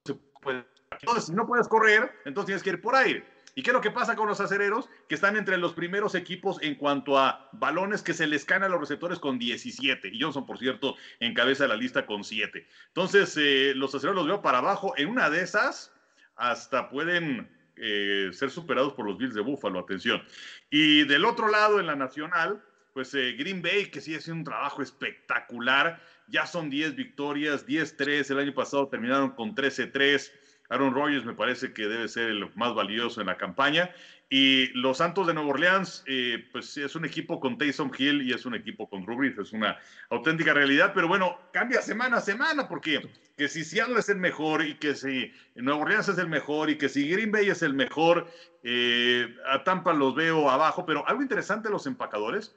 se 0.05 0.14
puede. 0.40 0.64
Entonces, 1.01 1.24
si 1.24 1.32
no 1.32 1.46
puedes 1.46 1.66
correr, 1.66 2.12
entonces 2.24 2.46
tienes 2.46 2.62
que 2.62 2.70
ir 2.70 2.80
por 2.80 2.94
aire. 2.94 3.26
¿Y 3.59 3.62
qué 3.64 3.70
es 3.70 3.74
lo 3.74 3.80
que 3.80 3.90
pasa 3.90 4.14
con 4.14 4.28
los 4.28 4.40
acereros? 4.40 4.88
Que 5.09 5.16
están 5.16 5.36
entre 5.36 5.59
los 5.59 5.72
primeros 5.72 6.14
equipos 6.14 6.62
en 6.62 6.76
cuanto 6.76 7.18
a 7.18 7.50
balones 7.50 8.02
que 8.02 8.14
se 8.14 8.28
les 8.28 8.44
caen 8.44 8.62
a 8.62 8.68
los 8.68 8.78
receptores 8.78 9.18
con 9.18 9.36
17. 9.36 10.11
Y 10.12 10.22
Johnson, 10.22 10.46
por 10.46 10.61
cierto, 10.61 10.94
encabeza 11.18 11.66
la 11.66 11.74
lista 11.74 12.06
con 12.06 12.22
7. 12.22 12.64
Entonces, 12.86 13.36
eh, 13.36 13.72
los 13.74 13.92
acereros 13.92 14.14
los 14.14 14.28
veo 14.28 14.42
para 14.42 14.59
abajo. 14.59 14.94
En 14.96 15.09
una 15.09 15.28
de 15.28 15.42
esas, 15.42 15.92
hasta 16.36 16.88
pueden 16.88 17.50
eh, 17.74 18.30
ser 18.32 18.52
superados 18.52 18.92
por 18.92 19.04
los 19.06 19.18
Bills 19.18 19.34
de 19.34 19.40
Buffalo, 19.40 19.80
atención. 19.80 20.22
Y 20.70 21.02
del 21.02 21.24
otro 21.24 21.48
lado, 21.48 21.80
en 21.80 21.86
la 21.86 21.96
nacional, 21.96 22.62
pues 22.94 23.12
eh, 23.14 23.32
Green 23.32 23.61
Bay, 23.61 23.86
que 23.86 24.00
sí 24.00 24.14
hace 24.14 24.30
un 24.30 24.44
trabajo 24.44 24.82
espectacular, 24.82 26.00
ya 26.28 26.46
son 26.46 26.70
10 26.70 26.94
victorias, 26.94 27.66
10-3, 27.66 28.30
el 28.30 28.38
año 28.38 28.54
pasado 28.54 28.86
terminaron 28.86 29.30
con 29.30 29.56
13-3. 29.56 30.30
Aaron 30.68 30.94
Rodgers 30.94 31.24
me 31.24 31.34
parece 31.34 31.72
que 31.72 31.86
debe 31.86 32.08
ser 32.08 32.28
el 32.28 32.50
más 32.54 32.74
valioso 32.74 33.20
en 33.20 33.28
la 33.28 33.36
campaña. 33.36 33.90
Y 34.30 34.66
los 34.74 34.98
Santos 34.98 35.26
de 35.26 35.32
Nueva 35.32 35.50
Orleans, 35.50 36.04
eh, 36.06 36.46
pues 36.52 36.76
es 36.76 36.94
un 36.94 37.06
equipo 37.06 37.40
con 37.40 37.56
Taysom 37.56 37.90
Hill 37.96 38.22
y 38.22 38.32
es 38.32 38.44
un 38.44 38.54
equipo 38.54 38.88
con 38.88 39.02
Drew 39.02 39.22
es 39.40 39.52
una 39.52 39.78
auténtica 40.10 40.52
realidad, 40.52 40.92
pero 40.94 41.08
bueno, 41.08 41.38
cambia 41.50 41.80
semana 41.80 42.18
a 42.18 42.20
semana, 42.20 42.68
porque 42.68 43.08
que 43.38 43.48
si 43.48 43.64
Seattle 43.64 43.98
es 43.98 44.10
el 44.10 44.18
mejor 44.18 44.62
y 44.62 44.74
que 44.74 44.94
si 44.94 45.32
Nueva 45.54 45.80
Orleans 45.80 46.08
es 46.08 46.18
el 46.18 46.28
mejor 46.28 46.68
y 46.68 46.76
que 46.76 46.90
si 46.90 47.08
Green 47.08 47.32
Bay 47.32 47.48
es 47.48 47.62
el 47.62 47.72
mejor, 47.72 48.30
eh, 48.62 49.34
a 49.46 49.64
Tampa 49.64 49.94
los 49.94 50.14
veo 50.14 50.50
abajo, 50.50 50.84
pero 50.84 51.08
algo 51.08 51.22
interesante 51.22 51.68
de 51.68 51.72
los 51.72 51.86
empacadores 51.86 52.54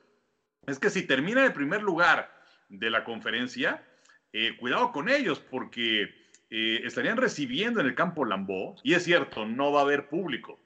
es 0.67 0.77
que 0.77 0.89
si 0.89 1.03
termina 1.03 1.39
en 1.39 1.47
el 1.47 1.53
primer 1.53 1.81
lugar 1.81 2.33
de 2.67 2.89
la 2.89 3.05
conferencia, 3.05 3.85
eh, 4.33 4.57
cuidado 4.57 4.91
con 4.91 5.07
ellos, 5.07 5.39
porque 5.39 6.20
estarían 6.51 7.17
recibiendo 7.17 7.79
en 7.79 7.87
el 7.87 7.95
campo 7.95 8.25
Lambó, 8.25 8.75
y 8.83 8.93
es 8.93 9.03
cierto, 9.03 9.45
no 9.45 9.71
va 9.71 9.79
a 9.79 9.83
haber 9.83 10.09
público 10.09 10.59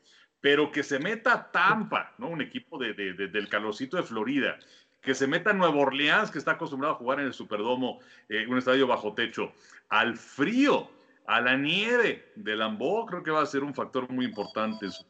pero 0.45 0.71
que 0.71 0.83
se 0.83 0.99
meta 0.99 1.49
Tampa, 1.51 2.13
¿no? 2.19 2.29
Un 2.29 2.39
equipo 2.39 2.77
de, 2.77 2.93
del 2.93 3.49
calorcito 3.49 3.97
de 3.97 4.03
Florida, 4.03 4.59
que 5.01 5.15
se 5.15 5.25
meta 5.25 5.53
Nueva 5.53 5.75
Orleans, 5.75 6.29
que 6.29 6.37
está 6.37 6.51
acostumbrado 6.51 6.93
a 6.93 6.97
jugar 6.97 7.19
en 7.19 7.25
el 7.25 7.33
Superdomo, 7.33 7.99
eh, 8.29 8.45
un 8.47 8.59
estadio 8.59 8.85
bajo 8.85 9.15
techo, 9.15 9.53
al 9.89 10.15
frío, 10.15 10.87
a 11.25 11.41
la 11.41 11.57
nieve 11.57 12.31
de 12.35 12.55
Lambó, 12.55 13.07
creo 13.07 13.23
que 13.23 13.31
va 13.31 13.41
a 13.41 13.47
ser 13.47 13.63
un 13.63 13.73
factor 13.73 14.07
muy 14.11 14.23
importante 14.23 14.85
en 14.85 14.91
su 14.91 15.03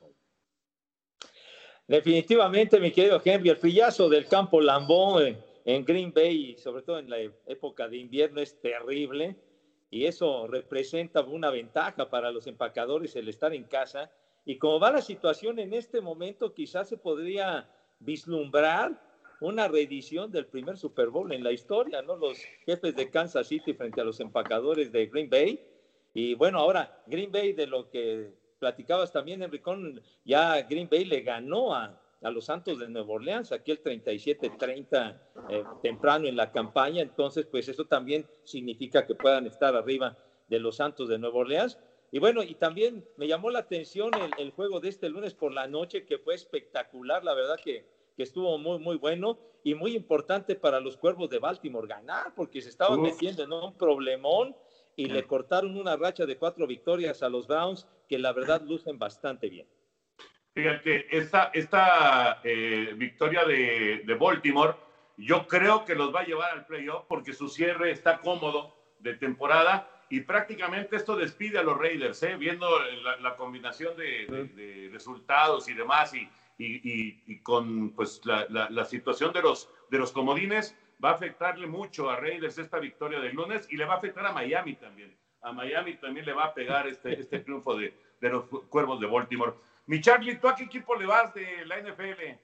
Definitivamente, 1.85 2.79
mi 2.79 2.93
querido 2.93 3.21
Henry, 3.21 3.49
el 3.49 3.57
frillazo 3.57 4.07
del 4.07 4.29
campo 4.29 4.61
Lambó 4.61 5.19
en 5.19 5.83
Green 5.83 6.13
Bay, 6.13 6.55
sobre 6.57 6.83
todo 6.83 6.97
en 6.97 7.09
la 7.09 7.17
época 7.45 7.89
de 7.89 7.97
invierno, 7.97 8.39
es 8.39 8.57
terrible 8.61 9.35
y 9.89 10.05
eso 10.05 10.47
representa 10.47 11.21
una 11.21 11.49
ventaja 11.49 12.09
para 12.09 12.31
los 12.31 12.47
empacadores 12.47 13.15
el 13.15 13.29
estar 13.29 13.53
en 13.53 13.63
casa 13.65 14.11
y 14.45 14.59
como 14.59 14.79
va 14.79 14.91
la 14.91 15.01
situación 15.01 15.57
en 15.57 15.73
este 15.73 16.01
momento, 16.01 16.53
quizás 16.53 16.87
se 16.87 16.97
podría 16.97 17.67
vislumbrar 17.99 19.01
una 19.41 19.67
reedición 19.67 20.31
del 20.31 20.45
primer 20.45 20.77
Super 20.77 21.09
Bowl 21.09 21.31
en 21.31 21.43
la 21.43 21.51
historia, 21.51 22.03
¿no? 22.03 22.15
Los 22.15 22.37
jefes 22.65 22.95
de 22.95 23.09
Kansas 23.09 23.47
City 23.47 23.73
frente 23.73 23.99
a 23.99 24.03
los 24.03 24.19
empacadores 24.19 24.91
de 24.91 25.07
Green 25.07 25.29
Bay. 25.29 25.59
Y 26.13 26.35
bueno, 26.35 26.59
ahora 26.59 27.03
Green 27.07 27.31
Bay, 27.31 27.53
de 27.53 27.65
lo 27.65 27.89
que 27.89 28.33
platicabas 28.59 29.11
también, 29.11 29.41
Enricón, 29.41 30.01
ya 30.23 30.61
Green 30.61 30.87
Bay 30.89 31.05
le 31.05 31.21
ganó 31.21 31.73
a, 31.73 31.99
a 32.21 32.29
los 32.31 32.45
Santos 32.45 32.79
de 32.79 32.87
Nueva 32.87 33.13
Orleans, 33.13 33.51
aquí 33.51 33.71
el 33.71 33.83
37-30 33.83 35.19
eh, 35.49 35.63
temprano 35.81 36.27
en 36.27 36.35
la 36.35 36.51
campaña, 36.51 37.01
entonces 37.01 37.45
pues 37.45 37.67
eso 37.67 37.85
también 37.85 38.25
significa 38.43 39.05
que 39.05 39.15
puedan 39.15 39.45
estar 39.45 39.75
arriba 39.75 40.17
de 40.47 40.59
los 40.59 40.77
Santos 40.77 41.09
de 41.09 41.17
Nueva 41.17 41.39
Orleans. 41.39 41.77
Y 42.11 42.19
bueno, 42.19 42.43
y 42.43 42.55
también 42.55 43.05
me 43.17 43.27
llamó 43.27 43.49
la 43.49 43.59
atención 43.59 44.11
el, 44.37 44.51
juego 44.51 44.79
de 44.79 44.89
este 44.89 45.09
lunes 45.09 45.33
por 45.33 45.51
la 45.51 45.67
noche, 45.67 46.05
que 46.05 46.17
fue 46.17 46.35
espectacular, 46.35 47.23
la 47.23 47.33
verdad 47.33 47.57
que, 47.63 47.85
estuvo 48.17 48.57
muy, 48.57 48.79
muy 48.79 48.95
bueno 48.95 49.37
y 49.61 49.75
muy 49.75 49.93
importante 49.93 50.55
para 50.55 50.79
los 50.79 50.95
cuervos 50.95 51.29
de 51.29 51.39
Baltimore 51.39 51.85
ganar, 51.85 52.33
porque 52.33 52.61
se 52.61 52.69
estaban 52.69 53.01
metiendo 53.01 53.43
en 53.43 53.51
un 53.51 53.77
problemón 53.77 54.55
y 54.95 55.07
le 55.07 55.27
cortaron 55.27 55.77
una 55.77 55.97
racha 55.97 56.25
de 56.25 56.37
cuatro 56.37 56.65
victorias 56.65 57.21
a 57.21 57.27
los 57.27 57.45
Browns, 57.45 57.85
que 58.07 58.17
la 58.17 58.31
verdad 58.31 58.61
lucen 58.61 58.97
bastante 58.97 59.49
bien. 59.49 59.67
Fíjate, 60.55 61.15
esta, 61.15 61.51
esta 61.53 62.39
eh, 62.43 62.93
victoria 62.95 63.45
de, 63.45 64.01
de 64.05 64.13
Baltimore, 64.15 64.73
yo 65.17 65.47
creo 65.47 65.85
que 65.85 65.95
los 65.95 66.15
va 66.15 66.21
a 66.21 66.25
llevar 66.25 66.51
al 66.51 66.65
playoff 66.65 67.05
porque 67.07 67.33
su 67.33 67.49
cierre 67.49 67.91
está 67.91 68.19
cómodo 68.21 68.75
de 68.99 69.13
temporada 69.15 69.89
y 70.09 70.21
prácticamente 70.21 70.95
esto 70.95 71.15
despide 71.15 71.59
a 71.59 71.63
los 71.63 71.77
Raiders, 71.77 72.21
¿eh? 72.23 72.35
viendo 72.37 72.67
la, 73.21 73.35
combinación 73.35 73.97
de, 73.97 74.89
resultados 74.91 75.67
y 75.67 75.73
demás 75.73 76.13
y, 76.13 76.29
y, 76.57 77.39
con 77.39 77.91
pues, 77.91 78.21
la, 78.23 78.85
situación 78.85 79.33
de 79.33 79.41
los, 79.41 79.69
de 79.89 79.97
los 79.97 80.11
comodines, 80.11 80.77
va 81.03 81.09
a 81.09 81.13
afectarle 81.13 81.67
mucho 81.67 82.09
a 82.09 82.17
Raiders 82.17 82.57
esta 82.57 82.79
victoria 82.79 83.19
del 83.19 83.35
lunes 83.35 83.67
y 83.69 83.77
le 83.77 83.85
va 83.85 83.95
a 83.95 83.97
afectar 83.97 84.25
a 84.25 84.31
Miami 84.31 84.75
también. 84.75 85.15
A 85.41 85.51
Miami 85.51 85.95
también 85.95 86.25
le 86.25 86.33
va 86.33 86.45
a 86.45 86.53
pegar 86.53 86.87
este, 86.87 87.19
este 87.19 87.39
triunfo 87.39 87.75
de, 87.75 87.93
los 88.21 88.45
Cuervos 88.69 88.99
de 88.99 89.07
Baltimore. 89.07 89.53
Mi 89.87 90.01
Charlie, 90.01 90.35
¿tú 90.37 90.47
a 90.47 90.55
qué 90.55 90.63
equipo 90.63 90.95
le 90.95 91.05
vas 91.05 91.33
de 91.33 91.65
la 91.65 91.79
NFL? 91.79 92.39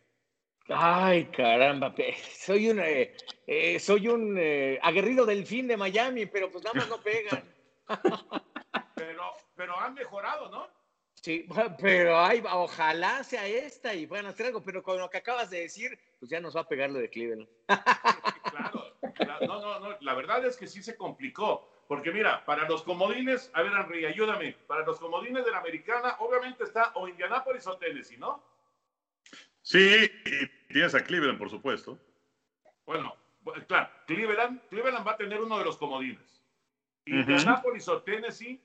Ay, 0.69 1.25
caramba, 1.25 1.93
soy 2.37 2.69
un, 2.69 2.79
eh, 2.79 3.15
eh, 3.47 3.79
soy 3.79 4.07
un 4.07 4.37
eh, 4.37 4.79
aguerrido 4.81 5.25
delfín 5.25 5.67
de 5.67 5.75
Miami, 5.75 6.27
pero 6.27 6.51
pues 6.51 6.63
nada 6.63 6.75
más 6.75 6.87
no 6.87 7.01
pegan. 7.01 7.43
pero, 8.95 9.23
pero 9.55 9.79
han 9.79 9.93
mejorado, 9.95 10.49
¿no? 10.49 10.67
Sí, 11.15 11.47
pero 11.79 12.19
ay, 12.19 12.43
ojalá 12.51 13.23
sea 13.23 13.45
esta 13.45 13.93
y 13.93 14.07
puedan 14.07 14.27
hacer 14.27 14.47
algo, 14.47 14.63
pero 14.63 14.81
con 14.81 14.97
lo 14.97 15.09
que 15.09 15.17
acabas 15.17 15.49
de 15.49 15.61
decir, 15.61 15.97
pues 16.19 16.31
ya 16.31 16.39
nos 16.39 16.55
va 16.55 16.61
a 16.61 16.67
pegar 16.67 16.89
lo 16.89 16.99
de 16.99 17.09
Cleveland. 17.09 17.47
claro, 18.43 18.95
no, 19.41 19.61
no, 19.61 19.79
no, 19.79 19.97
la 19.99 20.13
verdad 20.15 20.45
es 20.45 20.57
que 20.57 20.67
sí 20.67 20.81
se 20.81 20.95
complicó, 20.95 21.80
porque 21.91 22.13
mira, 22.13 22.45
para 22.45 22.69
los 22.69 22.83
comodines, 22.83 23.51
a 23.53 23.63
ver, 23.63 23.73
Henry, 23.73 24.05
ayúdame, 24.05 24.53
para 24.65 24.85
los 24.85 24.97
comodines 24.97 25.43
de 25.43 25.51
la 25.51 25.57
americana, 25.57 26.15
obviamente 26.19 26.63
está 26.63 26.93
o 26.95 27.05
Indianapolis 27.05 27.67
o 27.67 27.77
Tennessee, 27.77 28.15
¿no? 28.15 28.41
Sí, 29.61 30.09
y 30.23 30.47
tienes 30.71 30.95
a 30.95 31.03
Cleveland, 31.03 31.37
por 31.37 31.49
supuesto. 31.49 31.99
Bueno, 32.85 33.13
claro, 33.67 33.89
Cleveland, 34.07 34.61
Cleveland 34.69 35.05
va 35.05 35.11
a 35.11 35.17
tener 35.17 35.41
uno 35.41 35.59
de 35.59 35.65
los 35.65 35.75
comodines. 35.75 36.41
Indianapolis 37.05 37.89
o 37.89 38.01
Tennessee, 38.01 38.63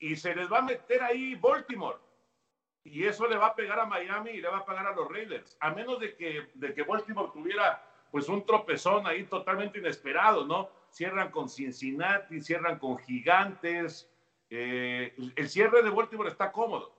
y 0.00 0.16
se 0.16 0.34
les 0.34 0.52
va 0.52 0.58
a 0.58 0.62
meter 0.62 1.04
ahí 1.04 1.36
Baltimore. 1.36 1.98
Y 2.82 3.04
eso 3.04 3.28
le 3.28 3.36
va 3.36 3.46
a 3.46 3.54
pegar 3.54 3.78
a 3.78 3.86
Miami 3.86 4.30
y 4.30 4.40
le 4.40 4.48
va 4.48 4.58
a 4.58 4.64
pagar 4.64 4.88
a 4.88 4.96
los 4.96 5.08
Raiders. 5.08 5.56
A 5.60 5.70
menos 5.70 6.00
de 6.00 6.16
que, 6.16 6.50
de 6.54 6.74
que 6.74 6.82
Baltimore 6.82 7.30
tuviera 7.32 7.80
pues 8.10 8.28
un 8.28 8.44
tropezón 8.44 9.06
ahí 9.06 9.22
totalmente 9.22 9.78
inesperado, 9.78 10.44
¿no? 10.44 10.82
Cierran 10.94 11.32
con 11.32 11.48
Cincinnati, 11.48 12.40
cierran 12.40 12.78
con 12.78 12.98
Gigantes. 12.98 14.08
Eh, 14.48 15.12
el 15.34 15.48
cierre 15.48 15.82
de 15.82 15.90
Baltimore 15.90 16.30
está 16.30 16.52
cómodo. 16.52 16.94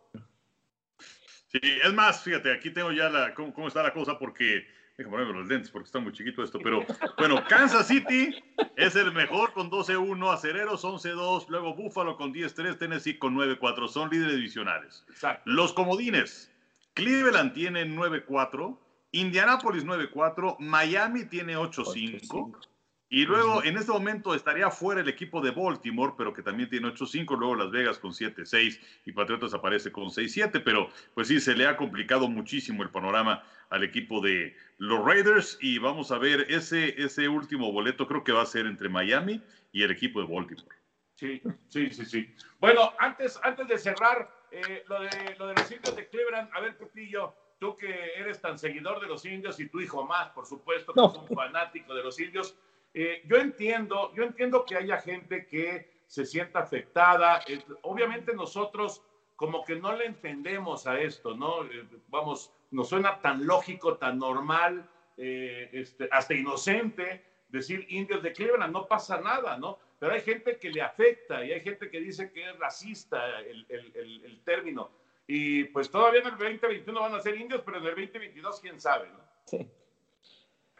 Sí, 1.47 1.61
es 1.81 1.93
más, 1.93 2.21
fíjate, 2.21 2.51
aquí 2.51 2.71
tengo 2.71 2.91
ya 2.91 3.07
la, 3.09 3.33
cómo, 3.33 3.69
está 3.69 3.81
la 3.81 3.93
cosa 3.93 4.19
porque, 4.19 4.67
déjame 4.97 5.15
ponerme 5.15 5.39
los 5.39 5.47
lentes 5.47 5.71
porque 5.71 5.85
está 5.85 5.99
muy 5.99 6.11
chiquito 6.11 6.43
esto, 6.43 6.59
pero 6.59 6.85
bueno, 7.17 7.41
Kansas 7.47 7.87
City 7.87 8.35
es 8.75 8.97
el 8.97 9.13
mejor 9.13 9.53
con 9.53 9.71
12-1, 9.71 10.29
Acereros 10.33 10.83
11-2, 10.83 11.45
luego 11.47 11.73
Buffalo 11.73 12.17
con 12.17 12.33
10-3, 12.33 12.77
Tennessee 12.77 13.17
con 13.17 13.33
9-4, 13.33 13.87
son 13.87 14.09
líderes 14.09 14.35
divisionales. 14.35 15.05
Los 15.45 15.71
comodines, 15.71 16.51
Cleveland 16.95 17.53
tiene 17.53 17.85
9-4, 17.85 18.77
Indianapolis 19.13 19.85
9-4, 19.85 20.57
Miami 20.59 21.23
tiene 21.23 21.55
8-5. 21.55 22.59
Y 23.08 23.26
luego, 23.26 23.64
en 23.64 23.78
este 23.78 23.91
momento, 23.91 24.34
estaría 24.34 24.72
fuera 24.72 25.01
el 25.01 25.08
equipo 25.08 25.39
de 25.39 25.51
Baltimore, 25.51 26.14
pero 26.18 26.34
que 26.34 26.41
también 26.41 26.70
tiene 26.70 26.88
8-5, 26.88 27.38
luego 27.38 27.56
Las 27.56 27.70
Vegas 27.70 27.99
con 27.99 28.12
7-6 28.12 28.80
y 29.06 29.12
Patriotas 29.12 29.53
aparece 29.53 29.91
con 29.91 30.06
6-7, 30.06 30.62
pero 30.64 30.89
pues 31.14 31.28
sí, 31.28 31.39
se 31.39 31.56
le 31.56 31.68
ha 31.68 31.78
complicado 31.78 32.28
muchísimo 32.28 32.82
el 32.82 32.89
panorama 32.89 33.43
al 33.70 33.84
equipo 33.84 34.22
de 34.22 34.56
los 34.80 35.06
Raiders 35.06 35.58
y 35.62 35.78
vamos 35.78 36.12
a 36.12 36.18
ver 36.18 36.47
ese, 36.49 36.99
ese 37.01 37.30
último 37.30 37.72
boleto, 37.72 38.08
creo 38.08 38.24
que 38.24 38.32
va 38.32 38.41
a 38.41 38.47
ser 38.47 38.66
entre 38.66 38.89
Miami 38.89 39.41
y 39.72 39.84
el 39.84 39.91
equipo 39.91 40.20
de 40.22 40.34
Baltimore. 40.34 40.76
Sí, 41.16 41.41
sí, 41.70 41.91
sí, 41.91 42.06
sí. 42.06 42.36
Bueno, 42.60 42.93
antes, 42.99 43.39
antes 43.43 43.68
de 43.68 43.78
cerrar, 43.78 44.30
eh, 44.51 44.84
lo, 44.88 44.99
de, 45.01 45.36
lo 45.38 45.47
de 45.47 45.53
los 45.53 45.72
indios 45.72 45.95
de 45.95 46.10
Cleveland, 46.10 46.49
a 46.53 46.60
ver, 46.60 46.78
Pepillo, 46.78 47.34
tú 47.60 47.78
que 47.78 48.14
eres 48.16 48.41
tan 48.41 48.58
seguidor 48.60 48.99
de 48.99 49.08
los 49.08 49.24
indios 49.26 49.60
y 49.60 49.70
tu 49.70 49.80
hijo 49.80 50.06
más, 50.06 50.30
por 50.32 50.45
supuesto, 50.45 50.93
que 50.93 51.01
es 51.01 51.30
un 51.30 51.36
fanático 51.36 51.93
de 51.93 52.03
los 52.03 52.20
indios, 52.20 52.58
eh, 52.97 53.23
yo 53.25 53.35
entiendo, 53.35 54.13
yo 54.15 54.23
entiendo 54.23 54.63
que 54.63 54.77
haya 54.77 55.01
gente 55.01 55.45
que 55.45 56.01
se 56.07 56.25
sienta 56.25 56.59
afectada. 56.59 57.41
Eh, 57.45 57.61
obviamente 57.81 58.33
nosotros 58.33 59.03
como 59.35 59.65
que 59.65 59.75
no 59.75 59.93
le 59.93 60.05
entendemos 60.05 60.87
a 60.87 60.97
esto, 61.01 61.35
¿no? 61.35 61.65
Eh, 61.65 61.85
vamos, 62.07 62.53
nos 62.71 62.87
suena 62.87 63.19
tan 63.19 63.45
lógico, 63.45 63.97
tan 63.97 64.17
normal, 64.17 64.89
este, 65.17 66.07
hasta 66.11 66.33
inocente 66.33 67.23
decir 67.49 67.85
indios 67.89 68.23
de 68.23 68.31
Cleveland, 68.31 68.71
no 68.71 68.85
pasa 68.87 69.19
nada, 69.19 69.57
¿no? 69.57 69.77
Pero 69.99 70.13
hay 70.13 70.21
gente 70.21 70.57
que 70.57 70.69
le 70.69 70.81
afecta 70.81 71.43
y 71.43 71.51
hay 71.51 71.59
gente 71.59 71.89
que 71.89 71.99
dice 71.99 72.31
que 72.31 72.49
es 72.49 72.57
racista 72.59 73.41
el, 73.41 73.65
el, 73.67 74.23
el 74.23 74.41
término. 74.45 74.89
Y 75.27 75.65
pues 75.65 75.91
todavía 75.91 76.21
en 76.21 76.27
el 76.27 76.37
2021 76.37 76.99
van 76.99 77.15
a 77.15 77.19
ser 77.19 77.35
indios, 77.35 77.61
pero 77.65 77.77
en 77.77 77.83
el 77.83 77.89
2022 77.89 78.59
quién 78.61 78.79
sabe, 78.79 79.09
¿no? 79.09 79.19
Sí. 79.45 79.69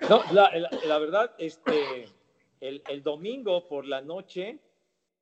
No, 0.10 0.24
la, 0.34 1.00
verdad, 1.00 1.34
este, 1.38 2.10
el, 2.60 3.04
domingo 3.04 3.68
por 3.68 3.86
la 3.86 4.02
noche 4.02 4.60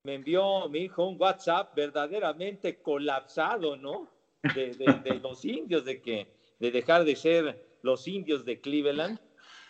me 0.04 0.16
envió 0.16 0.68
mi 0.68 0.80
hijo 0.80 1.08
un 1.08 1.22
WhatsApp 1.22 1.76
verdaderamente 1.76 2.82
colapsado, 2.82 3.78
¿no? 3.78 4.10
De, 4.56 5.20
los 5.22 5.46
indios, 5.46 5.86
de 5.86 6.02
que 6.02 6.28
de 6.60 6.72
dejar 6.72 7.06
de 7.06 7.16
ser 7.16 7.78
los 7.82 8.08
indios 8.08 8.44
de 8.46 8.60
Cleveland. 8.60 9.20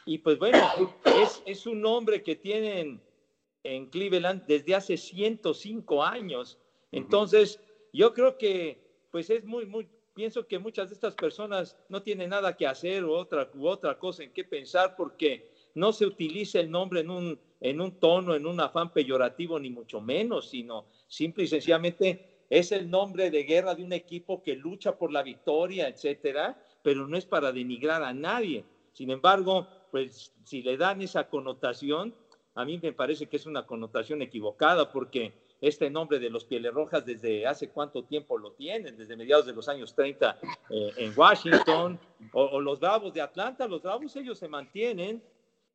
Y 0.05 0.19
pues 0.19 0.39
bueno, 0.39 0.59
es, 1.05 1.43
es 1.45 1.67
un 1.67 1.81
nombre 1.81 2.23
que 2.23 2.35
tienen 2.35 3.01
en 3.63 3.85
Cleveland 3.87 4.45
desde 4.45 4.75
hace 4.75 4.97
105 4.97 6.03
años. 6.03 6.57
Entonces, 6.91 7.59
yo 7.91 8.13
creo 8.13 8.37
que 8.37 8.81
pues 9.11 9.29
es 9.29 9.45
muy, 9.45 9.65
muy, 9.65 9.87
pienso 10.13 10.47
que 10.47 10.59
muchas 10.59 10.89
de 10.89 10.95
estas 10.95 11.15
personas 11.15 11.77
no 11.89 12.01
tienen 12.01 12.29
nada 12.29 12.55
que 12.55 12.67
hacer 12.67 13.03
o 13.03 13.13
otra, 13.13 13.49
u 13.53 13.67
otra 13.67 13.97
cosa 13.97 14.23
en 14.23 14.31
qué 14.31 14.43
pensar 14.43 14.95
porque 14.95 15.51
no 15.75 15.91
se 15.91 16.05
utiliza 16.05 16.59
el 16.59 16.69
nombre 16.69 17.01
en 17.01 17.09
un, 17.09 17.39
en 17.59 17.81
un 17.81 17.99
tono, 17.99 18.35
en 18.35 18.45
un 18.45 18.59
afán 18.59 18.93
peyorativo, 18.93 19.59
ni 19.59 19.69
mucho 19.69 20.01
menos, 20.01 20.49
sino 20.49 20.85
simple 21.07 21.45
y 21.45 21.47
sencillamente 21.47 22.45
es 22.49 22.71
el 22.71 22.89
nombre 22.89 23.31
de 23.31 23.43
guerra 23.43 23.73
de 23.73 23.83
un 23.83 23.93
equipo 23.93 24.43
que 24.43 24.55
lucha 24.55 24.97
por 24.97 25.11
la 25.11 25.23
victoria, 25.23 25.87
etcétera, 25.87 26.61
pero 26.83 27.07
no 27.07 27.17
es 27.17 27.25
para 27.25 27.51
denigrar 27.51 28.03
a 28.03 28.13
nadie. 28.13 28.63
Sin 28.91 29.09
embargo, 29.09 29.67
pues 29.91 30.33
si 30.43 30.61
le 30.61 30.77
dan 30.77 31.01
esa 31.01 31.27
connotación, 31.29 32.13
a 32.53 32.65
mí 32.65 32.79
me 32.81 32.93
parece 32.93 33.27
que 33.27 33.37
es 33.37 33.47
una 33.47 33.65
connotación 33.65 34.21
equivocada 34.21 34.91
porque 34.91 35.33
este 35.63 35.89
nombre 35.89 36.19
de 36.19 36.29
los 36.29 36.43
Pieles 36.43 36.73
Rojas 36.73 37.05
desde 37.05 37.47
hace 37.47 37.69
cuánto 37.69 38.03
tiempo 38.03 38.37
lo 38.37 38.51
tienen, 38.51 38.97
desde 38.97 39.15
mediados 39.15 39.45
de 39.45 39.53
los 39.53 39.69
años 39.69 39.95
30 39.95 40.37
eh, 40.69 40.91
en 40.97 41.13
Washington, 41.15 41.97
o, 42.33 42.59
los 42.59 42.81
Bravos 42.81 43.13
de 43.13 43.21
Atlanta, 43.21 43.65
los 43.65 43.81
Bravos 43.81 44.13
ellos 44.17 44.37
se 44.37 44.49
mantienen 44.49 45.23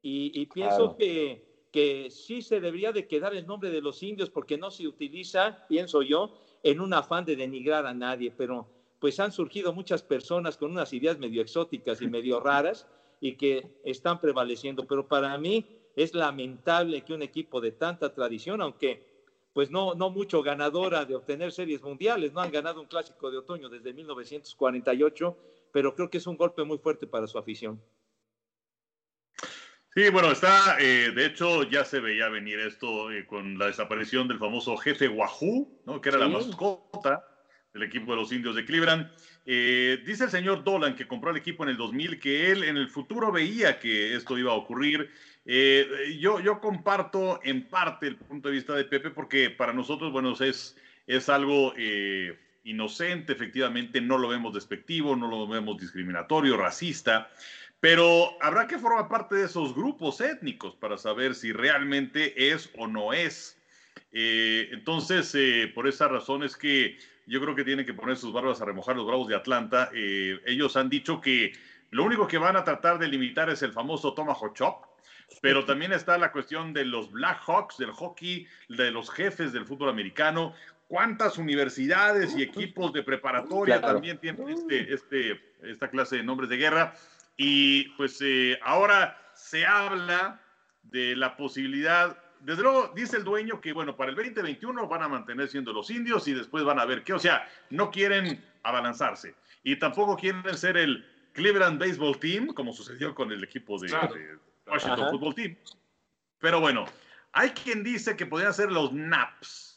y, 0.03 0.45
pienso 0.47 0.95
que, 0.95 1.67
que 1.73 2.11
sí 2.11 2.43
se 2.43 2.61
debería 2.61 2.93
de 2.93 3.07
quedar 3.07 3.35
el 3.35 3.47
nombre 3.47 3.71
de 3.71 3.81
los 3.81 4.03
indios 4.03 4.29
porque 4.29 4.59
no 4.59 4.71
se 4.71 4.87
utiliza, 4.87 5.67
pienso 5.69 6.03
yo, 6.03 6.39
en 6.63 6.81
un 6.81 6.93
afán 6.93 7.25
de 7.25 7.37
denigrar 7.37 7.87
a 7.87 7.95
nadie, 7.95 8.31
pero 8.31 8.69
pues 8.99 9.19
han 9.21 9.33
surgido 9.33 9.73
muchas 9.73 10.03
personas 10.03 10.59
con 10.59 10.71
unas 10.71 10.93
ideas 10.93 11.19
medio 11.19 11.41
exóticas 11.41 12.03
y 12.03 12.09
medio 12.09 12.41
raras 12.41 12.87
y 13.23 13.37
que 13.37 13.81
están 13.85 14.21
prevaleciendo, 14.21 14.87
pero 14.87 15.09
para 15.09 15.37
mí 15.39 15.65
es 15.97 16.15
lamentable 16.15 17.01
que 17.03 17.15
un 17.15 17.23
equipo 17.23 17.61
de 17.61 17.73
tanta 17.73 18.13
tradición, 18.13 18.61
aunque 18.61 19.08
pues 19.59 19.73
no, 19.73 19.97
no 19.97 20.09
mucho 20.11 20.41
ganadora 20.41 21.05
de 21.05 21.17
obtener 21.17 21.51
series 21.51 21.83
mundiales, 21.83 22.33
no 22.33 22.41
han 22.41 22.53
ganado 22.53 22.81
un 22.81 22.87
clásico 22.87 23.29
de 23.29 23.39
otoño 23.39 23.69
desde 23.69 23.93
1948, 23.93 25.37
pero 25.73 25.97
creo 25.97 26.09
que 26.09 26.19
es 26.19 26.29
un 26.29 26.37
golpe 26.37 26.63
muy 26.63 26.79
fuerte 26.79 27.09
para 27.09 27.27
su 27.27 27.39
afición. 27.39 27.83
Sí, 29.93 30.11
bueno, 30.11 30.31
está, 30.31 30.77
eh, 30.79 31.11
de 31.11 31.27
hecho 31.27 31.65
ya 31.65 31.85
se 31.85 31.99
veía 31.99 32.29
venir 32.29 32.61
esto 32.61 33.11
eh, 33.11 33.27
con 33.27 33.59
la 33.59 33.67
desaparición 33.67 34.29
del 34.29 34.39
famoso 34.39 34.77
jefe 34.77 35.09
Wahoo, 35.09 35.83
¿no? 35.87 36.01
que 36.01 36.11
era 36.11 36.19
la 36.19 36.29
mascota 36.29 37.25
del 37.75 37.83
equipo 37.83 38.13
de 38.13 38.17
los 38.19 38.31
indios 38.31 38.55
de 38.55 38.65
Cleveland. 38.65 39.11
Eh, 39.45 40.03
dice 40.07 40.25
el 40.25 40.31
señor 40.31 40.63
Dolan, 40.63 40.95
que 40.95 41.09
compró 41.09 41.33
el 41.33 41.37
equipo 41.37 41.65
en 41.65 41.71
el 41.71 41.77
2000, 41.77 42.21
que 42.21 42.53
él 42.53 42.63
en 42.63 42.77
el 42.77 42.91
futuro 42.91 43.33
veía 43.33 43.81
que 43.81 44.15
esto 44.15 44.39
iba 44.39 44.53
a 44.53 44.57
ocurrir 44.57 45.11
eh, 45.51 46.19
yo, 46.21 46.61
comparto 46.61 47.41
en 47.43 47.67
parte 47.69 48.07
el 48.07 48.17
punto 48.17 48.49
de 48.49 48.55
vista 48.57 48.75
de 48.75 48.85
Pepe 48.85 49.09
porque 49.09 49.49
para 49.49 49.73
nosotros, 49.73 50.13
bueno, 50.13 50.35
es, 50.39 50.77
es 51.07 51.29
algo 51.31 51.73
eh, 51.79 52.39
inocente, 52.65 53.33
efectivamente, 53.33 54.03
no 54.03 54.19
lo 54.19 54.29
vemos 54.29 54.53
despectivo, 54.53 55.17
no 55.17 55.27
lo 55.27 55.49
vemos 55.49 55.79
discriminatorio, 55.79 56.59
racista, 56.59 57.31
pero 57.81 58.37
habrá 58.43 58.67
que 58.67 58.77
formar 58.77 59.09
parte 59.09 59.37
de 59.37 59.47
esos 59.47 59.75
grupos 59.75 60.21
étnicos 60.21 60.77
para 60.77 60.99
saber 60.99 61.35
si 61.35 61.51
realmente 61.51 62.53
es 62.53 62.69
o 62.77 62.87
no 62.87 63.15
es. 63.15 63.59
Eh, 64.13 64.69
entonces, 64.73 65.35
por 65.75 65.89
esa 65.89 66.09
razón 66.09 66.43
es 66.43 66.59
que 66.59 66.99
yo 67.27 67.41
creo 67.41 67.55
que 67.55 67.65
tienen 67.65 67.87
que 67.87 67.95
poner 67.95 68.19
sus 68.19 68.35
barbas 68.35 68.61
a 68.61 68.67
remojar 68.67 68.97
los 68.97 69.07
bravos 69.07 69.29
de 69.29 69.37
Atlanta. 69.37 69.91
ellos 69.95 70.77
han 70.77 70.91
dicho 70.91 71.23
que 71.23 71.55
lo 71.91 72.05
único 72.05 72.29
que 72.29 72.37
van 72.37 72.57
a 72.57 72.65
tratar 72.65 72.99
de 72.99 73.09
limitar 73.09 73.49
es 73.49 73.63
el 73.63 73.73
famoso 73.73 74.13
Tomahawk 74.13 74.55
Chop, 74.55 74.85
pero 75.41 75.65
también 75.65 75.93
está 75.93 76.19
la 76.19 76.33
cuestión 76.33 76.73
de 76.73 76.85
los 76.85 77.11
Blackhawks, 77.11 77.79
del 77.79 77.93
hockey, 77.93 78.47
de 78.69 78.91
los 78.91 79.11
jefes 79.11 79.53
del 79.53 79.67
fútbol 79.67 79.91
americano. 79.91 80.55
¿Cuántas 80.89 81.39
universidades 81.39 82.35
y 82.37 82.43
equipos 82.43 82.93
de 82.93 83.03
preparatoria 83.03 83.81
también 83.81 84.19
tienen 84.19 84.49
este, 84.49 84.93
este, 84.93 85.41
esta 85.63 85.91
clase 85.91 86.17
de 86.17 86.23
nombres 86.23 86.49
de 86.49 86.57
guerra? 86.57 86.95
Y 87.37 87.91
pues 87.91 88.19
eh, 88.23 88.59
ahora 88.63 89.17
se 89.35 89.67
habla 89.67 90.41
de 90.83 91.15
la 91.15 91.37
posibilidad, 91.37 92.19
desde 92.41 92.63
luego 92.63 92.93
dice 92.97 93.19
el 93.19 93.25
dueño 93.25 93.61
que 93.61 93.73
bueno, 93.73 93.97
para 93.97 94.11
el 94.11 94.17
2021 94.17 94.89
van 94.89 95.03
a 95.03 95.09
mantener 95.09 95.49
siendo 95.49 95.73
los 95.73 95.91
indios 95.91 96.27
y 96.27 96.33
después 96.33 96.65
van 96.65 96.81
a 96.81 96.87
ver 96.87 97.05
qué, 97.05 97.13
o 97.13 97.19
sea, 97.19 97.47
no 97.71 97.91
quieren 97.91 98.43
abalanzarse 98.63 99.35
y 99.63 99.77
tampoco 99.77 100.17
quieren 100.17 100.43
ser 100.57 100.77
el 100.77 101.05
Cleveland 101.35 101.79
Baseball 101.79 102.19
Team, 102.19 102.49
como 102.49 102.73
sucedió 102.73 103.15
con 103.15 103.31
el 103.31 103.45
equipo 103.45 103.79
de, 103.79 103.89
Washington 104.71 105.11
Football 105.11 105.35
Team. 105.35 105.57
Pero 106.39 106.61
bueno, 106.61 106.87
hay 107.33 107.51
quien 107.51 107.83
dice 107.83 108.17
que 108.17 108.27
podrían 108.27 108.55
ser 108.55 108.71
los 108.71 108.93
Naps 108.93 109.69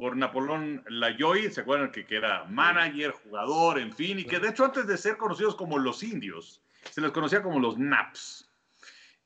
por 0.00 0.16
Napoleón 0.16 0.82
Lajoy, 0.88 1.50
¿se 1.52 1.60
acuerdan 1.60 1.92
que, 1.92 2.06
era 2.08 2.44
manager, 2.44 3.10
jugador, 3.10 3.78
en 3.78 3.92
fin, 3.92 4.18
y 4.18 4.24
que 4.24 4.38
de 4.38 4.48
hecho 4.48 4.64
antes 4.64 4.86
de 4.86 4.96
ser 4.96 5.18
conocidos 5.18 5.54
como 5.54 5.78
los 5.78 6.02
indios, 6.02 6.62
se 6.90 7.02
les 7.02 7.10
conocía 7.10 7.42
como 7.42 7.60
los 7.60 7.76
Naps. 7.76 8.48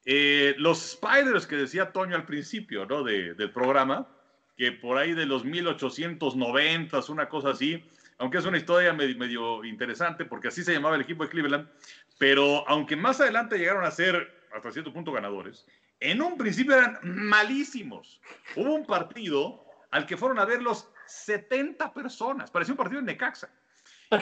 Eh, 0.04 0.56
los 0.58 0.78
Spiders 0.78 1.46
que 1.46 1.54
decía 1.54 1.92
Toño 1.92 2.16
al 2.16 2.26
principio 2.26 2.86
¿no? 2.86 3.04
del 3.04 3.52
programa, 3.52 4.08
que 4.56 4.72
por 4.72 4.98
ahí 4.98 5.14
de 5.14 5.26
los 5.26 5.44
1890, 5.44 7.00
una 7.08 7.28
cosa 7.28 7.50
así, 7.50 7.82
aunque 8.18 8.38
es 8.38 8.44
una 8.44 8.58
historia 8.58 8.92
medio, 8.92 9.16
medio 9.16 9.64
interesante 9.64 10.24
porque 10.24 10.48
así 10.48 10.64
se 10.64 10.72
llamaba 10.72 10.96
el 10.96 11.02
equipo 11.02 11.22
de 11.22 11.30
Cleveland, 11.30 11.68
pero 12.18 12.68
aunque 12.68 12.96
más 12.96 13.20
adelante 13.20 13.58
llegaron 13.58 13.84
a 13.84 13.92
ser 13.92 14.43
hasta 14.54 14.70
cierto 14.70 14.92
punto 14.92 15.12
ganadores, 15.12 15.66
en 16.00 16.22
un 16.22 16.38
principio 16.38 16.76
eran 16.76 16.98
malísimos. 17.02 18.20
Hubo 18.56 18.74
un 18.74 18.86
partido 18.86 19.64
al 19.90 20.06
que 20.06 20.16
fueron 20.16 20.38
a 20.38 20.44
ver 20.44 20.62
los 20.62 20.88
70 21.06 21.92
personas, 21.92 22.50
parecía 22.50 22.72
un 22.72 22.78
partido 22.78 23.00
en 23.00 23.06
Necaxa. 23.06 23.50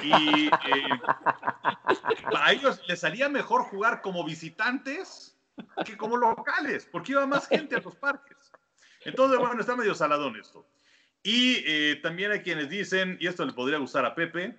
Y 0.02 0.46
eh, 0.46 1.00
a 2.34 2.52
ellos 2.52 2.80
les 2.88 3.00
salía 3.00 3.28
mejor 3.28 3.62
jugar 3.64 4.00
como 4.00 4.24
visitantes 4.24 5.36
que 5.84 5.96
como 5.96 6.16
locales, 6.16 6.88
porque 6.90 7.12
iba 7.12 7.26
más 7.26 7.46
gente 7.48 7.76
a 7.76 7.80
los 7.80 7.96
parques. 7.96 8.52
Entonces, 9.04 9.38
bueno, 9.38 9.60
está 9.60 9.76
medio 9.76 9.94
saladón 9.94 10.36
esto. 10.36 10.66
Y 11.22 11.62
eh, 11.66 11.96
también 12.02 12.32
hay 12.32 12.40
quienes 12.40 12.68
dicen, 12.68 13.18
y 13.20 13.26
esto 13.26 13.44
le 13.44 13.52
podría 13.52 13.78
gustar 13.78 14.04
a 14.06 14.14
Pepe, 14.14 14.56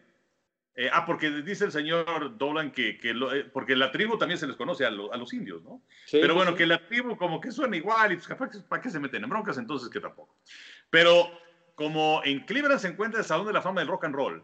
Eh, 0.76 0.90
ah, 0.92 1.06
porque 1.06 1.30
dice 1.30 1.66
el 1.66 1.72
señor 1.72 2.36
Dolan 2.38 2.72
que, 2.72 2.98
que 2.98 3.14
lo, 3.14 3.32
eh, 3.32 3.44
porque 3.44 3.76
la 3.76 3.92
tribu 3.92 4.18
también 4.18 4.40
se 4.40 4.48
les 4.48 4.56
conoce 4.56 4.86
a, 4.86 4.90
lo, 4.90 5.14
a 5.14 5.18
los 5.18 5.32
indios, 5.34 5.62
¿no? 5.64 5.84
Sí, 6.06 6.18
Pero 6.20 6.34
bueno, 6.34 6.52
sí. 6.52 6.58
que 6.58 6.66
la 6.66 6.80
tribu 6.80 7.16
como 7.16 7.40
que 7.40 7.52
suena 7.52 7.78
igual 7.78 8.12
y 8.12 8.16
pues 8.16 8.28
capaz 8.28 8.50
para 8.68 8.82
qué 8.82 8.90
se 8.90 9.00
meten 9.00 9.24
en 9.24 9.30
broncas, 9.30 9.58
entonces 9.60 9.88
que 9.90 10.00
tampoco. 10.00 10.36
Pero 10.90 11.30
como 11.76 12.22
en 12.24 12.44
Cleveland 12.46 12.80
se 12.80 12.88
encuentra 12.88 13.20
el 13.20 13.26
Salón 13.26 13.46
de 13.46 13.54
la 13.54 13.62
Fama 13.62 13.82
del 13.82 13.88
Rock 13.88 14.06
and 14.06 14.16
Roll, 14.16 14.44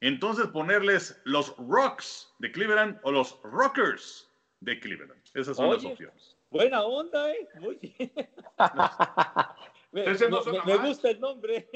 entonces 0.00 0.46
ponerles 0.48 1.20
los 1.24 1.54
Rocks 1.56 2.34
de 2.38 2.52
Cleveland 2.52 2.98
o 3.02 3.10
los 3.12 3.40
Rockers 3.42 4.30
de 4.60 4.78
Cleveland. 4.78 5.22
Esas 5.32 5.56
son 5.56 5.70
las 5.70 5.78
Oye, 5.78 5.92
opciones. 5.92 6.36
Buena 6.50 6.82
onda, 6.82 7.30
¿eh? 7.32 7.48
Muy 7.60 7.76
bien. 7.76 8.12
me, 9.92 10.04
no 10.28 10.42
me- 10.44 10.64
me 10.66 10.76
gusta 10.86 11.08
el 11.10 11.18
nombre. 11.20 11.66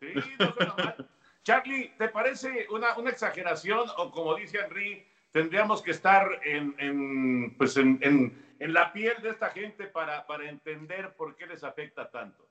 Sí, 0.00 0.14
no 0.38 0.52
suena 0.54 0.74
mal. 0.74 1.08
Charlie, 1.42 1.92
¿te 1.98 2.08
parece 2.08 2.66
una, 2.70 2.96
una 2.98 3.10
exageración 3.10 3.88
o 3.98 4.10
como 4.10 4.36
dice 4.36 4.58
Henry, 4.58 5.06
tendríamos 5.32 5.82
que 5.82 5.90
estar 5.90 6.28
en, 6.44 6.74
en, 6.78 7.56
pues 7.56 7.76
en, 7.76 7.98
en- 8.02 8.52
en 8.60 8.72
la 8.72 8.92
piel 8.92 9.20
de 9.22 9.30
esta 9.30 9.50
gente 9.50 9.88
para, 9.88 10.24
para 10.24 10.48
entender 10.48 11.14
por 11.16 11.34
qué 11.34 11.46
les 11.48 11.64
afecta 11.64 12.08
tanto? 12.08 12.46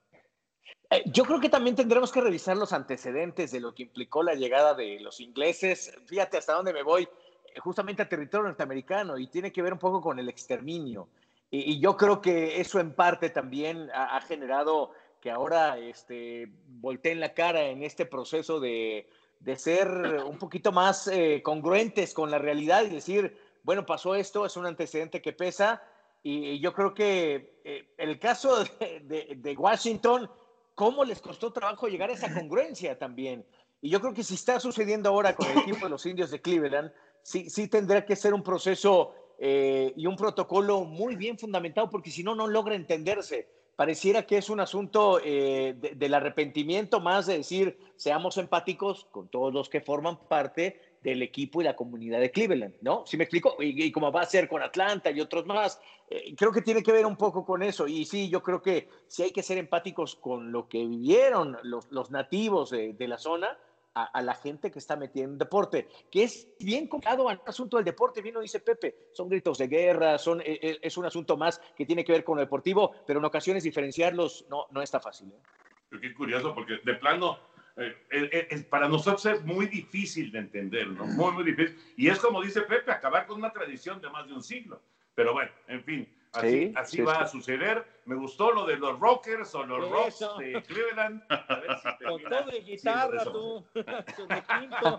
Eh, 0.90 1.04
Yo 1.06 1.24
creo 1.24 1.40
que 1.40 1.48
también 1.48 1.74
tendremos 1.76 2.12
que 2.12 2.20
revisar 2.20 2.58
los 2.58 2.74
antecedentes 2.74 3.52
de 3.52 3.62
lo 3.62 3.74
que 3.74 3.84
implicó 3.84 4.22
la 4.22 4.34
llegada 4.34 4.74
de 4.74 5.00
los 5.00 5.22
ingleses. 5.22 5.98
Fíjate 6.08 6.38
hasta 6.38 6.52
dónde 6.54 6.74
me 6.74 6.84
voy, 6.84 7.04
eh, 7.04 7.60
justamente 7.62 8.02
a 8.02 8.10
territorio 8.10 8.48
norteamericano, 8.48 9.18
y 9.18 9.28
tiene 9.28 9.54
que 9.54 9.62
ver 9.62 9.72
un 9.72 9.80
poco 9.80 10.02
con 10.02 10.20
el 10.20 10.28
exterminio. 10.28 11.08
Y, 11.50 11.76
y 11.76 11.80
yo 11.80 11.96
creo 11.96 12.20
que 12.22 12.60
eso 12.60 12.82
en 12.82 12.94
parte 12.94 13.30
también 13.30 13.90
ha, 13.94 14.18
ha 14.18 14.22
generado 14.22 14.92
que 15.22 15.32
ahora 15.32 15.78
este, 15.78 16.48
volteen 16.68 17.20
la 17.20 17.34
cara 17.34 17.66
en 17.68 17.84
este 17.84 18.06
proceso 18.06 18.60
de, 18.60 19.08
de 19.40 19.56
ser 19.56 19.88
un 20.26 20.38
poquito 20.40 20.72
más 20.72 21.08
eh, 21.08 21.42
congruentes 21.44 22.14
con 22.14 22.32
la 22.32 22.40
realidad 22.40 22.84
y 22.86 22.90
decir, 22.90 23.38
bueno, 23.64 23.86
pasó 23.86 24.16
esto, 24.16 24.46
es 24.46 24.58
un 24.58 24.66
antecedente 24.66 25.22
que 25.22 25.32
pesa. 25.34 25.82
Y, 26.24 26.50
y 26.50 26.60
yo 26.60 26.74
creo 26.74 26.94
que 26.94 27.62
eh, 27.64 27.94
el 27.98 28.20
caso 28.20 28.64
de, 28.80 29.00
de- 29.02 29.36
de 29.38 29.54
Washington, 29.56 30.30
cómo 30.76 31.04
les 31.06 31.22
costó 31.22 31.52
trabajo 31.54 31.88
llegar 31.88 32.10
a 32.10 32.14
esa 32.14 32.34
congruencia 32.34 32.98
también. 32.98 33.46
Y 33.82 33.90
yo 33.90 34.00
creo 34.00 34.14
que 34.14 34.24
si 34.24 34.36
está 34.36 34.60
sucediendo 34.60 35.10
ahora 35.10 35.36
con 35.36 35.48
el 35.50 35.58
equipo 35.60 35.86
de 35.86 35.90
los 35.90 36.06
indios 36.06 36.32
de 36.32 36.42
Cleveland, 36.42 36.92
sí, 37.24 37.50
sí 37.50 37.68
tendrá 37.68 38.06
que 38.06 38.16
ser 38.16 38.34
un 38.34 38.44
proceso 38.44 39.14
eh, 39.40 39.94
y 39.96 40.06
un 40.06 40.16
protocolo 40.16 40.82
muy 40.82 41.16
bien 41.16 41.38
fundamentado, 41.38 41.90
porque 41.90 42.12
si 42.12 42.24
no, 42.24 42.36
no 42.36 42.48
logra 42.48 42.76
entenderse. 42.76 43.61
Pareciera 43.82 44.28
que 44.28 44.38
es 44.38 44.52
un 44.52 44.60
asunto 44.60 45.20
eh, 45.26 45.74
de- 45.76 45.96
del 45.96 46.14
arrepentimiento 46.14 47.00
más 47.00 47.26
de 47.26 47.38
decir, 47.38 47.80
seamos 47.96 48.38
empáticos 48.38 49.06
con 49.10 49.28
todos 49.28 49.52
los 49.52 49.70
que 49.70 49.82
forman 49.82 50.20
parte 50.28 50.80
del 51.02 51.24
equipo 51.24 51.62
y 51.62 51.64
la 51.64 51.76
comunidad 51.76 52.20
de 52.20 52.30
Cleveland, 52.30 52.76
¿no? 52.82 53.04
¿Sí 53.08 53.18
me 53.18 53.24
explico? 53.24 53.56
Y, 53.60 53.86
y 53.86 53.92
como 53.92 54.12
va 54.12 54.22
a 54.22 54.26
ser 54.28 54.48
con 54.48 54.62
Atlanta 54.62 55.10
y 55.10 55.20
otros 55.20 55.48
más, 55.48 55.82
eh, 56.12 56.36
creo 56.38 56.52
que 56.52 56.62
tiene 56.62 56.84
que 56.84 56.92
ver 56.92 57.08
un 57.08 57.16
poco 57.18 57.44
con 57.44 57.64
eso. 57.64 57.88
Y 57.88 58.06
sí, 58.06 58.30
yo 58.30 58.44
creo 58.44 58.62
que 58.62 58.88
sí 59.08 59.24
hay 59.24 59.32
que 59.32 59.42
ser 59.42 59.58
empáticos 59.58 60.16
con 60.16 60.52
lo 60.52 60.68
que 60.70 60.86
vivieron 60.86 61.58
los, 61.64 61.92
los 61.92 62.12
nativos 62.12 62.70
de, 62.70 62.94
de 62.94 63.08
la 63.08 63.18
zona 63.18 63.58
a, 63.94 64.22
la 64.22 64.36
gente 64.36 64.72
que 64.72 64.80
está 64.80 64.96
metida 64.96 65.26
en 65.26 65.38
deporte, 65.38 65.88
que 66.10 66.24
es 66.24 66.48
bien 66.60 66.88
complicado 66.88 67.28
al 67.28 67.42
asunto 67.46 67.78
del 67.78 67.86
deporte, 67.86 68.22
bien 68.22 68.36
lo 68.36 68.42
dice 68.42 68.60
Pepe, 68.60 69.10
son 69.14 69.30
gritos 69.30 69.58
de 69.58 69.68
guerra, 69.68 70.18
son, 70.18 70.42
eh, 70.42 70.60
eh, 70.62 70.80
es 70.82 70.98
un 70.98 71.06
asunto 71.06 71.38
más 71.38 71.60
que 71.76 71.86
tiene 71.86 72.04
que 72.04 72.12
ver 72.12 72.24
con 72.24 72.38
lo 72.38 72.42
deportivo, 72.42 72.94
pero 73.06 73.20
en 73.20 73.26
ocasiones 73.26 73.64
diferenciarlos 73.64 74.46
no, 74.50 74.68
no 74.72 74.82
está 74.82 75.00
fácil. 75.00 75.32
¿eh? 75.32 76.00
Qué 76.00 76.14
curioso, 76.14 76.56
porque 76.56 76.80
de 76.84 76.94
plano, 76.96 77.38
eh, 77.76 77.96
eh, 78.12 78.66
para 78.70 78.88
nosotros 78.88 79.26
es 79.26 79.44
muy 79.44 79.66
difícil 79.68 80.32
de 80.32 80.40
entender, 80.40 80.88
¿no? 80.88 81.06
Muy, 81.06 81.32
muy 81.34 81.44
difícil. 81.44 81.78
Y 81.98 82.08
es 82.10 82.20
como 82.20 82.42
dice 82.42 82.62
Pepe, 82.62 82.92
acabar 82.92 83.26
con 83.26 83.38
una 83.38 83.52
tradición 83.52 84.02
de 84.02 84.10
más 84.10 84.28
de 84.28 84.34
un 84.34 84.44
siglo. 84.44 84.82
Pero 85.16 85.34
bueno, 85.34 85.52
en 85.68 85.84
fin, 85.84 86.10
así, 86.34 86.50
Sí, 86.50 86.74
así 86.76 86.98
sí, 86.98 87.04
va 87.04 87.16
sí. 87.16 87.22
a 87.24 87.28
suceder. 87.28 88.02
Me 88.06 88.16
gustó 88.16 88.52
lo 88.52 88.66
de 88.66 88.78
los 88.78 89.00
Rockers 89.00 89.54
o 89.54 89.64
los 89.66 89.90
Rocks 89.90 90.16
Eso. 90.16 90.38
de 90.38 90.62
Cleveland. 90.64 91.22
A 91.30 91.56
ver 91.56 91.78
si 91.80 92.04
Con 92.06 92.24
todo 92.24 92.52
de 92.52 92.62
guitarra, 92.62 93.24
tú. 93.26 93.66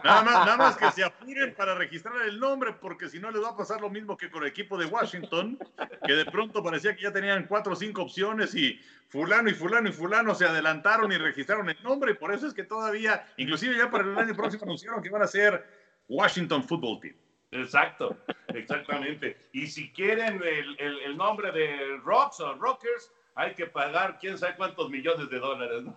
Nada 0.05 0.23
más, 0.23 0.47
nada 0.47 0.57
más 0.57 0.77
que 0.77 0.91
se 0.93 1.03
apuren 1.05 1.55
para 1.55 1.75
registrar 1.75 2.15
el 2.27 2.39
nombre, 2.39 2.73
porque 2.75 3.09
si 3.09 3.19
no 3.19 3.31
les 3.31 3.43
va 3.43 3.51
a 3.51 3.57
pasar 3.57 3.81
lo 3.81 3.91
mismo 3.91 4.17
que 4.17 4.31
con 4.31 4.43
el 4.43 4.49
equipo 4.51 4.79
de 4.79 4.87
Washington, 4.87 5.59
que 6.07 6.13
de 6.13 6.25
pronto 6.27 6.63
parecía 6.63 6.95
que 6.95 7.03
ya 7.03 7.13
tenían 7.13 7.47
cuatro 7.47 7.73
o 7.73 7.77
cinco 7.77 8.03
opciones 8.03 8.55
y 8.55 8.81
fulano 9.09 9.51
y 9.51 9.55
fulano 9.55 9.89
y 9.89 9.93
fulano 9.93 10.35
se 10.35 10.47
adelantaron 10.47 11.11
y 11.13 11.19
registraron 11.19 11.69
el 11.69 11.83
nombre, 11.83 12.13
y 12.13 12.15
por 12.15 12.33
eso 12.33 12.47
es 12.47 12.55
que 12.55 12.65
todavía, 12.65 13.27
inclusive 13.37 13.77
ya 13.77 13.91
para 13.91 14.05
el 14.05 14.17
año 14.19 14.35
próximo 14.35 14.65
anunciaron 14.65 15.03
que 15.03 15.11
van 15.11 15.23
a 15.23 15.27
ser 15.27 15.67
Washington 16.09 16.63
Football 16.65 17.01
Team. 17.01 17.17
Exacto, 17.53 18.17
exactamente. 18.49 19.37
Y 19.53 19.67
si 19.67 19.91
quieren 19.93 20.43
el, 20.43 20.77
el- 20.79 20.99
el 21.01 21.17
nombre 21.17 21.53
de 21.53 21.99
Rocks 22.03 22.41
o 22.41 22.55
Rockers, 22.55 23.13
hay 23.35 23.55
que 23.55 23.67
pagar 23.67 24.19
quién 24.19 24.37
sabe 24.37 24.57
cuántos 24.57 24.91
millones 24.91 25.31
de 25.31 25.39
dólares. 25.39 25.85
¿no? 25.85 25.95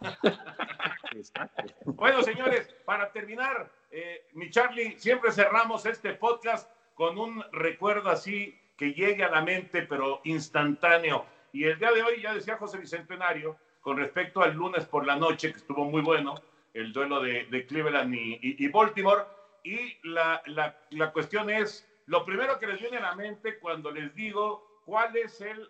Bueno, 1.86 2.22
señores, 2.24 2.68
para 2.86 3.12
terminar, 3.12 3.70
eh, 3.92 4.26
mi 4.34 4.50
Charlie, 4.50 4.96
siempre 5.00 5.32
cerramos 5.32 5.86
este 5.86 6.14
podcast 6.14 6.70
con 6.94 7.18
un 7.18 7.44
recuerdo 7.52 8.10
así 8.10 8.58
que 8.78 8.94
llegue 8.94 9.24
a 9.24 9.30
la 9.30 9.42
mente, 9.42 9.84
pero 9.84 10.22
instantáneo. 10.26 11.26
Y 11.54 11.64
el 11.66 11.80
día 11.80 11.92
de 11.92 12.04
hoy, 12.04 12.22
ya 12.22 12.34
decía 12.34 12.58
José 12.58 12.78
Bicentenario, 12.78 13.58
con 13.82 13.98
respecto 13.98 14.42
al 14.42 14.54
lunes 14.54 14.86
por 14.86 15.06
la 15.06 15.16
noche, 15.16 15.52
que 15.52 15.58
estuvo 15.58 15.86
muy 15.86 16.02
bueno, 16.02 16.36
el 16.74 16.92
duelo 16.92 17.22
de, 17.22 17.46
de 17.46 17.66
Cleveland 17.66 18.14
y, 18.14 18.34
y- 18.42 18.66
y 18.66 18.68
Baltimore. 18.70 19.24
Y 19.66 19.98
la, 20.04 20.42
la- 20.46 20.78
la 20.92 21.12
cuestión 21.12 21.50
es, 21.50 21.90
lo 22.06 22.24
primero 22.24 22.60
que 22.60 22.68
les 22.68 22.80
viene 22.80 22.98
a 22.98 23.02
la 23.02 23.16
mente 23.16 23.58
cuando 23.60 23.90
les 23.92 24.14
digo 24.14 24.82
cuál 24.86 25.18
es 25.18 25.42
el 25.42 25.68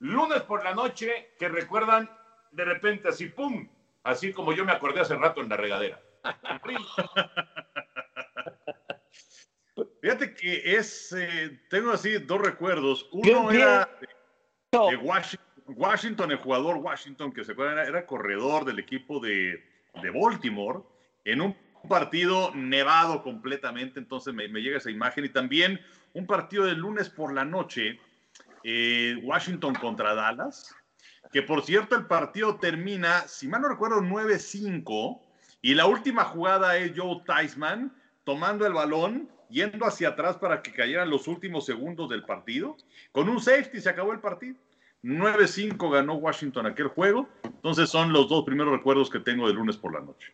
lunes 0.00 0.42
por 0.42 0.62
la 0.62 0.74
noche 0.74 1.30
que 1.38 1.48
recuerdan 1.48 2.10
de 2.52 2.64
repente 2.66 3.08
así, 3.08 3.28
¡pum! 3.30 3.66
Así 4.02 4.32
como 4.34 4.52
yo 4.52 4.66
me 4.66 4.72
acordé 4.72 5.00
hace 5.00 5.16
rato 5.16 5.40
en 5.40 5.48
la 5.48 5.56
regadera. 5.56 5.98
Fíjate 10.02 10.34
que 10.34 10.76
es, 10.76 11.12
eh, 11.16 11.60
tengo 11.70 11.92
así 11.92 12.18
dos 12.18 12.40
recuerdos. 12.40 13.08
Uno 13.12 13.50
era 13.50 13.88
de 14.90 14.96
Washington, 14.96 15.46
Washington, 15.68 16.30
el 16.32 16.38
jugador 16.38 16.76
Washington, 16.76 17.32
que 17.32 17.44
se 17.44 17.52
acuerdan, 17.52 17.78
era, 17.78 17.88
era 17.88 18.06
corredor 18.06 18.64
del 18.64 18.78
equipo 18.78 19.20
de, 19.20 19.62
de 20.02 20.10
Baltimore, 20.10 20.80
en 21.24 21.40
un 21.40 21.56
partido 21.88 22.52
nevado 22.54 23.22
completamente, 23.22 23.98
entonces 23.98 24.34
me, 24.34 24.48
llega 24.48 24.78
esa 24.78 24.90
imagen. 24.90 25.24
Y 25.24 25.30
también 25.30 25.80
un 26.14 26.26
partido 26.26 26.64
de 26.64 26.74
lunes 26.74 27.08
por 27.08 27.32
la 27.32 27.44
noche, 27.44 27.98
eh, 28.64 29.18
Washington 29.22 29.74
contra 29.74 30.14
Dallas, 30.14 30.74
que 31.32 31.42
por 31.42 31.62
cierto 31.62 31.96
el 31.96 32.06
partido 32.06 32.56
termina, 32.56 33.26
si 33.26 33.48
mal 33.48 33.62
no 33.62 33.68
recuerdo, 33.68 34.00
9-5, 34.00 35.20
y 35.60 35.74
la 35.74 35.86
última 35.86 36.24
jugada 36.24 36.76
es 36.76 36.92
Joe 36.96 37.22
Theismann 37.26 37.92
tomando 38.24 38.66
el 38.66 38.72
balón, 38.72 39.28
yendo 39.48 39.86
hacia 39.86 40.10
atrás 40.10 40.36
para 40.36 40.62
que 40.62 40.72
cayeran 40.72 41.10
los 41.10 41.26
últimos 41.26 41.66
segundos 41.66 42.08
del 42.10 42.24
partido. 42.24 42.76
Con 43.12 43.28
un 43.28 43.40
safety 43.40 43.80
se 43.80 43.88
acabó 43.88 44.12
el 44.12 44.20
partido. 44.20 44.56
9-5 45.02 45.90
ganó 45.90 46.14
Washington 46.14 46.66
aquel 46.66 46.88
juego. 46.88 47.28
Entonces 47.42 47.88
son 47.88 48.12
los 48.12 48.28
dos 48.28 48.44
primeros 48.44 48.72
recuerdos 48.72 49.10
que 49.10 49.20
tengo 49.20 49.46
de 49.48 49.54
lunes 49.54 49.76
por 49.76 49.94
la 49.94 50.00
noche. 50.00 50.32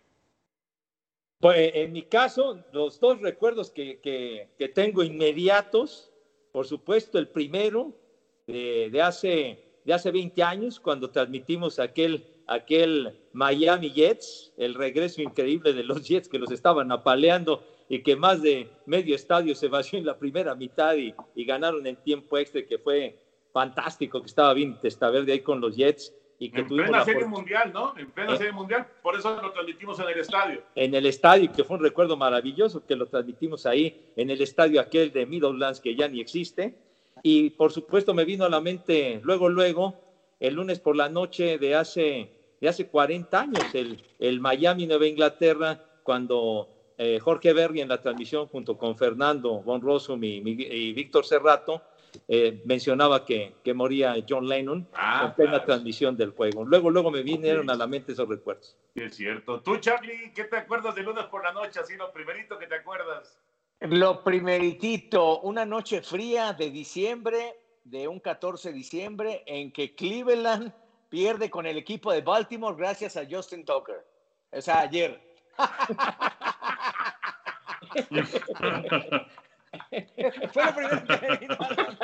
Pues 1.41 1.70
en 1.74 1.93
mi 1.93 2.03
caso, 2.03 2.64
los 2.70 2.99
dos 2.99 3.20
recuerdos 3.20 3.70
que, 3.70 3.99
que- 4.01 4.49
que 4.57 4.68
tengo 4.68 5.03
inmediatos, 5.03 6.11
por 6.53 6.66
supuesto, 6.66 7.18
el 7.18 7.28
primero 7.28 7.95
de, 8.47 8.89
de 8.91 9.03
hace, 9.03 9.59
de 9.85 9.93
hace 9.93 10.11
20 10.11 10.43
años, 10.43 10.80
cuando 10.80 11.11
transmitimos 11.11 11.78
aquel, 11.78 12.24
aquel 12.47 13.14
Miami 13.32 13.93
Jets, 13.93 14.53
el 14.57 14.74
regreso 14.74 15.20
increíble 15.22 15.72
de 15.74 15.82
los 15.85 16.03
Jets 16.07 16.28
que 16.28 16.39
los 16.39 16.51
estaban 16.51 16.91
apaleando 16.93 17.61
y 17.89 18.03
que 18.03 18.16
más 18.16 18.41
de 18.41 18.70
medio 18.87 19.14
estadio 19.14 19.55
se 19.55 19.68
vació 19.68 19.99
en 19.99 20.07
la 20.07 20.16
primera 20.16 20.55
mitad 20.55 20.95
y, 20.97 21.14
y 21.35 21.45
ganaron 21.45 21.87
en 21.87 21.97
tiempo 21.99 22.39
extra, 22.39 22.62
que 22.62 22.78
fue 22.78 23.14
fantástico, 23.53 24.20
que 24.20 24.26
estaba 24.26 24.55
bien 24.55 24.78
Testaverde 24.78 25.32
ahí 25.32 25.41
con 25.41 25.61
los 25.61 25.76
Jets 25.76 26.14
y 26.39 26.51
que 26.51 26.61
En 26.61 26.66
tuvimos 26.66 26.87
plena 26.87 26.99
la 26.99 27.05
serie 27.05 27.26
mundial, 27.26 27.72
¿no? 27.72 27.95
En 27.97 28.11
plena 28.11 28.35
Eh. 28.35 28.37
serie 28.37 28.53
mundial. 28.53 28.87
Por 29.03 29.16
eso 29.16 29.41
lo 29.41 29.53
transmitimos 29.53 29.99
en 30.01 30.09
el 30.09 30.18
estadio. 30.18 30.62
en 30.74 30.95
el 30.95 31.07
estadio, 31.07 31.53
que 31.53 31.64
fue 31.64 31.76
un 31.76 31.82
recuerdo 31.82 32.16
maravilloso, 32.16 32.85
que 32.85 32.97
lo 32.97 33.07
transmitimos 33.07 33.66
ahí, 33.66 34.03
en 34.16 34.30
el 34.30 34.41
estadio 34.41 34.80
aquel 34.80 35.12
de 35.12 35.26
Meadowlands, 35.26 35.80
que 35.80 35.95
ya 35.95 36.09
ni 36.09 36.20
existe. 36.20 36.74
Y 37.22 37.51
por 37.51 37.72
supuesto 37.72 38.12
me 38.12 38.24
vino 38.24 38.45
a 38.45 38.49
la 38.49 38.61
mente 38.61 39.20
luego, 39.22 39.49
luego, 39.49 39.95
el 40.41 40.55
lunes 40.55 40.80
por 40.80 40.97
la 40.97 41.09
noche 41.09 41.59
de 41.59 41.74
hace, 41.76 42.30
de 42.61 42.68
hace 42.68 42.89
40 42.89 43.41
años, 43.41 43.74
el, 43.74 44.03
el 44.18 44.41
Miami 44.41 44.87
Nueva 44.87 45.07
Inglaterra, 45.07 45.80
cuando 46.03 46.68
eh, 46.99 47.18
Jorge 47.20 47.53
Berry 47.53 47.80
en 47.80 47.89
la 47.89 48.01
transmisión 48.03 48.47
junto 48.49 48.76
con 48.76 48.97
Fernando 48.99 49.62
Von 49.62 49.80
Rossum 49.80 50.22
y, 50.22 50.37
y 50.45 50.93
Víctor 50.93 51.24
Serrato 51.24 51.82
eh, 52.29 52.61
mencionaba 52.65 53.25
que, 53.25 53.55
que 53.65 53.75
moría 53.75 54.15
John 54.29 54.49
Lennon 54.49 54.89
Ah, 54.95 55.27
en 55.27 55.35
plena 55.35 55.51
claro. 55.53 55.65
transmisión 55.67 56.17
del 56.17 56.31
juego. 56.31 56.65
Luego, 56.65 56.91
luego 56.91 57.11
me 57.11 57.23
vinieron 57.23 57.69
a 57.71 57.75
la 57.75 57.87
mente 57.87 58.12
esos 58.12 58.29
recuerdos. 58.29 58.77
Es 58.95 59.17
cierto. 59.17 59.61
Tú, 59.62 59.79
Charlie, 59.79 60.33
¿qué 60.35 60.45
te 60.45 60.57
acuerdas 60.57 60.95
de 60.95 61.03
lunes 61.03 61.25
por 61.27 61.43
la 61.43 61.53
noche? 61.53 61.81
Así 61.81 61.97
lo 61.97 62.12
primerito 62.12 62.59
que 62.59 62.67
te 62.67 62.77
acuerdas. 62.77 63.39
Lo 63.81 64.23
primeritito, 64.23 65.41
una 65.41 65.67
noche 65.67 66.01
fría 66.03 66.53
de 66.53 66.71
diciembre, 66.71 67.57
de 67.83 68.09
un 68.09 68.21
14 68.21 68.69
de 68.71 68.75
diciembre, 68.75 69.43
en 69.47 69.73
que 69.73 69.95
Cleveland 69.95 70.73
pierde 71.09 71.51
con 71.51 71.67
el 71.67 71.77
equipo 71.77 72.12
de 72.12 72.23
Baltimore 72.23 72.77
gracias 72.77 73.17
a 73.17 73.25
Justin 73.29 73.65
Tucker. 73.65 74.05
O 74.53 74.61
sea, 74.61 74.81
ayer. 74.81 75.21
Fue 80.53 80.65
lo 80.65 80.75
primero 80.75 81.05
que 81.07 81.29
me 81.29 81.37
vino 81.39 81.57
a 81.59 81.69
la 81.71 81.99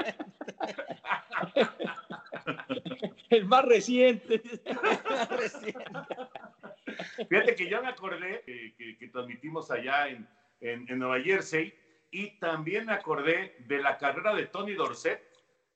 El 3.30 3.44
más 3.46 3.64
reciente. 3.64 4.40
Fíjate 7.28 7.54
que 7.54 7.68
yo 7.68 7.80
me 7.82 7.88
acordé 7.88 8.42
que, 8.44 8.74
que- 8.76 8.96
que 8.98 9.08
transmitimos 9.08 9.70
allá 9.70 10.08
en, 10.08 10.28
en- 10.60 10.86
en 10.88 10.98
Nueva 10.98 11.20
Jersey 11.20 11.72
y 12.10 12.38
también 12.38 12.86
me 12.86 12.92
acordé 12.92 13.54
de 13.60 13.80
la 13.80 13.96
carrera 13.98 14.34
de 14.34 14.46
Tony 14.46 14.74
Dorset, 14.74 15.22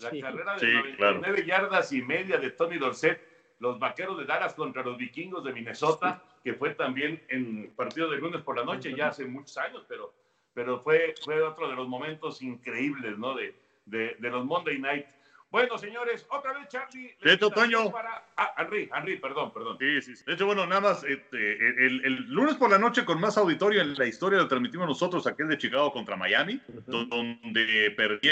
la 0.00 0.10
Sí. 0.10 0.20
carrera 0.20 0.54
de 0.54 0.60
Sí, 0.60 0.66
99 0.72 1.44
yardas 1.46 1.92
y 1.92 2.02
media 2.02 2.38
de 2.38 2.50
Tony 2.50 2.78
Dorset, 2.78 3.20
los 3.60 3.78
vaqueros 3.78 4.18
de 4.18 4.24
Dallas 4.24 4.54
contra 4.54 4.82
los 4.82 4.96
vikingos 4.98 5.44
de 5.44 5.52
Minnesota, 5.52 6.22
que 6.42 6.54
fue 6.54 6.74
también 6.74 7.22
en 7.28 7.72
partido 7.76 8.10
de 8.10 8.16
lunes 8.18 8.42
por 8.42 8.56
la 8.58 8.64
noche, 8.64 8.92
ya 8.96 9.08
hace 9.08 9.24
muchos 9.26 9.56
años, 9.58 9.84
pero, 9.88 10.12
pero 10.54 10.80
fue, 10.82 11.14
fue 11.24 11.42
otro 11.42 11.68
de 11.68 11.74
los 11.76 11.88
momentos 11.88 12.40
increíbles, 12.42 13.18
¿no? 13.18 13.34
De, 13.34 13.54
de, 13.86 14.16
de 14.18 14.30
los 14.30 14.44
Monday 14.44 14.78
Night. 14.78 15.06
Bueno, 15.50 15.78
señores, 15.78 16.26
otra 16.30 16.52
vez, 16.52 16.66
Charlie. 16.68 17.14
De 17.22 17.34
hecho, 17.34 17.48
Toño. 17.48 17.92
para- 17.92 18.24
Ah, 18.36 18.52
Henry, 18.58 18.90
Henry, 18.92 19.16
perdón, 19.20 19.52
perdón. 19.52 19.76
Sí, 19.78 20.02
sí, 20.02 20.16
sí. 20.16 20.24
De 20.24 20.32
hecho, 20.34 20.46
bueno, 20.46 20.66
nada 20.66 20.80
más, 20.80 21.04
este, 21.04 21.52
el, 21.86 22.04
el 22.04 22.26
lunes 22.28 22.56
por 22.56 22.68
la 22.68 22.78
noche 22.78 23.04
con 23.04 23.20
más 23.20 23.38
auditorio 23.38 23.80
en 23.80 23.94
la 23.94 24.06
historia 24.06 24.40
lo 24.40 24.48
transmitimos 24.48 24.88
nosotros, 24.88 25.24
aquel 25.28 25.46
de 25.46 25.56
Chicago 25.56 25.92
contra 25.92 26.16
Miami, 26.16 26.60
do- 26.66 27.04
donde 27.04 27.92
perdí 27.96 28.28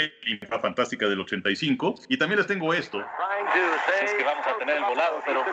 la 0.49 0.59
fantástica 0.59 1.07
del 1.07 1.21
85. 1.21 1.95
Y 2.09 2.17
también 2.17 2.39
les 2.39 2.47
tengo 2.47 2.73
esto. 2.73 2.99
Es 4.03 4.13
que 4.13 4.23
vamos 4.25 4.45
a 4.45 4.57
tener 4.57 4.75
el 4.75 4.83
volado, 4.83 5.21
pero 5.25 5.45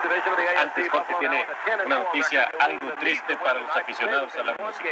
antes 0.58 0.88
Jorge 0.90 1.14
tiene 1.20 1.46
una 1.86 1.98
noticia 2.00 2.50
algo 2.58 2.92
triste 2.98 3.36
para 3.36 3.60
los 3.60 3.76
aficionados 3.76 4.34
a 4.34 4.42
la 4.42 4.56
música. 4.58 4.88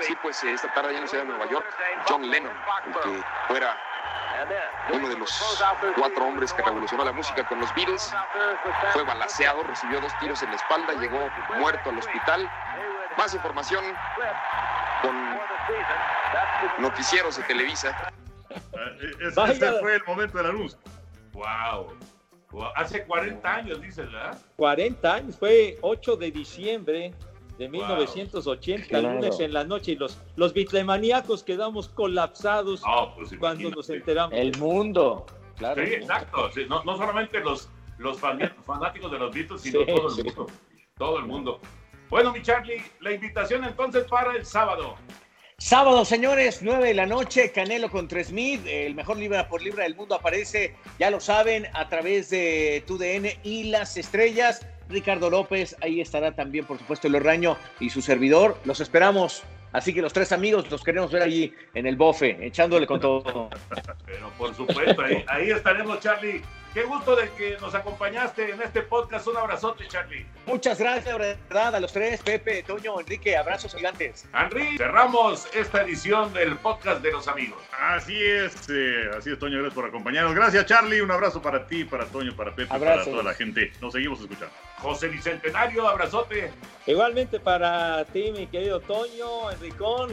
Sí, 0.00 0.16
pues 0.22 0.42
eh, 0.44 0.52
esta 0.52 0.72
tarde 0.74 0.94
ya 0.94 1.00
no 1.00 1.06
se 1.06 1.20
en 1.20 1.28
Nueva 1.28 1.48
York, 1.48 1.66
John 2.08 2.28
Lennon, 2.28 2.52
el 2.86 2.92
que 3.00 3.24
fuera 3.48 3.76
uno 4.92 5.08
de 5.08 5.16
los 5.16 5.64
cuatro 5.96 6.26
hombres 6.26 6.52
que 6.52 6.62
revolucionó 6.62 7.04
la 7.04 7.12
música 7.12 7.46
con 7.46 7.60
los 7.60 7.74
Beatles, 7.74 8.12
fue 8.92 9.04
balaceado, 9.04 9.62
recibió 9.62 10.00
dos 10.00 10.12
tiros 10.18 10.42
en 10.42 10.50
la 10.50 10.56
espalda, 10.56 10.94
llegó 10.94 11.30
muerto 11.58 11.90
al 11.90 11.98
hospital. 11.98 12.50
Más 13.16 13.32
información 13.32 13.84
con 15.02 15.38
noticieros 16.82 17.36
de 17.36 17.44
Televisa. 17.44 18.12
Ese, 19.20 19.34
Vaya. 19.36 19.52
ese 19.52 19.80
fue 19.80 19.94
el 19.94 20.04
momento 20.04 20.38
de 20.38 20.44
la 20.44 20.50
luz. 20.50 20.76
Wow. 21.32 21.96
Hace 22.76 23.04
40 23.04 23.54
años, 23.54 23.80
dices, 23.80 24.10
¿verdad? 24.12 24.38
40 24.56 25.14
años, 25.14 25.38
fue 25.38 25.76
8 25.80 26.16
de 26.16 26.30
diciembre 26.30 27.14
de 27.58 27.68
1980, 27.68 28.88
Claro. 28.88 29.14
lunes 29.14 29.38
en 29.40 29.52
la 29.52 29.64
noche, 29.64 29.92
y 29.92 29.96
los, 29.96 30.18
los 30.36 30.52
bitlemaníacos 30.52 31.42
quedamos 31.44 31.88
colapsados 31.88 32.82
Ah, 32.84 33.12
pues 33.14 33.30
cuando 33.38 33.70
nos 33.70 33.88
enteramos. 33.90 34.36
El 34.36 34.56
mundo, 34.58 35.24
claro. 35.56 35.84
Sí, 35.86 35.92
exacto. 35.94 36.50
Sí, 36.52 36.62
no, 36.68 36.82
no 36.84 36.96
solamente 36.96 37.40
los, 37.40 37.68
los 37.98 38.18
fan- 38.18 38.52
fanáticos 38.66 39.10
de 39.12 39.18
los 39.18 39.34
Beatles, 39.34 39.60
sino 39.60 39.80
Sí, 39.80 39.86
todo 39.86 40.08
el 40.08 40.14
sí. 40.14 40.22
mundo. 40.24 40.46
Todo 40.98 41.18
el 41.18 41.24
mundo. 41.26 41.60
Bueno, 42.10 42.32
mi 42.32 42.42
Charlie, 42.42 42.82
la 43.00 43.12
invitación 43.12 43.64
entonces 43.64 44.04
para 44.04 44.36
el 44.36 44.44
sábado. 44.44 44.94
Sábado, 45.58 46.04
señores, 46.04 46.60
9 46.62 46.88
de 46.88 46.94
la 46.94 47.06
noche, 47.06 47.52
Canelo 47.52 47.88
contra 47.88 48.22
Smith, 48.24 48.60
el 48.66 48.94
mejor 48.96 49.16
libra 49.16 49.48
por 49.48 49.62
libra 49.62 49.84
del 49.84 49.94
mundo 49.94 50.16
aparece, 50.16 50.76
ya 50.98 51.10
lo 51.10 51.20
saben, 51.20 51.66
a 51.74 51.88
través 51.88 52.30
de 52.30 52.82
TUDN 52.86 53.28
y 53.44 53.64
las 53.70 53.96
estrellas. 53.96 54.66
Ricardo 54.88 55.30
López, 55.30 55.76
ahí 55.80 56.00
estará 56.00 56.32
también, 56.32 56.64
por 56.64 56.78
supuesto, 56.78 57.08
el 57.08 57.14
Orraño 57.16 57.56
y 57.80 57.90
su 57.90 58.02
servidor. 58.02 58.56
Los 58.64 58.80
esperamos. 58.80 59.42
Así 59.72 59.92
que 59.92 60.00
los 60.00 60.12
tres 60.12 60.30
amigos 60.30 60.70
los 60.70 60.84
queremos 60.84 61.10
ver 61.10 61.22
allí 61.22 61.52
en 61.74 61.86
el 61.86 61.96
bofe, 61.96 62.38
echándole 62.46 62.86
con 62.86 63.00
todo. 63.00 63.50
Pero 64.06 64.30
por 64.38 64.54
supuesto, 64.54 65.02
ahí, 65.02 65.24
ahí 65.26 65.50
estaremos, 65.50 65.98
Charlie. 66.00 66.42
Qué 66.74 66.82
gusto 66.82 67.14
de 67.14 67.30
que 67.38 67.56
nos 67.60 67.72
acompañaste 67.72 68.50
en 68.50 68.60
este 68.60 68.82
podcast. 68.82 69.28
Un 69.28 69.36
abrazote, 69.36 69.86
Charlie. 69.86 70.26
Muchas 70.44 70.76
gracias, 70.76 71.04
de 71.16 71.36
verdad, 71.48 71.76
a 71.76 71.78
los 71.78 71.92
tres, 71.92 72.20
Pepe, 72.20 72.64
Toño, 72.64 72.98
Enrique, 72.98 73.36
abrazos 73.36 73.76
gigantes. 73.76 74.26
Henry, 74.34 74.76
cerramos 74.76 75.46
esta 75.54 75.82
edición 75.82 76.32
del 76.32 76.56
podcast 76.56 77.00
de 77.00 77.12
los 77.12 77.28
amigos. 77.28 77.62
Así 77.78 78.20
es, 78.20 78.68
eh, 78.68 79.08
así 79.16 79.30
es, 79.30 79.38
Toño, 79.38 79.58
gracias 79.58 79.74
por 79.74 79.84
acompañarnos. 79.84 80.34
Gracias, 80.34 80.66
Charlie. 80.66 81.00
Un 81.00 81.12
abrazo 81.12 81.40
para 81.40 81.64
ti, 81.64 81.84
para 81.84 82.06
Toño, 82.06 82.34
para 82.34 82.52
Pepe, 82.52 82.74
Abrazos. 82.74 83.04
para 83.04 83.10
toda 83.18 83.22
la 83.22 83.34
gente. 83.34 83.72
Nos 83.80 83.92
seguimos 83.92 84.18
escuchando. 84.20 84.52
José 84.78 85.06
Bicentenario, 85.06 85.86
abrazote. 85.86 86.50
Igualmente 86.88 87.38
para 87.38 88.04
ti, 88.06 88.32
mi 88.32 88.48
querido 88.48 88.80
Toño, 88.80 89.48
Enricón, 89.52 90.12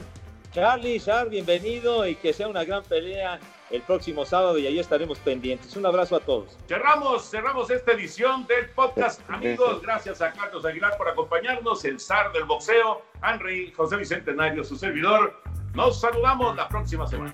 Charlie, 0.52 1.00
Sar, 1.00 1.28
bienvenido 1.28 2.06
y 2.08 2.14
que 2.14 2.34
sea 2.34 2.48
una 2.48 2.64
gran 2.64 2.84
pelea 2.84 3.40
el 3.72 3.82
próximo 3.82 4.26
sábado 4.26 4.58
y 4.58 4.68
ahí 4.68 4.80
estaremos 4.80 5.20
pendientes. 5.20 5.76
Un 5.76 5.86
abrazo 5.86 6.16
a 6.16 6.20
todos. 6.20 6.58
Cerramos, 6.68 7.30
cerramos 7.30 7.70
esta 7.70 7.94
edición 7.94 8.46
del 8.48 8.70
podcast, 8.70 9.22
amigos. 9.30 9.82
Gracias 9.82 10.22
a 10.22 10.32
Carlos 10.34 10.66
Aguilar 10.66 10.98
por 10.98 11.10
acompañarnos, 11.10 11.84
el 11.86 12.00
zar 12.00 12.32
del 12.32 12.46
boxeo, 12.46 13.02
Henry, 13.24 13.72
José 13.72 13.98
Bicentenario, 13.98 14.64
su 14.64 14.76
servidor. 14.76 15.42
Nos 15.74 16.02
saludamos 16.02 16.56
la 16.56 16.68
próxima 16.68 17.08
semana. 17.08 17.34